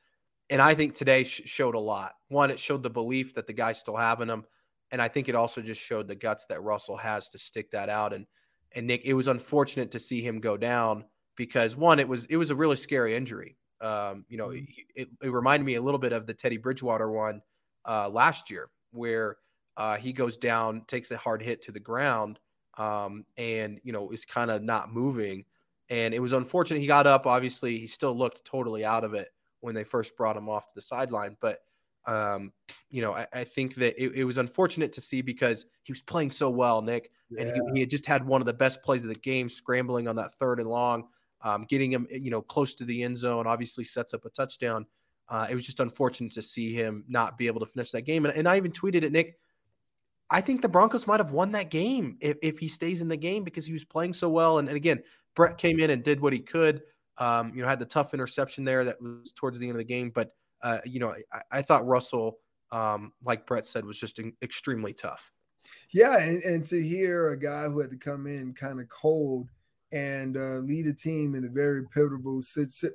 And 0.50 0.60
I 0.60 0.74
think 0.74 0.94
today 0.94 1.24
sh- 1.24 1.42
showed 1.44 1.74
a 1.74 1.80
lot. 1.80 2.14
One, 2.28 2.50
it 2.50 2.58
showed 2.58 2.82
the 2.82 2.90
belief 2.90 3.34
that 3.34 3.46
the 3.46 3.52
guys 3.52 3.78
still 3.78 3.96
have 3.96 4.20
in 4.20 4.28
him, 4.28 4.44
and 4.90 5.00
I 5.00 5.08
think 5.08 5.28
it 5.28 5.34
also 5.34 5.60
just 5.62 5.80
showed 5.80 6.08
the 6.08 6.14
guts 6.14 6.46
that 6.46 6.62
Russell 6.62 6.96
has 6.96 7.28
to 7.30 7.38
stick 7.38 7.70
that 7.70 7.88
out. 7.88 8.12
And 8.12 8.26
and 8.74 8.86
Nick, 8.86 9.04
it 9.04 9.14
was 9.14 9.28
unfortunate 9.28 9.92
to 9.92 10.00
see 10.00 10.20
him 10.20 10.40
go 10.40 10.56
down 10.56 11.04
because 11.36 11.76
one, 11.76 12.00
it 12.00 12.08
was 12.08 12.24
it 12.26 12.36
was 12.36 12.50
a 12.50 12.56
really 12.56 12.76
scary 12.76 13.14
injury. 13.14 13.56
Um, 13.80 14.24
you 14.28 14.36
know, 14.38 14.48
mm-hmm. 14.48 14.64
it, 14.94 15.08
it, 15.22 15.30
reminded 15.30 15.66
me 15.66 15.74
a 15.74 15.82
little 15.82 15.98
bit 15.98 16.14
of 16.14 16.26
the 16.26 16.32
Teddy 16.32 16.56
Bridgewater 16.56 17.10
one 17.10 17.42
uh, 17.84 18.08
last 18.08 18.50
year 18.50 18.70
where 18.96 19.36
uh, 19.76 19.96
he 19.96 20.12
goes 20.12 20.36
down, 20.36 20.82
takes 20.86 21.10
a 21.10 21.16
hard 21.16 21.42
hit 21.42 21.62
to 21.62 21.72
the 21.72 21.80
ground, 21.80 22.38
um, 22.78 23.24
and 23.36 23.80
you 23.82 23.92
know 23.92 24.10
is 24.10 24.24
kind 24.24 24.50
of 24.50 24.62
not 24.62 24.92
moving. 24.92 25.44
And 25.88 26.14
it 26.14 26.18
was 26.18 26.32
unfortunate. 26.32 26.80
He 26.80 26.86
got 26.86 27.06
up. 27.06 27.26
Obviously, 27.26 27.78
he 27.78 27.86
still 27.86 28.16
looked 28.16 28.44
totally 28.44 28.84
out 28.84 29.04
of 29.04 29.14
it 29.14 29.28
when 29.60 29.74
they 29.74 29.84
first 29.84 30.16
brought 30.16 30.36
him 30.36 30.48
off 30.48 30.66
to 30.66 30.74
the 30.74 30.80
sideline. 30.80 31.36
But 31.40 31.60
um, 32.06 32.52
you 32.90 33.02
know, 33.02 33.12
I, 33.12 33.26
I 33.32 33.44
think 33.44 33.74
that 33.76 34.02
it, 34.02 34.14
it, 34.14 34.24
was 34.24 34.38
unfortunate 34.38 34.92
to 34.92 35.00
see 35.00 35.22
because 35.22 35.66
he 35.82 35.92
was 35.92 36.02
playing 36.02 36.30
so 36.30 36.48
well, 36.48 36.80
Nick, 36.80 37.10
yeah. 37.30 37.42
and 37.42 37.50
he, 37.50 37.74
he, 37.74 37.80
had 37.80 37.90
just 37.90 38.06
had 38.06 38.24
one 38.24 38.40
of 38.40 38.46
the 38.46 38.52
best 38.52 38.82
plays 38.82 39.04
of 39.04 39.08
the 39.08 39.16
game, 39.16 39.48
scrambling 39.48 40.06
on 40.06 40.16
that 40.16 40.32
third 40.34 40.60
and 40.60 40.68
long 40.68 41.08
um, 41.42 41.64
getting 41.68 41.92
him, 41.92 42.06
you 42.10 42.30
know, 42.30 42.42
close 42.42 42.74
to 42.76 42.84
the 42.84 43.02
end 43.02 43.16
zone. 43.16 43.46
Obviously, 43.46 43.84
sets 43.84 44.14
up 44.14 44.24
a 44.24 44.30
touchdown. 44.30 44.86
Uh, 45.28 45.46
it 45.50 45.54
was 45.54 45.66
just 45.66 45.80
unfortunate 45.80 46.32
to 46.32 46.42
see 46.42 46.72
him 46.72 47.04
not 47.08 47.36
be 47.36 47.46
able 47.46 47.60
to 47.60 47.66
finish 47.66 47.90
that 47.90 48.02
game. 48.02 48.24
And, 48.24 48.36
and 48.36 48.48
I 48.48 48.56
even 48.56 48.72
tweeted 48.72 49.02
it, 49.02 49.12
Nick. 49.12 49.38
I 50.30 50.40
think 50.40 50.60
the 50.60 50.68
Broncos 50.68 51.06
might 51.06 51.20
have 51.20 51.30
won 51.30 51.52
that 51.52 51.70
game 51.70 52.16
if, 52.20 52.36
if 52.42 52.58
he 52.58 52.68
stays 52.68 53.00
in 53.00 53.08
the 53.08 53.16
game 53.16 53.44
because 53.44 53.66
he 53.66 53.72
was 53.72 53.84
playing 53.84 54.12
so 54.12 54.28
well. 54.28 54.58
And, 54.58 54.68
and 54.68 54.76
again, 54.76 55.02
Brett 55.34 55.56
came 55.56 55.78
in 55.78 55.90
and 55.90 56.02
did 56.02 56.20
what 56.20 56.32
he 56.32 56.40
could. 56.40 56.82
Um, 57.18 57.52
you 57.54 57.62
know, 57.62 57.68
had 57.68 57.78
the 57.78 57.86
tough 57.86 58.12
interception 58.12 58.64
there 58.64 58.84
that 58.84 59.00
was 59.00 59.32
towards 59.32 59.58
the 59.58 59.66
end 59.66 59.76
of 59.76 59.78
the 59.78 59.84
game. 59.84 60.10
But, 60.10 60.32
uh, 60.62 60.80
you 60.84 61.00
know, 61.00 61.14
I, 61.32 61.40
I 61.50 61.62
thought 61.62 61.86
Russell, 61.86 62.38
um, 62.72 63.12
like 63.24 63.46
Brett 63.46 63.66
said, 63.66 63.84
was 63.84 63.98
just 63.98 64.20
extremely 64.42 64.92
tough. 64.92 65.30
Yeah. 65.90 66.18
And, 66.18 66.42
and 66.42 66.66
to 66.66 66.82
hear 66.82 67.30
a 67.30 67.38
guy 67.38 67.64
who 67.64 67.80
had 67.80 67.90
to 67.90 67.96
come 67.96 68.26
in 68.26 68.52
kind 68.52 68.80
of 68.80 68.88
cold 68.88 69.48
and 69.92 70.36
uh, 70.36 70.58
lead 70.58 70.86
a 70.88 70.92
team 70.92 71.34
in 71.34 71.44
a 71.44 71.48
very 71.48 71.84
pivotal, 71.94 72.42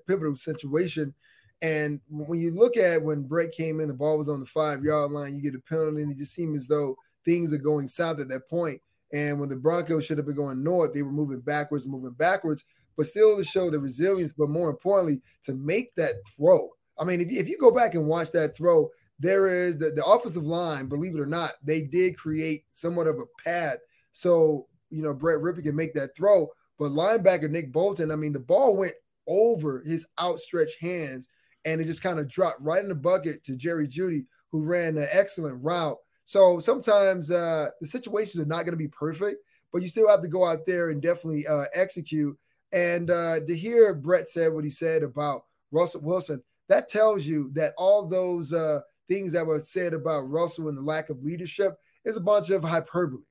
pivotal 0.08 0.36
situation. 0.36 1.14
And 1.62 2.02
when 2.10 2.40
you 2.40 2.52
look 2.52 2.76
at 2.76 3.04
when 3.04 3.24
Brett 3.24 3.52
came 3.52 3.80
in, 3.80 3.88
the 3.88 3.94
ball 3.94 4.18
was 4.18 4.30
on 4.30 4.40
the 4.40 4.46
five 4.46 4.84
yard 4.84 5.12
line, 5.12 5.36
you 5.36 5.42
get 5.42 5.56
a 5.56 5.60
penalty, 5.60 6.02
and 6.02 6.12
it 6.12 6.18
just 6.18 6.34
seemed 6.34 6.56
as 6.56 6.68
though 6.68 6.96
things 7.24 7.54
are 7.54 7.58
going 7.58 7.88
south 7.88 8.20
at 8.20 8.30
that 8.30 8.50
point. 8.50 8.82
And 9.14 9.40
when 9.40 9.50
the 9.50 9.56
Broncos 9.56 10.06
should 10.06 10.18
have 10.18 10.26
been 10.26 10.36
going 10.36 10.64
north, 10.64 10.94
they 10.94 11.04
were 11.04 11.12
moving 11.12 11.42
backwards, 11.42 11.86
moving 11.86 12.12
backwards, 12.14 12.66
but 12.98 13.06
still 13.06 13.38
to 13.38 13.44
show 13.44 13.70
the 13.70 13.80
resilience, 13.80 14.34
but 14.34 14.50
more 14.50 14.70
importantly, 14.70 15.22
to 15.44 15.54
make 15.54 15.94
that 15.96 16.16
throw. 16.36 16.70
I 16.98 17.04
mean, 17.04 17.22
if 17.22 17.32
you, 17.32 17.40
if 17.40 17.48
you 17.48 17.58
go 17.60 17.72
back 17.72 17.94
and 17.94 18.08
watch 18.08 18.32
that 18.32 18.56
throw, 18.56 18.90
there 19.20 19.48
is 19.48 19.78
the, 19.78 19.92
the 19.92 20.04
offensive 20.04 20.46
line, 20.46 20.88
believe 20.88 21.14
it 21.14 21.22
or 21.22 21.26
not, 21.26 21.52
they 21.64 21.82
did 21.82 22.18
create 22.18 22.64
somewhat 22.72 23.08
of 23.08 23.20
a 23.20 23.44
pad. 23.44 23.78
So, 24.14 24.68
you 24.90 25.04
know, 25.04 25.14
Brett 25.14 25.40
Rypien 25.40 25.64
can 25.64 25.76
make 25.76 25.94
that 25.94 26.16
throw. 26.16 26.50
But 26.80 26.92
linebacker 26.92 27.50
Nick 27.50 27.72
Bolton, 27.72 28.12
I 28.12 28.16
mean, 28.16 28.34
the 28.34 28.40
ball 28.40 28.76
went 28.76 28.94
over 29.28 29.84
his 29.86 30.08
outstretched 30.20 30.80
hands 30.80 31.28
and 31.66 31.82
it 31.82 31.86
just 31.86 32.04
kind 32.04 32.20
of 32.20 32.28
dropped 32.28 32.62
right 32.62 32.82
in 32.82 32.90
the 32.90 32.96
bucket 32.96 33.44
to 33.46 33.56
Jerry 33.56 33.88
Jeudy, 33.88 34.26
who 34.52 34.62
ran 34.64 34.98
an 34.98 35.08
excellent 35.12 35.62
route. 35.64 35.98
So 36.26 36.60
sometimes 36.60 37.32
uh, 37.32 37.70
the 37.80 37.88
situations 37.88 38.42
are 38.42 38.48
not 38.48 38.66
going 38.66 38.72
to 38.72 38.78
be 38.78 38.88
perfect, 38.88 39.38
but 39.72 39.82
you 39.82 39.88
still 39.88 40.10
have 40.10 40.22
to 40.22 40.28
go 40.28 40.46
out 40.46 40.66
there 40.66 40.90
and 40.90 41.02
definitely 41.02 41.48
uh, 41.48 41.66
execute. 41.74 42.38
And 42.72 43.10
uh, 43.10 43.42
to 43.48 43.58
hear 43.58 43.94
Brett 43.94 44.30
said 44.30 44.54
what 44.54 44.64
he 44.64 44.70
said 44.70 45.04
about 45.04 45.44
Russell 45.72 46.02
Wilson, 46.02 46.42
that 46.70 46.88
tells 46.88 47.26
you 47.26 47.52
that 47.54 47.74
all 47.78 48.08
those 48.08 48.54
uh, 48.54 48.80
things 49.10 49.34
that 49.34 49.46
were 49.46 49.60
said 49.60 49.94
about 49.94 50.30
Russell 50.30 50.70
and 50.70 50.78
the 50.78 50.82
lack 50.82 51.10
of 51.10 51.24
leadership 51.24 51.78
is 52.06 52.18
a 52.18 52.22
bunch 52.22 52.50
of 52.50 52.64
hyperbole. 52.64 53.24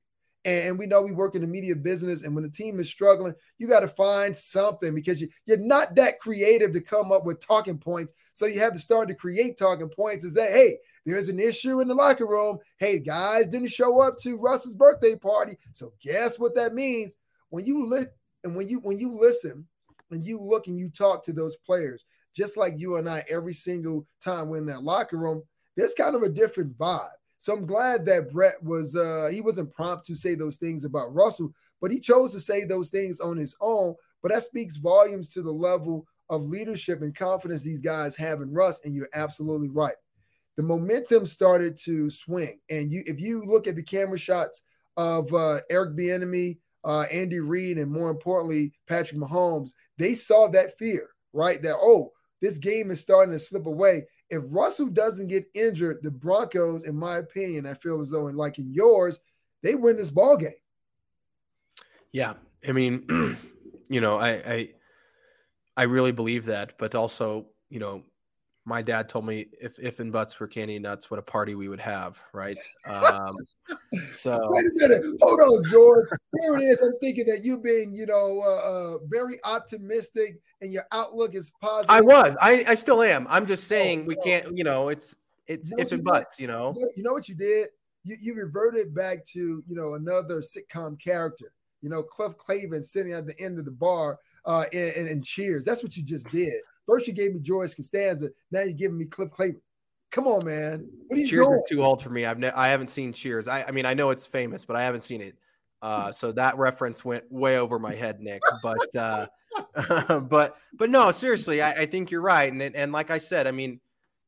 And 0.43 0.79
we 0.79 0.87
know 0.87 1.01
we 1.01 1.11
work 1.11 1.35
in 1.35 1.41
the 1.41 1.47
media 1.47 1.75
business. 1.75 2.23
And 2.23 2.33
when 2.33 2.43
the 2.43 2.49
team 2.49 2.79
is 2.79 2.89
struggling, 2.89 3.35
you 3.59 3.67
got 3.67 3.81
to 3.81 3.87
find 3.87 4.35
something 4.35 4.95
because 4.95 5.21
you, 5.21 5.29
you're 5.45 5.57
not 5.57 5.93
that 5.95 6.19
creative 6.19 6.73
to 6.73 6.81
come 6.81 7.11
up 7.11 7.25
with 7.25 7.45
talking 7.45 7.77
points. 7.77 8.13
So 8.33 8.47
you 8.47 8.59
have 8.59 8.73
to 8.73 8.79
start 8.79 9.07
to 9.09 9.15
create 9.15 9.57
talking 9.57 9.89
points 9.89 10.23
is 10.23 10.33
that, 10.33 10.51
hey, 10.51 10.77
there's 11.05 11.29
an 11.29 11.39
issue 11.39 11.79
in 11.79 11.87
the 11.87 11.95
locker 11.95 12.25
room. 12.25 12.59
Hey, 12.77 12.99
guys 12.99 13.47
didn't 13.47 13.69
show 13.69 14.01
up 14.01 14.17
to 14.19 14.37
Russ's 14.37 14.73
birthday 14.73 15.15
party. 15.15 15.57
So 15.73 15.93
guess 16.01 16.39
what 16.39 16.55
that 16.55 16.73
means? 16.73 17.17
When 17.49 17.65
you 17.65 17.85
look 17.85 18.09
and 18.43 18.55
when 18.55 18.69
you 18.69 18.79
when 18.79 18.97
you 18.97 19.11
listen 19.19 19.67
and 20.09 20.23
you 20.23 20.39
look 20.39 20.67
and 20.67 20.77
you 20.77 20.89
talk 20.89 21.23
to 21.25 21.33
those 21.33 21.55
players, 21.57 22.05
just 22.35 22.57
like 22.57 22.75
you 22.77 22.97
and 22.97 23.09
I 23.09 23.23
every 23.29 23.53
single 23.53 24.07
time 24.23 24.47
we're 24.47 24.57
in 24.57 24.65
that 24.67 24.83
locker 24.83 25.17
room, 25.17 25.43
there's 25.75 25.93
kind 25.93 26.15
of 26.15 26.23
a 26.23 26.29
different 26.29 26.77
vibe. 26.77 27.09
So 27.41 27.53
I'm 27.53 27.65
glad 27.65 28.05
that 28.05 28.31
Brett 28.31 28.61
was 28.61 28.95
uh 28.95 29.29
he 29.31 29.41
wasn't 29.41 29.73
prompt 29.73 30.05
to 30.05 30.15
say 30.15 30.35
those 30.35 30.57
things 30.57 30.85
about 30.85 31.11
Russell, 31.11 31.51
but 31.81 31.89
he 31.89 31.99
chose 31.99 32.31
to 32.33 32.39
say 32.39 32.65
those 32.65 32.91
things 32.91 33.19
on 33.19 33.35
his 33.35 33.55
own. 33.59 33.95
But 34.21 34.31
that 34.31 34.43
speaks 34.43 34.75
volumes 34.75 35.27
to 35.29 35.41
the 35.41 35.51
level 35.51 36.05
of 36.29 36.45
leadership 36.45 37.01
and 37.01 37.15
confidence 37.15 37.63
these 37.63 37.81
guys 37.81 38.15
have 38.15 38.41
in 38.41 38.53
Russ. 38.53 38.79
And 38.85 38.93
you're 38.93 39.09
absolutely 39.15 39.69
right. 39.69 39.95
The 40.55 40.61
momentum 40.61 41.25
started 41.25 41.77
to 41.77 42.11
swing. 42.11 42.59
And 42.69 42.91
you 42.91 43.01
if 43.07 43.19
you 43.19 43.43
look 43.43 43.65
at 43.65 43.75
the 43.75 43.81
camera 43.81 44.19
shots 44.19 44.61
of 44.95 45.33
uh, 45.33 45.61
Eric 45.71 45.95
Bieniemy, 45.95 46.59
uh, 46.83 47.05
Andy 47.11 47.39
Reid, 47.39 47.79
and 47.79 47.91
more 47.91 48.11
importantly, 48.11 48.71
Patrick 48.87 49.19
Mahomes, 49.19 49.71
they 49.97 50.13
saw 50.13 50.47
that 50.49 50.77
fear, 50.77 51.09
right? 51.33 51.59
That, 51.63 51.77
oh, 51.81 52.11
this 52.39 52.59
game 52.59 52.91
is 52.91 52.99
starting 52.99 53.33
to 53.33 53.39
slip 53.39 53.65
away 53.65 54.05
if 54.31 54.43
Russell 54.47 54.87
doesn't 54.87 55.27
get 55.27 55.45
injured, 55.53 55.99
the 56.01 56.09
Broncos, 56.09 56.85
in 56.85 56.95
my 56.95 57.17
opinion, 57.17 57.67
I 57.67 57.73
feel 57.73 57.99
as 57.99 58.09
though, 58.09 58.27
and 58.27 58.37
like 58.37 58.57
in 58.57 58.73
yours, 58.73 59.19
they 59.61 59.75
win 59.75 59.97
this 59.97 60.09
ball 60.09 60.37
game. 60.37 60.51
Yeah, 62.13 62.33
I 62.67 62.71
mean, 62.71 63.05
you 63.89 64.01
know, 64.01 64.17
I, 64.17 64.29
I, 64.29 64.69
I 65.75 65.83
really 65.83 66.13
believe 66.13 66.45
that, 66.45 66.77
but 66.77 66.95
also, 66.95 67.47
you 67.69 67.79
know, 67.79 68.03
my 68.65 68.81
dad 68.81 69.09
told 69.09 69.25
me 69.25 69.47
if 69.59 69.79
if 69.79 69.99
and 69.99 70.11
buts 70.11 70.39
were 70.39 70.47
candy 70.47 70.77
nuts, 70.77 71.09
what 71.09 71.19
a 71.19 71.23
party 71.23 71.55
we 71.55 71.67
would 71.67 71.79
have, 71.79 72.21
right? 72.33 72.57
Um, 72.87 73.35
so 74.11 74.39
wait 74.51 74.65
a 74.65 74.71
minute, 74.75 75.03
hold 75.21 75.39
on, 75.39 75.63
George. 75.69 76.07
Here 76.39 76.55
it 76.55 76.61
is. 76.61 76.81
I'm 76.81 76.97
thinking 76.99 77.25
that 77.27 77.43
you 77.43 77.57
being, 77.57 77.95
you 77.95 78.05
know, 78.05 78.41
uh, 78.43 78.69
uh, 78.69 78.97
very 79.07 79.39
optimistic 79.43 80.39
and 80.61 80.71
your 80.71 80.85
outlook 80.91 81.35
is 81.35 81.51
positive. 81.61 81.89
I 81.89 82.01
was. 82.01 82.35
I, 82.41 82.63
I 82.67 82.75
still 82.75 83.01
am. 83.01 83.25
I'm 83.29 83.45
just 83.45 83.67
saying 83.67 84.01
oh, 84.01 84.07
we 84.07 84.15
can't. 84.17 84.55
You 84.55 84.63
know, 84.63 84.89
it's 84.89 85.15
it's 85.47 85.71
you 85.71 85.77
know 85.77 85.83
if 85.83 85.91
and 85.91 86.03
buts. 86.03 86.39
You 86.39 86.47
know. 86.47 86.75
You 86.95 87.03
know 87.03 87.13
what 87.13 87.27
you 87.27 87.35
did? 87.35 87.69
You 88.03 88.15
you 88.19 88.35
reverted 88.35 88.93
back 88.93 89.25
to 89.33 89.39
you 89.67 89.75
know 89.75 89.95
another 89.95 90.41
sitcom 90.41 90.99
character. 90.99 91.51
You 91.81 91.89
know, 91.89 92.03
Cliff 92.03 92.33
Clavin 92.37 92.85
sitting 92.85 93.13
at 93.13 93.25
the 93.25 93.39
end 93.41 93.57
of 93.57 93.65
the 93.65 93.71
bar 93.71 94.19
uh, 94.45 94.65
and, 94.71 95.07
and 95.07 95.25
Cheers. 95.25 95.65
That's 95.65 95.81
what 95.81 95.97
you 95.97 96.03
just 96.03 96.29
did. 96.29 96.61
First, 96.91 97.07
you 97.07 97.13
gave 97.13 97.33
me 97.33 97.39
George 97.39 97.73
Costanza. 97.73 98.29
Now 98.51 98.63
you're 98.63 98.73
giving 98.73 98.97
me 98.97 99.05
Cliff 99.05 99.29
Clavin. 99.29 99.55
Come 100.11 100.27
on, 100.27 100.45
man. 100.45 100.85
What 101.07 101.17
are 101.17 101.21
you 101.21 101.25
Cheers 101.25 101.47
doing? 101.47 101.61
is 101.63 101.69
too 101.69 101.85
old 101.85 102.03
for 102.03 102.09
me. 102.09 102.25
I've 102.25 102.37
ne- 102.37 102.51
I 102.51 102.67
haven't 102.67 102.89
seen 102.89 103.13
Cheers. 103.13 103.47
I, 103.47 103.63
I 103.63 103.71
mean, 103.71 103.85
I 103.85 103.93
know 103.93 104.09
it's 104.09 104.25
famous, 104.25 104.65
but 104.65 104.75
I 104.75 104.81
haven't 104.81 104.99
seen 104.99 105.21
it. 105.21 105.37
Uh, 105.81 106.11
so 106.11 106.33
that 106.33 106.57
reference 106.57 107.05
went 107.05 107.23
way 107.31 107.57
over 107.57 107.79
my 107.79 107.95
head, 107.95 108.19
Nick. 108.19 108.41
But 108.61 108.95
uh, 108.95 109.27
but 110.19 110.57
but 110.73 110.89
no, 110.89 111.11
seriously, 111.11 111.61
I, 111.61 111.71
I, 111.71 111.85
think 111.85 112.11
you're 112.11 112.21
right. 112.21 112.51
And 112.51 112.61
and 112.61 112.91
like 112.91 113.09
I 113.09 113.19
said, 113.19 113.47
I 113.47 113.51
mean, 113.51 113.79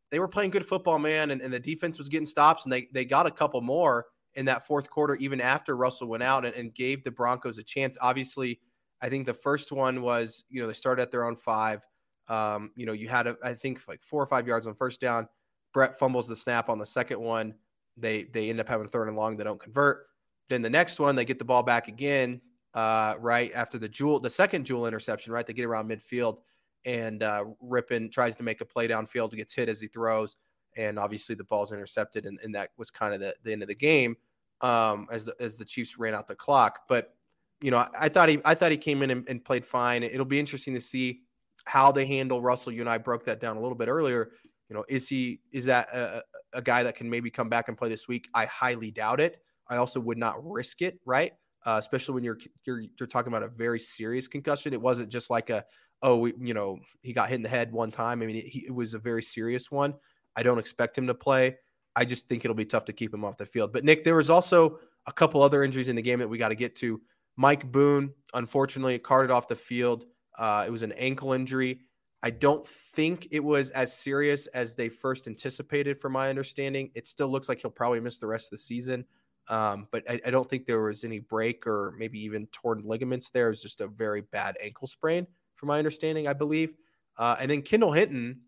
they 0.09 0.19
were 0.19 0.29
playing 0.29 0.51
good 0.51 0.65
football, 0.65 0.99
man, 0.99 1.31
and, 1.31 1.41
and 1.41 1.53
the 1.53 1.59
defense 1.59 1.97
was 1.97 2.07
getting 2.07 2.25
stops, 2.25 2.63
and 2.63 2.71
they 2.71 2.87
they 2.93 3.03
got 3.03 3.27
a 3.27 3.31
couple 3.31 3.59
more 3.59 4.05
in 4.35 4.45
that 4.45 4.65
fourth 4.65 4.89
quarter, 4.89 5.15
even 5.15 5.41
after 5.41 5.75
Russell 5.75 6.07
went 6.07 6.23
out 6.23 6.45
and, 6.45 6.55
and 6.55 6.73
gave 6.73 7.03
the 7.03 7.11
Broncos 7.11 7.57
a 7.57 7.63
chance. 7.63 7.97
Obviously, 8.01 8.61
I 9.01 9.09
think 9.09 9.25
the 9.25 9.33
first 9.33 9.73
one 9.73 10.01
was, 10.01 10.45
you 10.49 10.61
know, 10.61 10.67
they 10.67 10.73
started 10.73 11.01
at 11.01 11.11
their 11.11 11.25
own 11.25 11.35
five. 11.35 11.85
Um, 12.29 12.71
you 12.75 12.85
know, 12.85 12.93
you 12.93 13.07
had, 13.07 13.27
a, 13.27 13.37
I 13.43 13.53
think, 13.53 13.87
like 13.87 14.01
four 14.01 14.21
or 14.21 14.25
five 14.25 14.47
yards 14.47 14.67
on 14.67 14.73
first 14.73 15.01
down. 15.01 15.27
Brett 15.73 15.97
fumbles 15.97 16.27
the 16.27 16.35
snap 16.35 16.69
on 16.69 16.77
the 16.77 16.85
second 16.85 17.19
one. 17.19 17.55
They 17.97 18.23
they 18.23 18.49
end 18.49 18.59
up 18.59 18.67
having 18.67 18.87
third 18.87 19.07
and 19.07 19.17
long. 19.17 19.37
They 19.37 19.43
don't 19.43 19.59
convert. 19.59 20.07
Then 20.49 20.61
the 20.61 20.69
next 20.69 20.99
one, 20.99 21.15
they 21.15 21.25
get 21.25 21.39
the 21.39 21.45
ball 21.45 21.63
back 21.63 21.87
again, 21.87 22.41
uh, 22.73 23.15
right 23.19 23.51
after 23.53 23.77
the 23.77 23.89
Jewell, 23.89 24.19
the 24.19 24.29
second 24.29 24.65
Jewell 24.65 24.87
interception. 24.87 25.33
Right, 25.33 25.45
they 25.45 25.53
get 25.53 25.65
around 25.65 25.89
midfield, 25.89 26.39
and 26.85 27.23
uh, 27.23 27.45
Rypien 27.63 28.11
tries 28.11 28.35
to 28.37 28.43
make 28.43 28.61
a 28.61 28.65
play 28.65 28.87
downfield, 28.87 29.31
gets 29.33 29.53
hit 29.53 29.69
as 29.69 29.81
he 29.81 29.87
throws, 29.87 30.37
and 30.75 30.97
obviously 30.97 31.35
the 31.35 31.43
ball's 31.43 31.71
intercepted, 31.71 32.25
and, 32.25 32.39
and 32.43 32.53
that 32.55 32.69
was 32.77 32.89
kind 32.89 33.13
of 33.13 33.19
the, 33.19 33.35
the 33.43 33.51
end 33.51 33.61
of 33.61 33.67
the 33.67 33.75
game 33.75 34.15
um, 34.61 35.07
as 35.11 35.25
the 35.25 35.35
as 35.39 35.57
the 35.57 35.65
Chiefs 35.65 35.97
ran 35.97 36.15
out 36.15 36.27
the 36.27 36.35
clock. 36.35 36.81
But 36.87 37.13
you 37.61 37.69
know, 37.69 37.77
I, 37.77 37.89
I 38.01 38.09
thought 38.09 38.29
he 38.29 38.39
I 38.45 38.55
thought 38.55 38.71
he 38.71 38.77
came 38.77 39.03
in 39.03 39.11
and, 39.11 39.27
and 39.29 39.43
played 39.43 39.65
fine. 39.65 40.03
It'll 40.03 40.25
be 40.25 40.39
interesting 40.39 40.73
to 40.73 40.81
see 40.81 41.21
how 41.65 41.91
they 41.91 42.05
handle 42.05 42.41
Russell. 42.41 42.71
You 42.71 42.81
and 42.81 42.89
I 42.89 42.97
broke 42.97 43.25
that 43.25 43.39
down 43.39 43.57
a 43.57 43.61
little 43.61 43.77
bit 43.77 43.87
earlier. 43.87 44.31
You 44.69 44.75
know, 44.75 44.85
is 44.87 45.07
he 45.07 45.39
is 45.51 45.65
that 45.65 45.89
a, 45.93 46.23
a 46.53 46.61
guy 46.61 46.83
that 46.83 46.95
can 46.95 47.09
maybe 47.09 47.29
come 47.29 47.49
back 47.49 47.67
and 47.67 47.77
play 47.77 47.89
this 47.89 48.07
week? 48.07 48.29
I 48.33 48.45
highly 48.45 48.91
doubt 48.91 49.19
it. 49.19 49.37
I 49.67 49.77
also 49.77 49.99
would 49.99 50.17
not 50.17 50.43
risk 50.43 50.81
it, 50.81 50.99
right? 51.05 51.33
Uh, 51.65 51.77
especially 51.79 52.15
when 52.15 52.23
you're, 52.23 52.37
you're 52.65 52.83
you're 52.99 53.07
talking 53.07 53.31
about 53.31 53.43
a 53.43 53.47
very 53.47 53.79
serious 53.79 54.27
concussion. 54.27 54.73
It 54.73 54.81
wasn't 54.81 55.09
just 55.09 55.29
like 55.29 55.49
a 55.49 55.63
oh 56.01 56.17
we, 56.17 56.33
you 56.39 56.53
know 56.53 56.77
he 57.01 57.13
got 57.13 57.29
hit 57.29 57.35
in 57.35 57.41
the 57.41 57.49
head 57.49 57.71
one 57.71 57.91
time. 57.91 58.21
I 58.21 58.25
mean 58.25 58.37
it, 58.37 58.45
he, 58.45 58.65
it 58.67 58.75
was 58.75 58.93
a 58.93 58.99
very 58.99 59.23
serious 59.23 59.71
one. 59.71 59.93
I 60.35 60.43
don't 60.43 60.59
expect 60.59 60.97
him 60.97 61.07
to 61.07 61.13
play. 61.13 61.57
I 61.95 62.05
just 62.05 62.27
think 62.27 62.43
it'll 62.43 62.55
be 62.55 62.65
tough 62.65 62.85
to 62.85 62.93
keep 62.93 63.13
him 63.13 63.23
off 63.23 63.37
the 63.37 63.45
field. 63.45 63.71
But 63.71 63.83
Nick, 63.83 64.03
there 64.03 64.15
was 64.15 64.29
also 64.29 64.79
a 65.05 65.11
couple 65.11 65.41
other 65.41 65.63
injuries 65.63 65.89
in 65.89 65.95
the 65.95 66.01
game 66.01 66.19
that 66.19 66.27
we 66.27 66.37
got 66.37 66.49
to 66.49 66.55
get 66.55 66.75
to. 66.77 66.99
Mike 67.35 67.71
Boone, 67.71 68.13
unfortunately, 68.33 68.97
carted 68.99 69.31
off 69.31 69.47
the 69.47 69.55
field 69.55 70.05
uh, 70.37 70.63
it 70.67 70.71
was 70.71 70.83
an 70.83 70.91
ankle 70.93 71.33
injury. 71.33 71.79
I 72.23 72.29
don't 72.29 72.65
think 72.65 73.27
it 73.31 73.43
was 73.43 73.71
as 73.71 73.93
serious 73.93 74.47
as 74.47 74.75
they 74.75 74.87
first 74.87 75.27
anticipated, 75.27 75.97
from 75.97 76.13
my 76.13 76.29
understanding. 76.29 76.89
It 76.95 77.05
still 77.05 77.27
looks 77.27 77.49
like 77.49 77.61
he'll 77.61 77.71
probably 77.71 77.99
miss 77.99 78.17
the 78.17 78.27
rest 78.27 78.47
of 78.47 78.51
the 78.51 78.59
season. 78.59 79.05
Um, 79.49 79.89
but 79.91 80.09
I, 80.09 80.21
I, 80.25 80.31
don't 80.31 80.49
think 80.49 80.65
there 80.65 80.81
was 80.81 81.03
any 81.03 81.19
break 81.19 81.67
or 81.67 81.93
maybe 81.97 82.17
even 82.23 82.47
torn 82.53 82.81
ligaments 82.85 83.29
there. 83.29 83.47
It 83.47 83.49
was 83.49 83.61
just 83.61 83.81
a 83.81 83.87
very 83.87 84.21
bad 84.21 84.55
ankle 84.61 84.87
sprain, 84.87 85.27
from 85.55 85.67
my 85.67 85.77
understanding, 85.77 86.29
I 86.29 86.33
believe. 86.33 86.73
Uh, 87.17 87.35
and 87.41 87.51
then 87.51 87.61
Kendall 87.61 87.91
Hinton, 87.91 88.39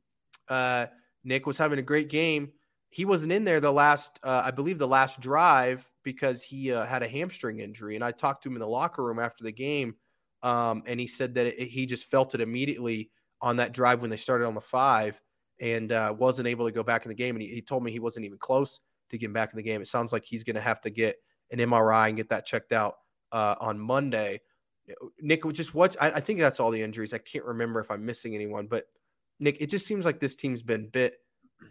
uh, 0.47 0.86
Nick 1.25 1.45
was 1.45 1.57
having 1.57 1.79
a 1.79 1.81
great 1.83 2.07
game. 2.07 2.53
He 2.91 3.03
wasn't 3.03 3.33
in 3.33 3.43
there 3.43 3.59
the 3.59 3.73
last, 3.73 4.21
uh, 4.23 4.43
I 4.45 4.51
believe, 4.51 4.77
the 4.77 4.88
last 4.88 5.19
drive 5.19 5.86
because 6.03 6.41
he 6.41 6.71
uh, 6.71 6.86
had 6.86 7.03
a 7.03 7.09
hamstring 7.09 7.59
injury. 7.59 7.95
And 7.95 8.03
I 8.03 8.11
talked 8.11 8.43
to 8.43 8.49
him 8.49 8.55
in 8.55 8.61
the 8.61 8.67
locker 8.67 9.03
room 9.03 9.19
after 9.19 9.43
the 9.43 9.51
game 9.51 9.95
um, 10.45 10.83
and 10.85 10.99
he 10.99 11.07
said 11.07 11.33
that 11.35 11.47
it, 11.47 11.67
he 11.67 11.87
just 11.87 12.09
felt 12.09 12.35
it 12.35 12.39
immediately 12.39 13.09
on 13.41 13.57
that 13.57 13.73
drive 13.73 14.01
when 14.01 14.11
they 14.11 14.15
started 14.15 14.45
on 14.45 14.53
the 14.53 14.61
five, 14.61 15.19
and 15.59 15.91
uh, 15.91 16.13
wasn't 16.17 16.47
able 16.47 16.65
to 16.65 16.71
go 16.71 16.83
back 16.83 17.03
in 17.03 17.09
the 17.09 17.15
game. 17.15 17.35
And 17.35 17.41
he, 17.41 17.49
he 17.49 17.61
told 17.61 17.83
me 17.83 17.91
he 17.91 17.99
wasn't 17.99 18.25
even 18.25 18.37
close 18.37 18.79
to 19.09 19.17
getting 19.17 19.33
back 19.33 19.51
in 19.51 19.57
the 19.57 19.63
game. 19.63 19.81
It 19.81 19.87
sounds 19.87 20.13
like 20.13 20.23
he's 20.23 20.43
going 20.43 20.55
to 20.55 20.61
have 20.61 20.79
to 20.81 20.91
get 20.91 21.15
an 21.51 21.57
MRI 21.57 22.09
and 22.09 22.17
get 22.17 22.29
that 22.29 22.45
checked 22.45 22.73
out 22.73 22.95
uh, 23.31 23.55
on 23.59 23.79
Monday. 23.79 24.39
Nick, 25.19 25.43
just 25.51 25.73
what 25.73 25.95
I, 25.99 26.11
I, 26.11 26.19
think 26.19 26.39
that's 26.39 26.59
all 26.59 26.69
the 26.69 26.81
injuries. 26.81 27.13
I 27.13 27.17
can't 27.17 27.45
remember 27.45 27.79
if 27.79 27.89
I'm 27.89 28.05
missing 28.05 28.35
anyone, 28.35 28.67
but 28.67 28.85
Nick, 29.39 29.59
it 29.59 29.71
just 29.71 29.87
seems 29.87 30.05
like 30.05 30.19
this 30.19 30.35
team's 30.35 30.61
been 30.61 30.87
bit 30.89 31.15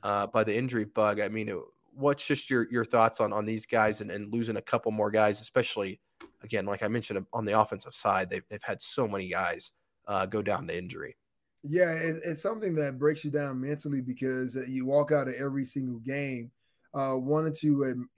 uh, 0.02 0.26
by 0.26 0.42
the 0.42 0.56
injury 0.56 0.84
bug. 0.84 1.20
I 1.20 1.28
mean, 1.28 1.56
what's 1.92 2.26
just 2.26 2.50
your 2.50 2.66
your 2.72 2.84
thoughts 2.84 3.20
on 3.20 3.32
on 3.32 3.44
these 3.44 3.66
guys 3.66 4.00
and, 4.00 4.10
and 4.10 4.32
losing 4.32 4.56
a 4.56 4.62
couple 4.62 4.90
more 4.90 5.12
guys, 5.12 5.40
especially 5.40 6.00
again, 6.42 6.66
like 6.66 6.82
I 6.82 6.88
mentioned 6.88 7.24
on 7.32 7.44
the 7.44 7.58
offensive 7.58 7.94
side, 7.94 8.30
they've 8.30 8.44
they've 8.48 8.62
had 8.62 8.80
so 8.80 9.08
many 9.08 9.28
guys 9.28 9.72
uh, 10.06 10.26
go 10.26 10.42
down 10.42 10.66
to 10.68 10.76
injury. 10.76 11.16
Yeah, 11.62 11.92
it, 11.92 12.20
it's 12.24 12.42
something 12.42 12.74
that 12.76 12.98
breaks 12.98 13.24
you 13.24 13.30
down 13.30 13.60
mentally 13.60 14.02
because 14.02 14.56
uh, 14.56 14.64
you 14.68 14.84
walk 14.84 15.12
out 15.12 15.28
of 15.28 15.34
every 15.34 15.64
single 15.64 15.98
game 16.00 16.50
uh, 16.94 17.16
wanting 17.16 17.54
to 17.60 17.84
um, 17.84 18.08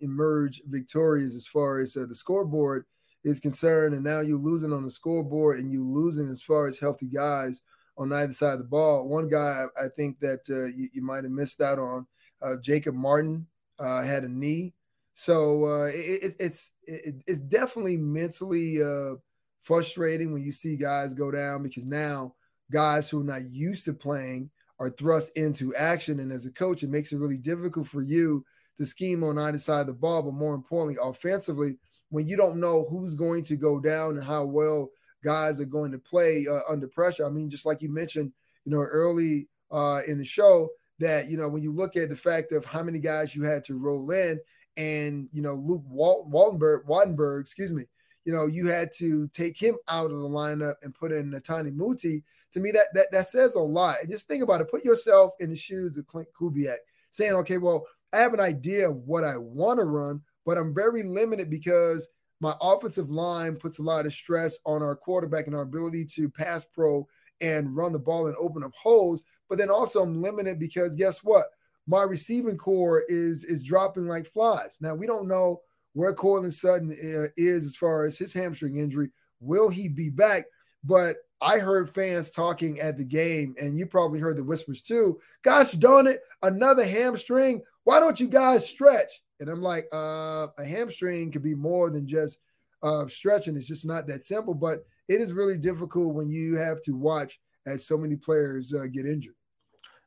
emerge 0.00 0.62
victorious 0.66 1.36
as 1.36 1.46
far 1.46 1.80
as 1.80 1.96
uh, 1.96 2.06
the 2.08 2.14
scoreboard 2.14 2.84
is 3.24 3.40
concerned, 3.40 3.94
and 3.94 4.02
now 4.02 4.20
you're 4.20 4.38
losing 4.38 4.72
on 4.72 4.84
the 4.84 4.90
scoreboard 4.90 5.58
and 5.58 5.70
you're 5.70 5.82
losing 5.82 6.28
as 6.30 6.42
far 6.42 6.66
as 6.66 6.78
healthy 6.78 7.06
guys 7.06 7.60
on 7.96 8.12
either 8.12 8.32
side 8.32 8.54
of 8.54 8.58
the 8.58 8.64
ball. 8.64 9.06
One 9.06 9.28
guy 9.28 9.66
I 9.80 9.88
think 9.96 10.18
that 10.20 10.40
uh, 10.48 10.66
you, 10.74 10.88
you 10.92 11.02
might 11.02 11.24
have 11.24 11.32
missed 11.32 11.60
out 11.60 11.78
on, 11.78 12.06
uh, 12.40 12.56
Jacob 12.62 12.94
Martin, 12.94 13.46
had 13.78 14.24
a 14.24 14.28
knee, 14.28 14.72
so 15.18 15.64
uh, 15.64 15.86
it, 15.86 16.36
it's 16.38 16.70
it, 16.84 17.16
it's 17.26 17.40
definitely 17.40 17.96
mentally 17.96 18.80
uh, 18.80 19.16
frustrating 19.62 20.32
when 20.32 20.44
you 20.44 20.52
see 20.52 20.76
guys 20.76 21.12
go 21.12 21.32
down 21.32 21.64
because 21.64 21.84
now 21.84 22.36
guys 22.70 23.10
who 23.10 23.22
are 23.22 23.24
not 23.24 23.50
used 23.50 23.84
to 23.86 23.92
playing 23.92 24.48
are 24.78 24.90
thrust 24.90 25.32
into 25.34 25.74
action, 25.74 26.20
and 26.20 26.30
as 26.30 26.46
a 26.46 26.52
coach, 26.52 26.84
it 26.84 26.88
makes 26.88 27.10
it 27.10 27.18
really 27.18 27.36
difficult 27.36 27.88
for 27.88 28.00
you 28.00 28.44
to 28.78 28.86
scheme 28.86 29.24
on 29.24 29.38
either 29.38 29.58
side 29.58 29.80
of 29.80 29.86
the 29.88 29.92
ball. 29.92 30.22
But 30.22 30.34
more 30.34 30.54
importantly, 30.54 31.02
offensively, 31.02 31.78
when 32.10 32.28
you 32.28 32.36
don't 32.36 32.60
know 32.60 32.86
who's 32.88 33.16
going 33.16 33.42
to 33.46 33.56
go 33.56 33.80
down 33.80 34.18
and 34.18 34.24
how 34.24 34.44
well 34.44 34.88
guys 35.24 35.60
are 35.60 35.64
going 35.64 35.90
to 35.90 35.98
play 35.98 36.46
uh, 36.48 36.60
under 36.70 36.86
pressure. 36.86 37.26
I 37.26 37.30
mean, 37.30 37.50
just 37.50 37.66
like 37.66 37.82
you 37.82 37.92
mentioned, 37.92 38.30
you 38.64 38.70
know, 38.70 38.82
early 38.82 39.48
uh, 39.72 40.02
in 40.06 40.16
the 40.16 40.24
show, 40.24 40.68
that 41.00 41.28
you 41.28 41.36
know 41.36 41.48
when 41.48 41.64
you 41.64 41.72
look 41.72 41.96
at 41.96 42.08
the 42.08 42.16
fact 42.16 42.52
of 42.52 42.64
how 42.64 42.84
many 42.84 43.00
guys 43.00 43.34
you 43.34 43.42
had 43.42 43.64
to 43.64 43.74
roll 43.74 44.08
in, 44.12 44.38
and 44.78 45.28
you 45.32 45.42
know 45.42 45.54
Luke 45.54 45.82
Wal- 45.86 46.26
Waltenberg, 46.30 46.84
Wattenberg, 46.86 47.42
excuse 47.42 47.72
me, 47.72 47.84
you 48.24 48.32
know 48.32 48.46
you 48.46 48.66
had 48.68 48.90
to 48.94 49.28
take 49.34 49.58
him 49.58 49.76
out 49.88 50.10
of 50.10 50.18
the 50.18 50.28
lineup 50.28 50.74
and 50.82 50.94
put 50.94 51.12
in 51.12 51.30
Netane 51.30 51.74
Muti. 51.74 52.22
To 52.52 52.60
me, 52.60 52.70
that 52.70 52.86
that 52.94 53.08
that 53.12 53.26
says 53.26 53.56
a 53.56 53.60
lot. 53.60 53.96
And 54.00 54.10
just 54.10 54.28
think 54.28 54.42
about 54.42 54.62
it. 54.62 54.70
Put 54.70 54.84
yourself 54.84 55.32
in 55.40 55.50
the 55.50 55.56
shoes 55.56 55.98
of 55.98 56.06
Klint 56.06 56.26
Kubiak, 56.40 56.78
saying, 57.10 57.32
"Okay, 57.34 57.58
well, 57.58 57.84
I 58.12 58.18
have 58.18 58.32
an 58.32 58.40
idea 58.40 58.88
of 58.88 58.96
what 58.98 59.24
I 59.24 59.36
want 59.36 59.80
to 59.80 59.84
run, 59.84 60.22
but 60.46 60.56
I'm 60.56 60.74
very 60.74 61.02
limited 61.02 61.50
because." 61.50 62.08
My 62.40 62.54
offensive 62.60 63.10
line 63.10 63.56
puts 63.56 63.80
a 63.80 63.82
lot 63.82 64.06
of 64.06 64.12
stress 64.12 64.60
on 64.64 64.80
our 64.80 64.94
quarterback 64.94 65.48
and 65.48 65.56
our 65.56 65.62
ability 65.62 66.04
to 66.14 66.30
pass 66.30 66.64
pro 66.64 67.04
and 67.40 67.74
run 67.74 67.92
the 67.92 67.98
ball 67.98 68.28
and 68.28 68.36
open 68.36 68.62
up 68.62 68.72
holes. 68.80 69.24
But 69.48 69.58
then 69.58 69.70
also 69.70 70.04
I'm 70.04 70.22
limited 70.22 70.56
because 70.56 70.94
guess 70.94 71.24
what? 71.24 71.46
My 71.88 72.02
receiving 72.02 72.58
core 72.58 73.02
is 73.08 73.44
is 73.44 73.64
dropping 73.64 74.06
like 74.06 74.26
flies. 74.26 74.76
Now 74.80 74.94
we 74.94 75.06
don't 75.06 75.26
know 75.26 75.62
where 75.94 76.12
Courtland 76.12 76.52
Sutton 76.52 76.90
uh, 76.90 77.28
is 77.36 77.66
as 77.66 77.76
far 77.76 78.04
as 78.04 78.18
his 78.18 78.32
hamstring 78.32 78.76
injury. 78.76 79.10
Will 79.40 79.70
he 79.70 79.88
be 79.88 80.10
back? 80.10 80.44
But 80.84 81.16
I 81.40 81.58
heard 81.58 81.94
fans 81.94 82.30
talking 82.30 82.78
at 82.80 82.98
the 82.98 83.04
game, 83.04 83.54
and 83.60 83.78
you 83.78 83.86
probably 83.86 84.20
heard 84.20 84.36
the 84.36 84.44
whispers 84.44 84.82
too. 84.82 85.18
Gosh 85.42 85.72
darn 85.72 86.06
it, 86.06 86.20
another 86.42 86.84
hamstring. 86.84 87.62
Why 87.84 88.00
don't 88.00 88.20
you 88.20 88.28
guys 88.28 88.68
stretch? 88.68 89.10
And 89.40 89.48
I'm 89.48 89.62
like, 89.62 89.86
uh, 89.92 90.48
a 90.58 90.64
hamstring 90.64 91.32
could 91.32 91.42
be 91.42 91.54
more 91.54 91.90
than 91.90 92.06
just 92.06 92.38
uh, 92.82 93.06
stretching. 93.06 93.56
It's 93.56 93.66
just 93.66 93.86
not 93.86 94.06
that 94.08 94.24
simple. 94.24 94.54
But 94.54 94.84
it 95.08 95.22
is 95.22 95.32
really 95.32 95.56
difficult 95.56 96.14
when 96.14 96.30
you 96.30 96.56
have 96.56 96.82
to 96.82 96.92
watch 96.92 97.40
as 97.66 97.86
so 97.86 97.96
many 97.96 98.16
players 98.16 98.74
uh, 98.74 98.86
get 98.92 99.06
injured. 99.06 99.34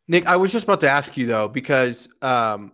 Nick, 0.07 0.25
I 0.25 0.35
was 0.35 0.51
just 0.51 0.65
about 0.65 0.79
to 0.81 0.89
ask 0.89 1.15
you 1.17 1.25
though, 1.25 1.47
because 1.47 2.09
um, 2.21 2.73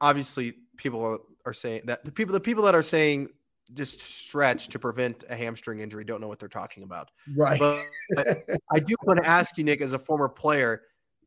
obviously 0.00 0.54
people 0.76 1.18
are 1.44 1.52
saying 1.52 1.82
that 1.86 2.04
the 2.04 2.12
people 2.12 2.32
the 2.32 2.40
people 2.40 2.64
that 2.64 2.74
are 2.74 2.82
saying 2.82 3.28
just 3.74 4.00
stretch 4.00 4.68
to 4.68 4.78
prevent 4.78 5.24
a 5.30 5.36
hamstring 5.36 5.80
injury 5.80 6.04
don't 6.04 6.20
know 6.20 6.28
what 6.28 6.38
they're 6.38 6.48
talking 6.48 6.82
about. 6.82 7.10
Right. 7.34 7.58
But 7.58 8.44
I 8.70 8.80
do 8.80 8.94
want 9.04 9.22
to 9.22 9.28
ask 9.28 9.56
you, 9.56 9.64
Nick, 9.64 9.80
as 9.80 9.92
a 9.92 9.98
former 9.98 10.28
player, 10.28 10.82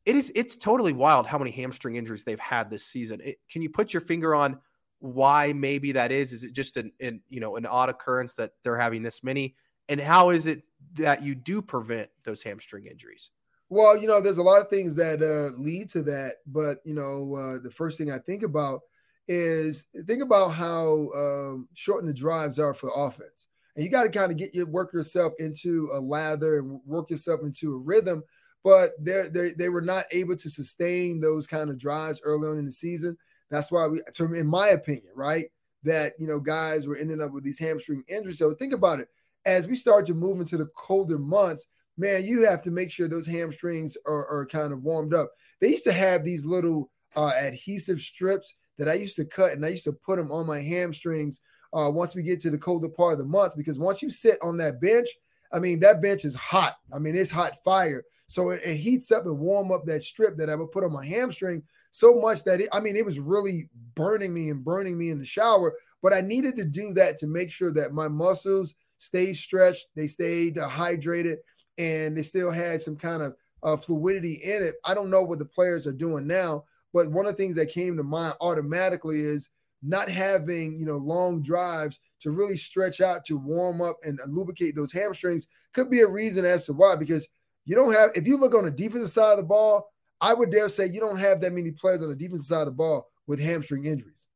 it 0.06 0.16
is 0.16 0.32
it's 0.36 0.56
totally 0.56 0.94
wild 0.94 1.26
how 1.26 1.38
many 1.38 1.52
hamstring 1.52 1.96
injuries 1.96 2.24
they've 2.24 2.40
had 2.40 2.70
this 2.70 2.86
season. 2.86 3.22
It, 3.24 3.38
can 3.50 3.62
you 3.62 3.70
put 3.70 3.94
your 3.94 4.02
finger 4.02 4.36
on 4.36 4.60
why 5.00 5.54
maybe 5.54 5.92
that 5.94 6.12
is? 6.12 6.32
Is 6.32 6.44
it 6.44 6.54
just 6.54 6.78
an, 6.78 6.92
an 7.00 7.22
you 7.30 7.40
know 7.40 7.56
an 7.56 7.66
odd 7.66 7.90
occurrence 7.90 8.36
that 8.36 8.52
they're 8.64 8.78
having 8.78 9.02
this 9.02 9.24
many? 9.24 9.56
And 9.90 10.00
how 10.00 10.30
is 10.30 10.48
it 10.48 10.64
that 10.96 11.24
you 11.24 11.36
do 11.36 11.62
prevent 11.62 12.10
those 12.24 12.44
hamstring 12.44 12.86
injuries? 12.86 13.30
Well, 13.70 13.98
you 13.98 14.08
know, 14.08 14.22
there's 14.22 14.38
a 14.38 14.44
lot 14.44 14.62
of 14.62 14.70
things 14.70 14.96
that 14.96 15.22
uh, 15.22 15.58
lead 15.60 15.90
to 15.92 16.04
that, 16.04 16.36
but 16.46 16.78
you 16.86 16.94
know, 16.94 17.34
uh, 17.36 17.60
the 17.64 17.72
first 17.72 17.98
thing 17.98 18.12
I 18.12 18.20
think 18.20 18.44
about 18.44 18.82
is 19.28 19.88
think 20.06 20.22
about 20.22 20.50
how 20.50 21.10
um, 21.16 21.68
shortened 21.74 22.10
the 22.10 22.14
drives 22.14 22.60
are 22.60 22.76
for 22.76 22.92
offense, 22.96 23.48
and 23.76 23.84
you 23.84 23.90
got 23.90 24.04
to 24.04 24.10
kind 24.10 24.32
of 24.32 24.38
get 24.38 24.54
your 24.54 24.68
work 24.68 24.94
yourself 24.94 25.34
into 25.40 25.90
a 25.94 26.00
lather 26.00 26.60
and 26.60 26.80
work 26.86 27.10
yourself 27.10 27.42
into 27.44 27.74
a 27.74 27.78
rhythm. 27.78 28.24
But 28.64 28.92
they 29.00 29.30
they 29.32 29.52
they 29.58 29.70
were 29.70 29.82
not 29.82 30.06
able 30.12 30.36
to 30.38 30.50
sustain 30.50 31.20
those 31.20 31.48
kind 31.48 31.70
of 31.72 31.80
drives 31.80 32.22
early 32.24 32.48
on 32.48 32.60
in 32.60 32.66
the 32.66 32.72
season. 32.72 33.18
That's 33.50 33.72
why 33.72 33.88
we, 33.88 34.00
in 34.20 34.48
my 34.48 34.70
opinion, 34.70 35.12
right, 35.16 35.46
that 35.84 36.14
you 36.20 36.28
know 36.28 36.40
guys 36.40 36.86
were 36.86 36.98
ending 36.98 37.22
up 37.22 37.32
with 37.32 37.44
these 37.44 37.60
hamstring 37.60 38.04
injuries. 38.08 38.38
So 38.38 38.54
think 38.54 38.74
about 38.74 39.00
it 39.00 39.10
as 39.46 39.68
we 39.68 39.76
start 39.76 40.06
to 40.08 40.14
move 40.14 40.40
into 40.40 40.58
the 40.58 40.68
colder 40.76 41.18
months 41.18 41.66
man, 41.98 42.26
you 42.26 42.46
have 42.46 42.62
to 42.64 42.72
make 42.72 42.92
sure 42.92 43.08
those 43.08 43.28
hamstrings 43.28 43.98
are, 44.06 44.28
are 44.28 44.46
kind 44.46 44.74
of 44.74 44.84
warmed 44.84 45.14
up. 45.14 45.32
They 45.62 45.70
used 45.70 45.84
to 45.86 45.94
have 45.94 46.24
these 46.24 46.46
little 46.46 46.92
uh, 47.16 47.32
adhesive 47.40 48.02
strips 48.02 48.54
that 48.78 48.90
I 48.90 48.94
used 48.94 49.16
to 49.18 49.26
cut 49.26 49.54
and 49.54 49.66
I 49.66 49.70
used 49.70 49.86
to 49.86 49.94
put 49.94 50.18
them 50.18 50.32
on 50.32 50.46
my 50.46 50.60
hamstrings 50.60 51.40
uh, 51.74 51.90
once 51.90 52.16
we 52.16 52.24
get 52.24 52.40
to 52.42 52.50
the 52.50 52.58
colder 52.58 52.90
part 52.90 53.14
of 53.14 53.20
the 53.20 53.26
months 53.26 53.56
because 53.56 53.80
once 53.80 54.02
you 54.02 54.10
sit 54.10 54.38
on 54.42 54.58
that 54.58 54.82
bench, 54.82 55.08
I 55.52 55.60
mean, 55.60 55.80
that 55.82 56.02
bench 56.02 56.26
is 56.26 56.36
hot. 56.36 56.76
I 56.94 57.00
mean, 57.00 57.16
it's 57.16 57.32
hot 57.32 57.54
fire. 57.64 58.04
So 58.28 58.50
it, 58.50 58.62
it 58.66 58.78
heats 58.78 59.12
up 59.12 59.26
and 59.26 59.38
warm 59.38 59.72
up 59.72 59.86
that 59.86 60.04
strip 60.04 60.38
that 60.38 60.50
I 60.50 60.56
would 60.56 60.72
put 60.72 60.84
on 60.84 60.92
my 60.92 61.06
hamstring 61.06 61.64
so 61.92 62.16
much 62.16 62.44
that 62.44 62.60
it, 62.60 62.70
I 62.74 62.82
mean, 62.82 62.96
it 62.96 63.06
was 63.06 63.20
really 63.20 63.70
burning 63.96 64.34
me 64.34 64.50
and 64.50 64.64
burning 64.64 64.98
me 64.98 65.12
in 65.12 65.20
the 65.20 65.26
shower. 65.26 65.74
But 66.02 66.14
I 66.14 66.22
needed 66.22 66.56
to 66.58 66.66
do 66.66 66.94
that 66.94 67.18
to 67.20 67.28
make 67.28 67.52
sure 67.52 67.72
that 67.72 67.94
my 67.94 68.08
muscles 68.08 68.76
stayed 68.98 69.36
stretched, 69.36 69.88
they 69.96 70.08
stayed 70.08 70.56
hydrated, 70.56 71.38
and 71.78 72.18
they 72.18 72.24
still 72.24 72.52
had 72.52 72.82
some 72.82 72.96
kind 72.96 73.22
of 73.22 73.36
uh, 73.64 73.78
fluidity 73.78 74.36
in 74.44 74.64
it. 74.64 74.76
I 74.86 74.94
don't 74.94 75.10
know 75.10 75.24
what 75.24 75.40
the 75.40 75.46
players 75.46 75.88
are 75.88 75.94
doing 75.94 76.28
now, 76.28 76.66
but 76.94 77.12
one 77.12 77.26
of 77.26 77.34
the 77.34 77.38
things 77.38 77.56
that 77.56 77.70
came 77.70 77.98
to 77.98 78.04
mind 78.04 78.36
automatically 78.42 79.20
is 79.20 79.50
not 79.86 80.10
having 80.10 80.80
you 80.80 80.86
know 80.86 80.98
long 80.98 81.42
drives 81.42 82.00
to 82.20 82.32
really 82.32 82.58
stretch 82.58 83.02
out 83.02 83.24
to 83.26 83.38
warm 83.38 83.82
up 83.82 83.98
and 84.04 84.20
lubricate 84.28 84.76
those 84.76 84.92
hamstrings 84.92 85.48
could 85.74 85.90
be 85.90 86.02
a 86.02 86.08
reason 86.08 86.44
as 86.44 86.66
to 86.66 86.74
why 86.74 86.96
because 86.96 87.28
you 87.66 87.76
don't 87.76 87.94
have 87.94 88.10
if 88.16 88.26
you 88.26 88.38
look 88.38 88.56
on 88.56 88.66
the 88.66 88.72
defensive 88.72 89.10
side 89.10 89.32
of 89.32 89.38
the 89.38 89.44
ball 89.44 89.92
i 90.22 90.34
would 90.34 90.50
dare 90.50 90.70
say 90.70 90.90
you 90.90 91.00
don't 91.00 91.20
have 91.20 91.40
that 91.40 91.54
many 91.54 91.72
players 91.72 92.02
on 92.02 92.10
the 92.10 92.16
defensive 92.16 92.48
side 92.48 92.62
of 92.62 92.68
the 92.68 92.72
ball 92.72 93.08
with 93.28 93.40
hamstring 93.40 93.86
injuries 93.86 94.28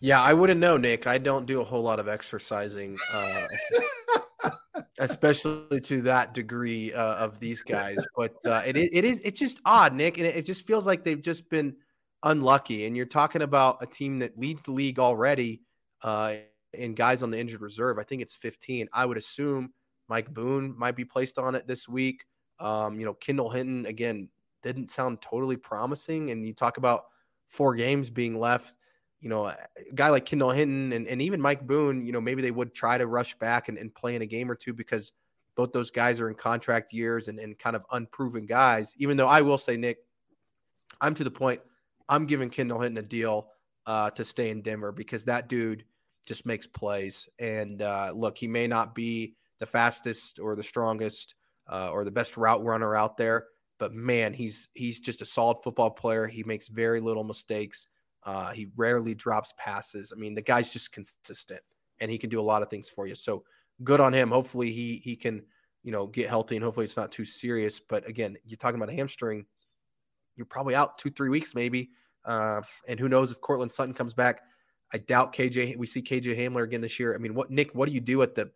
yeah 0.00 0.20
i 0.20 0.34
wouldn't 0.34 0.60
know 0.60 0.76
nick 0.76 1.06
i 1.06 1.16
don't 1.16 1.46
do 1.46 1.60
a 1.60 1.64
whole 1.64 1.82
lot 1.82 1.98
of 1.98 2.08
exercising 2.08 2.98
uh, 3.14 3.46
especially 4.98 5.80
to 5.80 6.02
that 6.02 6.34
degree 6.34 6.92
uh, 6.92 7.16
of 7.16 7.38
these 7.40 7.62
guys. 7.62 7.98
But 8.16 8.34
uh, 8.44 8.62
it, 8.66 8.76
it 8.76 9.04
is 9.04 9.20
it's 9.22 9.40
just 9.40 9.60
odd, 9.64 9.94
Nick, 9.94 10.18
and 10.18 10.26
it, 10.26 10.36
it, 10.36 10.46
just 10.46 10.66
feels 10.66 10.86
like 10.86 11.04
they've 11.04 11.20
just 11.20 11.48
been 11.50 11.76
unlucky. 12.22 12.86
And 12.86 12.96
you're 12.96 13.06
talking 13.06 13.42
about 13.42 13.78
a 13.82 13.86
team 13.86 14.18
that 14.20 14.38
leads 14.38 14.62
the 14.64 14.72
league 14.72 14.98
already 14.98 15.62
uh, 16.02 16.34
in 16.74 16.94
guys 16.94 17.22
on 17.22 17.30
the 17.30 17.38
injured 17.38 17.62
reserve. 17.62 17.98
I 17.98 18.02
think 18.02 18.22
it's 18.22 18.36
15. 18.36 18.88
I 18.92 19.06
would 19.06 19.16
assume 19.16 19.72
Mike 20.08 20.32
Boone 20.32 20.74
might 20.76 20.96
be 20.96 21.04
placed 21.04 21.38
on 21.38 21.54
it 21.54 21.66
this 21.66 21.88
week. 21.88 22.24
Um, 22.58 22.98
you 22.98 23.06
know, 23.06 23.14
Kendall 23.14 23.50
Hinton 23.50 23.86
again 23.86 24.28
didn't 24.62 24.90
sound 24.90 25.22
totally 25.22 25.56
promising, 25.56 26.30
and 26.30 26.44
you 26.44 26.52
talk 26.52 26.76
about 26.76 27.04
four 27.48 27.74
games 27.74 28.10
being 28.10 28.38
left 28.38 28.76
you 29.20 29.28
know, 29.28 29.46
a 29.46 29.56
guy 29.94 30.08
like 30.08 30.24
Kendall 30.24 30.50
Hinton 30.50 30.92
and, 30.92 31.06
and 31.06 31.20
even 31.20 31.40
Mike 31.40 31.66
Boone, 31.66 32.04
you 32.06 32.12
know, 32.12 32.20
maybe 32.20 32.42
they 32.42 32.50
would 32.50 32.74
try 32.74 32.96
to 32.96 33.06
rush 33.06 33.34
back 33.34 33.68
and, 33.68 33.76
and 33.76 33.94
play 33.94 34.14
in 34.14 34.22
a 34.22 34.26
game 34.26 34.50
or 34.50 34.54
two 34.54 34.72
because 34.72 35.12
both 35.56 35.72
those 35.72 35.90
guys 35.90 36.20
are 36.20 36.28
in 36.28 36.34
contract 36.34 36.92
years 36.92 37.28
and, 37.28 37.38
and 37.38 37.58
kind 37.58 37.76
of 37.76 37.84
unproven 37.92 38.46
guys. 38.46 38.94
Even 38.96 39.16
though 39.16 39.26
I 39.26 39.42
will 39.42 39.58
say, 39.58 39.76
Nick, 39.76 39.98
I'm 41.00 41.14
to 41.14 41.24
the 41.24 41.30
point 41.30 41.60
I'm 42.08 42.26
giving 42.26 42.50
Kendall 42.50 42.80
Hinton 42.80 43.04
a 43.04 43.06
deal 43.06 43.48
uh, 43.86 44.10
to 44.10 44.24
stay 44.24 44.50
in 44.50 44.62
Denver 44.62 44.92
because 44.92 45.24
that 45.24 45.48
dude 45.48 45.84
just 46.26 46.46
makes 46.46 46.66
plays. 46.66 47.28
And 47.38 47.82
uh, 47.82 48.12
look, 48.14 48.38
he 48.38 48.48
may 48.48 48.66
not 48.66 48.94
be 48.94 49.36
the 49.58 49.66
fastest 49.66 50.38
or 50.38 50.56
the 50.56 50.62
strongest 50.62 51.34
uh, 51.70 51.90
or 51.90 52.04
the 52.04 52.10
best 52.10 52.36
route 52.36 52.64
runner 52.64 52.96
out 52.96 53.16
there. 53.16 53.46
But 53.78 53.94
man, 53.94 54.32
he's 54.32 54.68
he's 54.74 55.00
just 55.00 55.22
a 55.22 55.26
solid 55.26 55.58
football 55.62 55.90
player. 55.90 56.26
He 56.26 56.42
makes 56.42 56.68
very 56.68 57.00
little 57.00 57.24
mistakes. 57.24 57.86
Uh, 58.24 58.52
he 58.52 58.68
rarely 58.76 59.14
drops 59.14 59.54
passes. 59.56 60.12
I 60.14 60.18
mean, 60.18 60.34
the 60.34 60.42
guy's 60.42 60.72
just 60.72 60.92
consistent, 60.92 61.60
and 62.00 62.10
he 62.10 62.18
can 62.18 62.30
do 62.30 62.40
a 62.40 62.42
lot 62.42 62.62
of 62.62 62.68
things 62.68 62.88
for 62.88 63.06
you. 63.06 63.14
So 63.14 63.44
good 63.82 64.00
on 64.00 64.12
him. 64.12 64.30
Hopefully, 64.30 64.70
he 64.70 64.96
he 64.96 65.16
can 65.16 65.42
you 65.82 65.92
know 65.92 66.06
get 66.06 66.28
healthy, 66.28 66.56
and 66.56 66.64
hopefully 66.64 66.84
it's 66.84 66.96
not 66.96 67.12
too 67.12 67.24
serious. 67.24 67.80
But 67.80 68.06
again, 68.08 68.36
you're 68.44 68.58
talking 68.58 68.80
about 68.80 68.92
a 68.92 68.96
hamstring. 68.96 69.46
You're 70.36 70.46
probably 70.46 70.74
out 70.74 70.98
two 70.98 71.10
three 71.10 71.28
weeks 71.28 71.54
maybe, 71.54 71.90
uh, 72.24 72.60
and 72.88 73.00
who 73.00 73.08
knows 73.08 73.32
if 73.32 73.40
Courtland 73.40 73.72
Sutton 73.72 73.94
comes 73.94 74.14
back. 74.14 74.42
I 74.92 74.98
doubt 74.98 75.32
KJ. 75.32 75.76
We 75.76 75.86
see 75.86 76.02
KJ 76.02 76.36
Hamler 76.36 76.64
again 76.64 76.80
this 76.80 76.98
year. 76.98 77.14
I 77.14 77.18
mean, 77.18 77.34
what 77.34 77.50
Nick? 77.50 77.74
What 77.74 77.88
do 77.88 77.94
you 77.94 78.00
do 78.00 78.22
at 78.22 78.34
the 78.34 78.50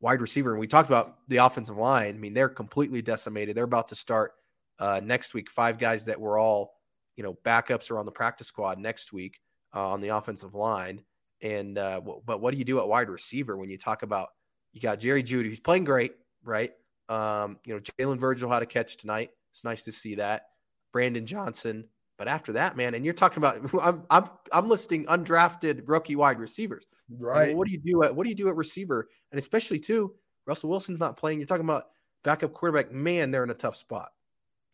wide 0.00 0.20
receiver? 0.20 0.50
And 0.50 0.60
we 0.60 0.66
talked 0.66 0.88
about 0.88 1.18
the 1.28 1.38
offensive 1.38 1.76
line. 1.76 2.14
I 2.14 2.18
mean, 2.18 2.34
they're 2.34 2.48
completely 2.48 3.02
decimated. 3.02 3.56
They're 3.56 3.64
about 3.64 3.88
to 3.88 3.94
start 3.94 4.32
uh, 4.78 5.00
next 5.04 5.34
week. 5.34 5.50
Five 5.50 5.78
guys 5.78 6.04
that 6.06 6.20
were 6.20 6.38
all 6.38 6.74
you 7.16 7.22
know 7.22 7.36
backups 7.44 7.90
are 7.90 7.98
on 7.98 8.06
the 8.06 8.12
practice 8.12 8.46
squad 8.46 8.78
next 8.78 9.12
week 9.12 9.40
uh, 9.74 9.88
on 9.88 10.00
the 10.00 10.08
offensive 10.08 10.54
line. 10.54 11.02
And 11.42 11.78
uh, 11.78 12.00
but 12.00 12.40
what 12.40 12.52
do 12.52 12.58
you 12.58 12.64
do 12.64 12.78
at 12.78 12.88
wide 12.88 13.10
receiver 13.10 13.56
when 13.56 13.68
you 13.68 13.76
talk 13.76 14.02
about 14.02 14.30
you 14.72 14.80
got 14.80 14.98
Jerry 14.98 15.22
Jeudy 15.22 15.48
who's 15.48 15.60
playing 15.60 15.84
great, 15.84 16.14
right? 16.42 16.72
Um, 17.08 17.58
you 17.64 17.74
know 17.74 17.80
Jalen 17.80 18.18
Virgil 18.18 18.50
had 18.50 18.62
a 18.62 18.66
catch 18.66 18.96
tonight. 18.96 19.30
It's 19.52 19.64
nice 19.64 19.84
to 19.84 19.92
see 19.92 20.16
that. 20.16 20.46
Brandon 20.92 21.26
Johnson, 21.26 21.84
but 22.16 22.28
after 22.28 22.52
that, 22.52 22.76
man, 22.76 22.94
and 22.94 23.04
you're 23.04 23.14
talking 23.14 23.38
about 23.38 23.58
I'm 23.82 24.04
I'm 24.10 24.28
I'm 24.52 24.68
listing 24.68 25.04
undrafted 25.06 25.82
rookie 25.86 26.16
wide 26.16 26.38
receivers. 26.38 26.86
Right. 27.10 27.48
Well, 27.48 27.58
what 27.58 27.66
do 27.66 27.72
you 27.72 27.80
do 27.80 28.02
at 28.04 28.14
what 28.14 28.24
do 28.24 28.30
you 28.30 28.36
do 28.36 28.48
at 28.48 28.56
receiver? 28.56 29.08
And 29.30 29.38
especially 29.38 29.78
too, 29.78 30.14
Russell 30.46 30.70
Wilson's 30.70 31.00
not 31.00 31.16
playing. 31.16 31.38
You're 31.38 31.46
talking 31.46 31.66
about 31.66 31.88
backup 32.22 32.52
quarterback. 32.52 32.92
Man, 32.92 33.30
they're 33.30 33.44
in 33.44 33.50
a 33.50 33.54
tough 33.54 33.76
spot. 33.76 34.10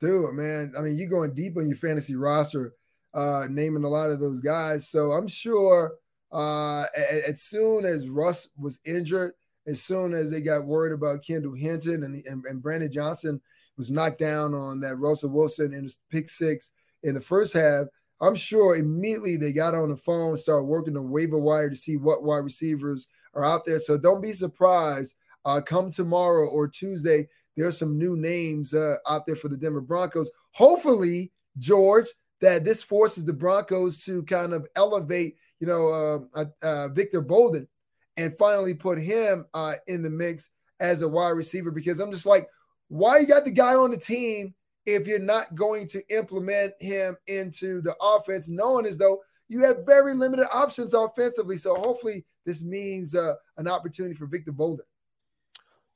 Dude, 0.01 0.35
man. 0.35 0.73
I 0.77 0.81
mean, 0.81 0.97
you're 0.97 1.09
going 1.09 1.35
deep 1.35 1.57
on 1.57 1.69
your 1.69 1.77
fantasy 1.77 2.17
roster, 2.17 2.73
uh, 3.13 3.47
naming 3.51 3.85
a 3.85 3.89
lot 3.89 4.11
of 4.11 4.19
those 4.19 4.41
guys. 4.41 4.89
So 4.89 5.13
I'm 5.13 5.29
sure 5.29 5.93
uh, 6.33 6.85
as 7.29 7.43
soon 7.43 7.85
as 7.85 8.09
Russ 8.09 8.49
was 8.57 8.81
injured, 8.85 9.33
as 9.67 9.83
soon 9.83 10.15
as 10.15 10.31
they 10.31 10.41
got 10.41 10.65
worried 10.65 10.95
about 10.95 11.23
Kendall 11.25 11.55
Hinton 11.55 12.03
and, 12.03 12.25
and, 12.25 12.45
and 12.47 12.63
Brandon 12.63 12.91
Johnson 12.91 13.41
was 13.77 13.91
knocked 13.91 14.19
down 14.19 14.55
on 14.55 14.81
that 14.81 14.97
Russell 14.97 15.31
Wilson 15.31 15.75
in 15.75 15.85
his 15.85 15.99
pick 16.11 16.31
six 16.31 16.71
in 17.03 17.15
the 17.15 17.21
first 17.21 17.53
half, 17.53 17.87
I'm 18.23 18.35
sure 18.35 18.77
immediately 18.77 19.37
they 19.37 19.53
got 19.53 19.75
on 19.75 19.91
the 19.91 19.97
phone, 19.97 20.37
started 20.37 20.65
working 20.65 20.95
the 20.95 21.03
waiver 21.03 21.39
wire 21.39 21.71
to 21.71 21.77
see 21.77 21.97
what 21.97 22.23
wide 22.23 22.39
receivers 22.39 23.07
are 23.35 23.45
out 23.45 23.65
there. 23.67 23.79
So 23.79 23.99
don't 23.99 24.23
be 24.23 24.33
surprised. 24.33 25.17
Uh, 25.45 25.61
come 25.61 25.91
tomorrow 25.91 26.47
or 26.49 26.69
Tuesday, 26.69 27.27
there's 27.61 27.79
some 27.79 27.99
new 27.99 28.17
names 28.17 28.75
uh, 28.75 28.97
out 29.09 29.27
there 29.27 29.37
for 29.37 29.49
the 29.49 29.57
Denver 29.57 29.81
Broncos. 29.81 30.31
Hopefully, 30.53 31.31
George, 31.59 32.07
that 32.41 32.65
this 32.65 32.83
forces 32.83 33.25
the 33.25 33.33
Broncos 33.33 34.03
to 34.05 34.23
kind 34.23 34.55
of 34.55 34.67
elevate, 34.77 35.37
you 35.61 35.67
know, 35.67 36.25
uh, 36.35 36.45
uh 36.63 36.89
Victor 36.89 37.21
Bolden 37.21 37.69
and 38.17 38.37
finally 38.39 38.75
put 38.75 38.99
him 38.99 39.45
uh, 39.55 39.75
in 39.87 40.03
the 40.03 40.11
mix 40.11 40.51
as 40.81 41.03
a 41.03 41.09
wide 41.09 41.31
receiver 41.31 41.71
because 41.71 42.01
I'm 42.01 42.11
just 42.11 42.27
like, 42.27 42.49
why 42.89 43.19
you 43.19 43.27
got 43.27 43.45
the 43.45 43.51
guy 43.51 43.75
on 43.75 43.91
the 43.91 43.99
team 43.99 44.55
if 44.87 45.07
you're 45.07 45.19
not 45.19 45.55
going 45.55 45.87
to 45.89 46.03
implement 46.09 46.73
him 46.81 47.17
into 47.27 47.83
the 47.83 47.95
offense, 48.01 48.49
knowing 48.49 48.87
as 48.87 48.99
though 48.99 49.21
you 49.49 49.63
have 49.65 49.85
very 49.87 50.15
limited 50.15 50.47
options 50.53 50.95
offensively. 50.95 51.59
So 51.59 51.75
hopefully 51.75 52.25
this 52.47 52.63
means 52.63 53.15
uh, 53.15 53.35
an 53.59 53.69
opportunity 53.69 54.15
for 54.15 54.27
Victor 54.27 54.53
Bolden. 54.53 54.87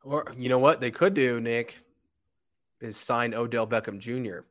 Or 0.05 0.33
you 0.39 0.49
know 0.49 0.59
what 0.59 0.81
they 0.81 0.91
could 0.91 1.15
do, 1.15 1.41
Nick, 1.41 1.79
is 2.81 2.97
sign 2.97 3.35
Odell 3.35 3.67
Beckham 3.67 3.99
Jr. 3.99 4.47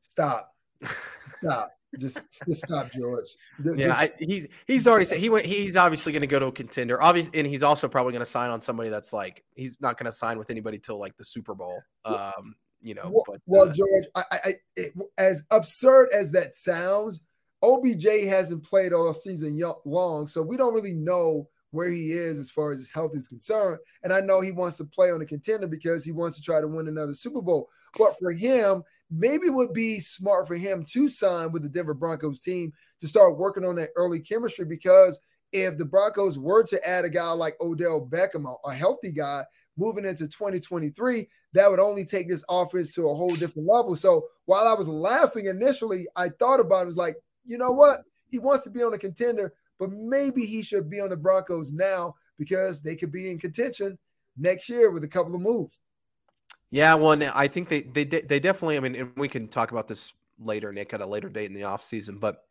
Stop. 0.00 0.54
Stop. 1.38 1.70
just, 1.98 2.24
just 2.46 2.66
stop, 2.66 2.90
George. 2.92 3.26
Just, 3.62 3.78
yeah, 3.78 3.92
I, 3.92 4.10
he's 4.18 4.48
he's 4.66 4.88
already 4.88 5.04
said 5.04 5.18
he 5.18 5.28
went. 5.28 5.46
He's 5.46 5.76
obviously 5.76 6.12
going 6.12 6.22
to 6.22 6.26
go 6.26 6.38
to 6.38 6.46
a 6.46 6.52
contender. 6.52 7.00
Obviously, 7.02 7.38
and 7.38 7.46
he's 7.46 7.62
also 7.62 7.88
probably 7.88 8.12
going 8.12 8.20
to 8.20 8.26
sign 8.26 8.50
on 8.50 8.60
somebody 8.60 8.88
that's 8.88 9.12
like 9.12 9.44
he's 9.54 9.80
not 9.80 9.96
going 9.96 10.06
to 10.06 10.12
sign 10.12 10.38
with 10.38 10.50
anybody 10.50 10.78
till 10.78 10.98
like 10.98 11.16
the 11.16 11.24
Super 11.24 11.54
Bowl. 11.54 11.82
Um, 12.04 12.56
you 12.82 12.94
know. 12.94 13.10
Well, 13.12 13.24
but, 13.26 13.40
well 13.46 13.70
uh, 13.70 13.72
George, 13.72 14.04
I, 14.14 14.24
I 14.30 14.52
it, 14.76 14.92
as 15.18 15.44
absurd 15.50 16.08
as 16.12 16.32
that 16.32 16.54
sounds, 16.54 17.20
OBJ 17.62 18.26
hasn't 18.26 18.64
played 18.64 18.92
all 18.92 19.14
season 19.14 19.60
long, 19.84 20.26
so 20.26 20.42
we 20.42 20.56
don't 20.56 20.74
really 20.74 20.94
know 20.94 21.48
where 21.74 21.90
he 21.90 22.12
is 22.12 22.38
as 22.38 22.50
far 22.50 22.72
as 22.72 22.78
his 22.78 22.88
health 22.88 23.12
is 23.14 23.26
concerned. 23.26 23.78
And 24.04 24.12
I 24.12 24.20
know 24.20 24.40
he 24.40 24.52
wants 24.52 24.76
to 24.76 24.84
play 24.84 25.10
on 25.10 25.20
a 25.20 25.26
contender 25.26 25.66
because 25.66 26.04
he 26.04 26.12
wants 26.12 26.36
to 26.36 26.42
try 26.42 26.60
to 26.60 26.68
win 26.68 26.86
another 26.86 27.14
Super 27.14 27.42
Bowl. 27.42 27.68
But 27.98 28.16
for 28.18 28.32
him, 28.32 28.84
maybe 29.10 29.46
it 29.46 29.54
would 29.54 29.72
be 29.72 29.98
smart 29.98 30.46
for 30.46 30.54
him 30.54 30.84
to 30.90 31.08
sign 31.08 31.50
with 31.50 31.62
the 31.62 31.68
Denver 31.68 31.94
Broncos 31.94 32.40
team 32.40 32.72
to 33.00 33.08
start 33.08 33.36
working 33.36 33.64
on 33.64 33.74
that 33.76 33.90
early 33.96 34.20
chemistry 34.20 34.64
because 34.64 35.18
if 35.52 35.76
the 35.76 35.84
Broncos 35.84 36.38
were 36.38 36.64
to 36.64 36.88
add 36.88 37.04
a 37.04 37.10
guy 37.10 37.30
like 37.32 37.56
Odell 37.60 38.06
Beckham, 38.06 38.52
a 38.64 38.72
healthy 38.72 39.10
guy, 39.10 39.44
moving 39.76 40.04
into 40.04 40.28
2023, 40.28 41.28
that 41.54 41.68
would 41.68 41.80
only 41.80 42.04
take 42.04 42.28
this 42.28 42.44
offense 42.48 42.94
to 42.94 43.08
a 43.08 43.14
whole 43.14 43.34
different 43.34 43.68
level. 43.68 43.96
So 43.96 44.26
while 44.46 44.68
I 44.68 44.74
was 44.74 44.88
laughing 44.88 45.46
initially, 45.46 46.06
I 46.14 46.28
thought 46.28 46.60
about 46.60 46.82
it, 46.82 46.86
was 46.86 46.96
like, 46.96 47.16
you 47.44 47.58
know 47.58 47.72
what? 47.72 48.00
He 48.30 48.38
wants 48.38 48.64
to 48.64 48.70
be 48.70 48.82
on 48.82 48.94
a 48.94 48.98
contender, 48.98 49.52
but 49.78 49.90
maybe 49.90 50.46
he 50.46 50.62
should 50.62 50.88
be 50.88 51.00
on 51.00 51.10
the 51.10 51.16
Broncos 51.16 51.72
now 51.72 52.14
because 52.38 52.82
they 52.82 52.96
could 52.96 53.12
be 53.12 53.30
in 53.30 53.38
contention 53.38 53.98
next 54.36 54.68
year 54.68 54.90
with 54.90 55.04
a 55.04 55.08
couple 55.08 55.34
of 55.34 55.40
moves. 55.40 55.80
Yeah, 56.70 56.94
well, 56.94 57.16
I 57.34 57.46
think 57.46 57.68
they 57.68 57.82
they 57.82 58.04
they 58.04 58.40
definitely. 58.40 58.76
I 58.76 58.80
mean, 58.80 58.96
and 58.96 59.12
we 59.16 59.28
can 59.28 59.46
talk 59.48 59.70
about 59.70 59.86
this 59.86 60.12
later, 60.38 60.72
Nick, 60.72 60.92
at 60.92 61.00
a 61.00 61.06
later 61.06 61.28
date 61.28 61.46
in 61.46 61.54
the 61.54 61.62
offseason, 61.62 62.18
but 62.18 62.44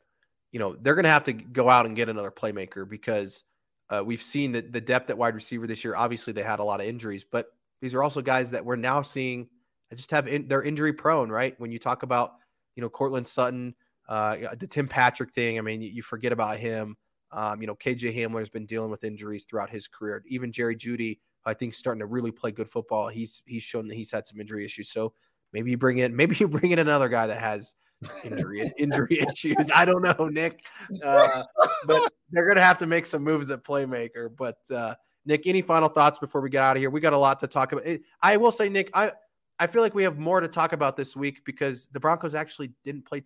you 0.51 0.59
know 0.59 0.75
they're 0.75 0.95
going 0.95 1.03
to 1.03 1.09
have 1.09 1.25
to 1.25 1.33
go 1.33 1.69
out 1.69 1.85
and 1.85 1.95
get 1.95 2.09
another 2.09 2.31
playmaker 2.31 2.87
because 2.87 3.43
uh, 3.89 4.01
we've 4.05 4.21
seen 4.21 4.53
that 4.53 4.71
the 4.71 4.79
depth 4.79 5.09
at 5.09 5.17
wide 5.17 5.35
receiver 5.35 5.67
this 5.67 5.83
year. 5.83 5.95
Obviously, 5.95 6.31
they 6.31 6.43
had 6.43 6.59
a 6.59 6.63
lot 6.63 6.79
of 6.79 6.85
injuries, 6.85 7.25
but 7.25 7.47
these 7.81 7.93
are 7.93 8.01
also 8.01 8.21
guys 8.21 8.51
that 8.51 8.63
we're 8.63 8.77
now 8.77 9.01
seeing 9.01 9.49
I 9.93 9.95
just 9.95 10.11
have 10.11 10.27
in, 10.27 10.47
they're 10.47 10.63
injury 10.63 10.91
prone, 10.91 11.29
right? 11.29 11.53
When 11.59 11.71
you 11.71 11.77
talk 11.77 12.01
about 12.03 12.33
you 12.75 12.81
know 12.81 12.89
Courtland 12.89 13.27
Sutton, 13.27 13.75
uh, 14.09 14.37
the 14.57 14.67
Tim 14.67 14.87
Patrick 14.87 15.31
thing, 15.33 15.59
I 15.59 15.61
mean, 15.61 15.81
you 15.81 16.01
forget 16.01 16.31
about 16.31 16.57
him. 16.57 16.97
Um, 17.33 17.61
you 17.61 17.67
know, 17.67 17.75
KJ 17.75 18.15
Hamler 18.15 18.39
has 18.39 18.49
been 18.49 18.65
dealing 18.65 18.91
with 18.91 19.03
injuries 19.03 19.45
throughout 19.45 19.69
his 19.69 19.87
career. 19.87 20.23
Even 20.27 20.51
Jerry 20.51 20.75
Jeudy, 20.75 21.19
I 21.45 21.53
think, 21.53 21.73
starting 21.73 21.99
to 21.99 22.05
really 22.05 22.31
play 22.31 22.51
good 22.51 22.69
football. 22.69 23.07
He's 23.07 23.41
he's 23.45 23.63
shown 23.63 23.87
that 23.87 23.95
he's 23.95 24.11
had 24.11 24.25
some 24.25 24.39
injury 24.39 24.65
issues. 24.65 24.89
So 24.89 25.13
maybe 25.51 25.71
you 25.71 25.77
bring 25.77 25.99
in 25.99 26.15
maybe 26.15 26.35
you 26.39 26.47
bring 26.47 26.71
in 26.71 26.79
another 26.79 27.09
guy 27.09 27.27
that 27.27 27.39
has 27.39 27.75
injury 28.23 28.69
injury 28.77 29.19
issues. 29.19 29.69
I 29.73 29.85
don't 29.85 30.01
know, 30.01 30.27
Nick, 30.27 30.65
uh, 31.03 31.43
but 31.85 32.11
they're 32.31 32.47
gonna 32.47 32.61
have 32.61 32.77
to 32.79 32.87
make 32.87 33.05
some 33.05 33.23
moves 33.23 33.51
at 33.51 33.63
playmaker. 33.63 34.29
But 34.35 34.57
uh, 34.71 34.95
Nick, 35.25 35.47
any 35.47 35.61
final 35.61 35.89
thoughts 35.89 36.19
before 36.19 36.41
we 36.41 36.49
get 36.49 36.63
out 36.63 36.75
of 36.75 36.81
here? 36.81 36.89
We 36.89 36.99
got 36.99 37.13
a 37.13 37.17
lot 37.17 37.39
to 37.39 37.47
talk 37.47 37.71
about. 37.71 37.83
I 38.21 38.37
will 38.37 38.51
say, 38.51 38.69
Nick, 38.69 38.89
I 38.93 39.11
I 39.59 39.67
feel 39.67 39.81
like 39.81 39.95
we 39.95 40.03
have 40.03 40.17
more 40.17 40.41
to 40.41 40.47
talk 40.47 40.73
about 40.73 40.97
this 40.97 41.15
week 41.15 41.43
because 41.45 41.87
the 41.87 41.99
Broncos 41.99 42.35
actually 42.35 42.73
didn't 42.83 43.05
play 43.05 43.21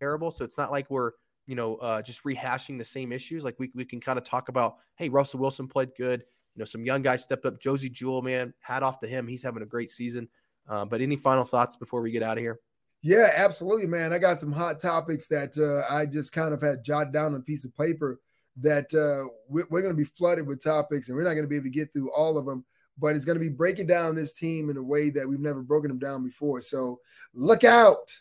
terrible, 0.00 0.30
so 0.30 0.44
it's 0.44 0.58
not 0.58 0.70
like 0.70 0.90
we're 0.90 1.12
you 1.48 1.54
know 1.54 1.76
uh, 1.76 2.02
just 2.02 2.22
rehashing 2.22 2.78
the 2.78 2.84
same 2.84 3.10
issues. 3.10 3.44
Like 3.44 3.58
we 3.58 3.70
we 3.74 3.84
can 3.84 4.00
kind 4.00 4.18
of 4.18 4.24
talk 4.24 4.50
about, 4.50 4.76
hey, 4.96 5.08
Russell 5.08 5.40
Wilson 5.40 5.66
played 5.66 5.90
good. 5.96 6.20
You 6.54 6.60
know, 6.60 6.64
some 6.64 6.84
young 6.84 7.02
guys 7.02 7.22
stepped 7.22 7.46
up. 7.46 7.58
Josey 7.58 7.88
Jewell, 7.88 8.22
man, 8.22 8.52
hat 8.60 8.82
off 8.82 9.00
to 9.00 9.08
him. 9.08 9.26
He's 9.26 9.42
having 9.42 9.62
a 9.62 9.66
great 9.66 9.90
season. 9.90 10.28
Uh, 10.68 10.84
but 10.84 11.00
any 11.00 11.16
final 11.16 11.44
thoughts 11.44 11.76
before 11.76 12.02
we 12.02 12.10
get 12.10 12.22
out 12.22 12.36
of 12.36 12.42
here? 12.42 12.60
Yeah, 13.00 13.30
absolutely, 13.36 13.86
man. 13.86 14.12
I 14.12 14.18
got 14.18 14.38
some 14.38 14.52
hot 14.52 14.78
topics 14.78 15.26
that 15.28 15.56
uh, 15.56 15.92
I 15.92 16.04
just 16.04 16.32
kind 16.32 16.52
of 16.52 16.60
had 16.60 16.84
jotted 16.84 17.12
down 17.12 17.32
on 17.32 17.40
a 17.40 17.44
piece 17.44 17.64
of 17.64 17.74
paper 17.76 18.20
that 18.60 18.92
uh, 18.92 19.32
we're, 19.48 19.66
we're 19.70 19.82
going 19.82 19.94
to 19.94 19.96
be 19.96 20.04
flooded 20.04 20.46
with 20.46 20.62
topics 20.62 21.08
and 21.08 21.16
we're 21.16 21.22
not 21.22 21.34
going 21.34 21.44
to 21.44 21.48
be 21.48 21.56
able 21.56 21.64
to 21.64 21.70
get 21.70 21.92
through 21.92 22.10
all 22.12 22.36
of 22.36 22.44
them. 22.44 22.64
But 22.98 23.14
it's 23.14 23.24
going 23.24 23.38
to 23.38 23.44
be 23.44 23.48
breaking 23.48 23.86
down 23.86 24.16
this 24.16 24.32
team 24.32 24.68
in 24.68 24.76
a 24.76 24.82
way 24.82 25.10
that 25.10 25.26
we've 25.26 25.38
never 25.38 25.62
broken 25.62 25.88
them 25.88 26.00
down 26.00 26.24
before. 26.24 26.60
So 26.60 26.98
look 27.32 27.62
out. 27.62 28.12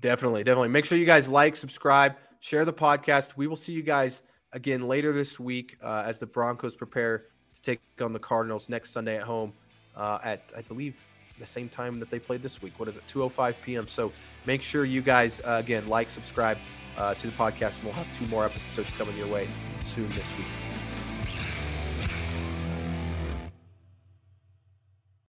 Definitely, 0.00 0.44
definitely. 0.44 0.68
Make 0.68 0.84
sure 0.84 0.98
you 0.98 1.06
guys 1.06 1.28
like, 1.28 1.56
subscribe, 1.56 2.16
share 2.40 2.64
the 2.64 2.72
podcast. 2.72 3.36
We 3.36 3.46
will 3.46 3.56
see 3.56 3.72
you 3.72 3.82
guys 3.82 4.22
again 4.52 4.86
later 4.86 5.12
this 5.12 5.40
week 5.40 5.76
uh, 5.82 6.04
as 6.06 6.20
the 6.20 6.26
Broncos 6.26 6.76
prepare 6.76 7.26
to 7.54 7.62
take 7.62 7.80
on 8.00 8.12
the 8.12 8.18
Cardinals 8.18 8.68
next 8.68 8.90
Sunday 8.90 9.16
at 9.16 9.22
home 9.22 9.52
uh, 9.96 10.18
at, 10.22 10.52
I 10.56 10.62
believe, 10.62 11.06
the 11.38 11.46
same 11.46 11.68
time 11.68 11.98
that 12.00 12.10
they 12.10 12.18
played 12.18 12.42
this 12.42 12.60
week. 12.60 12.78
What 12.78 12.88
is 12.88 12.96
it? 12.96 13.04
2:05 13.06 13.56
p.m. 13.62 13.88
So 13.88 14.12
make 14.44 14.62
sure 14.62 14.84
you 14.84 15.00
guys 15.00 15.40
uh, 15.40 15.56
again 15.58 15.86
like, 15.86 16.10
subscribe 16.10 16.58
uh, 16.96 17.14
to 17.14 17.26
the 17.26 17.32
podcast, 17.34 17.76
and 17.76 17.84
we'll 17.84 17.94
have 17.94 18.12
two 18.18 18.26
more 18.26 18.44
episodes 18.44 18.92
coming 18.92 19.16
your 19.16 19.28
way 19.28 19.48
soon 19.82 20.08
this 20.10 20.36
week. 20.36 20.46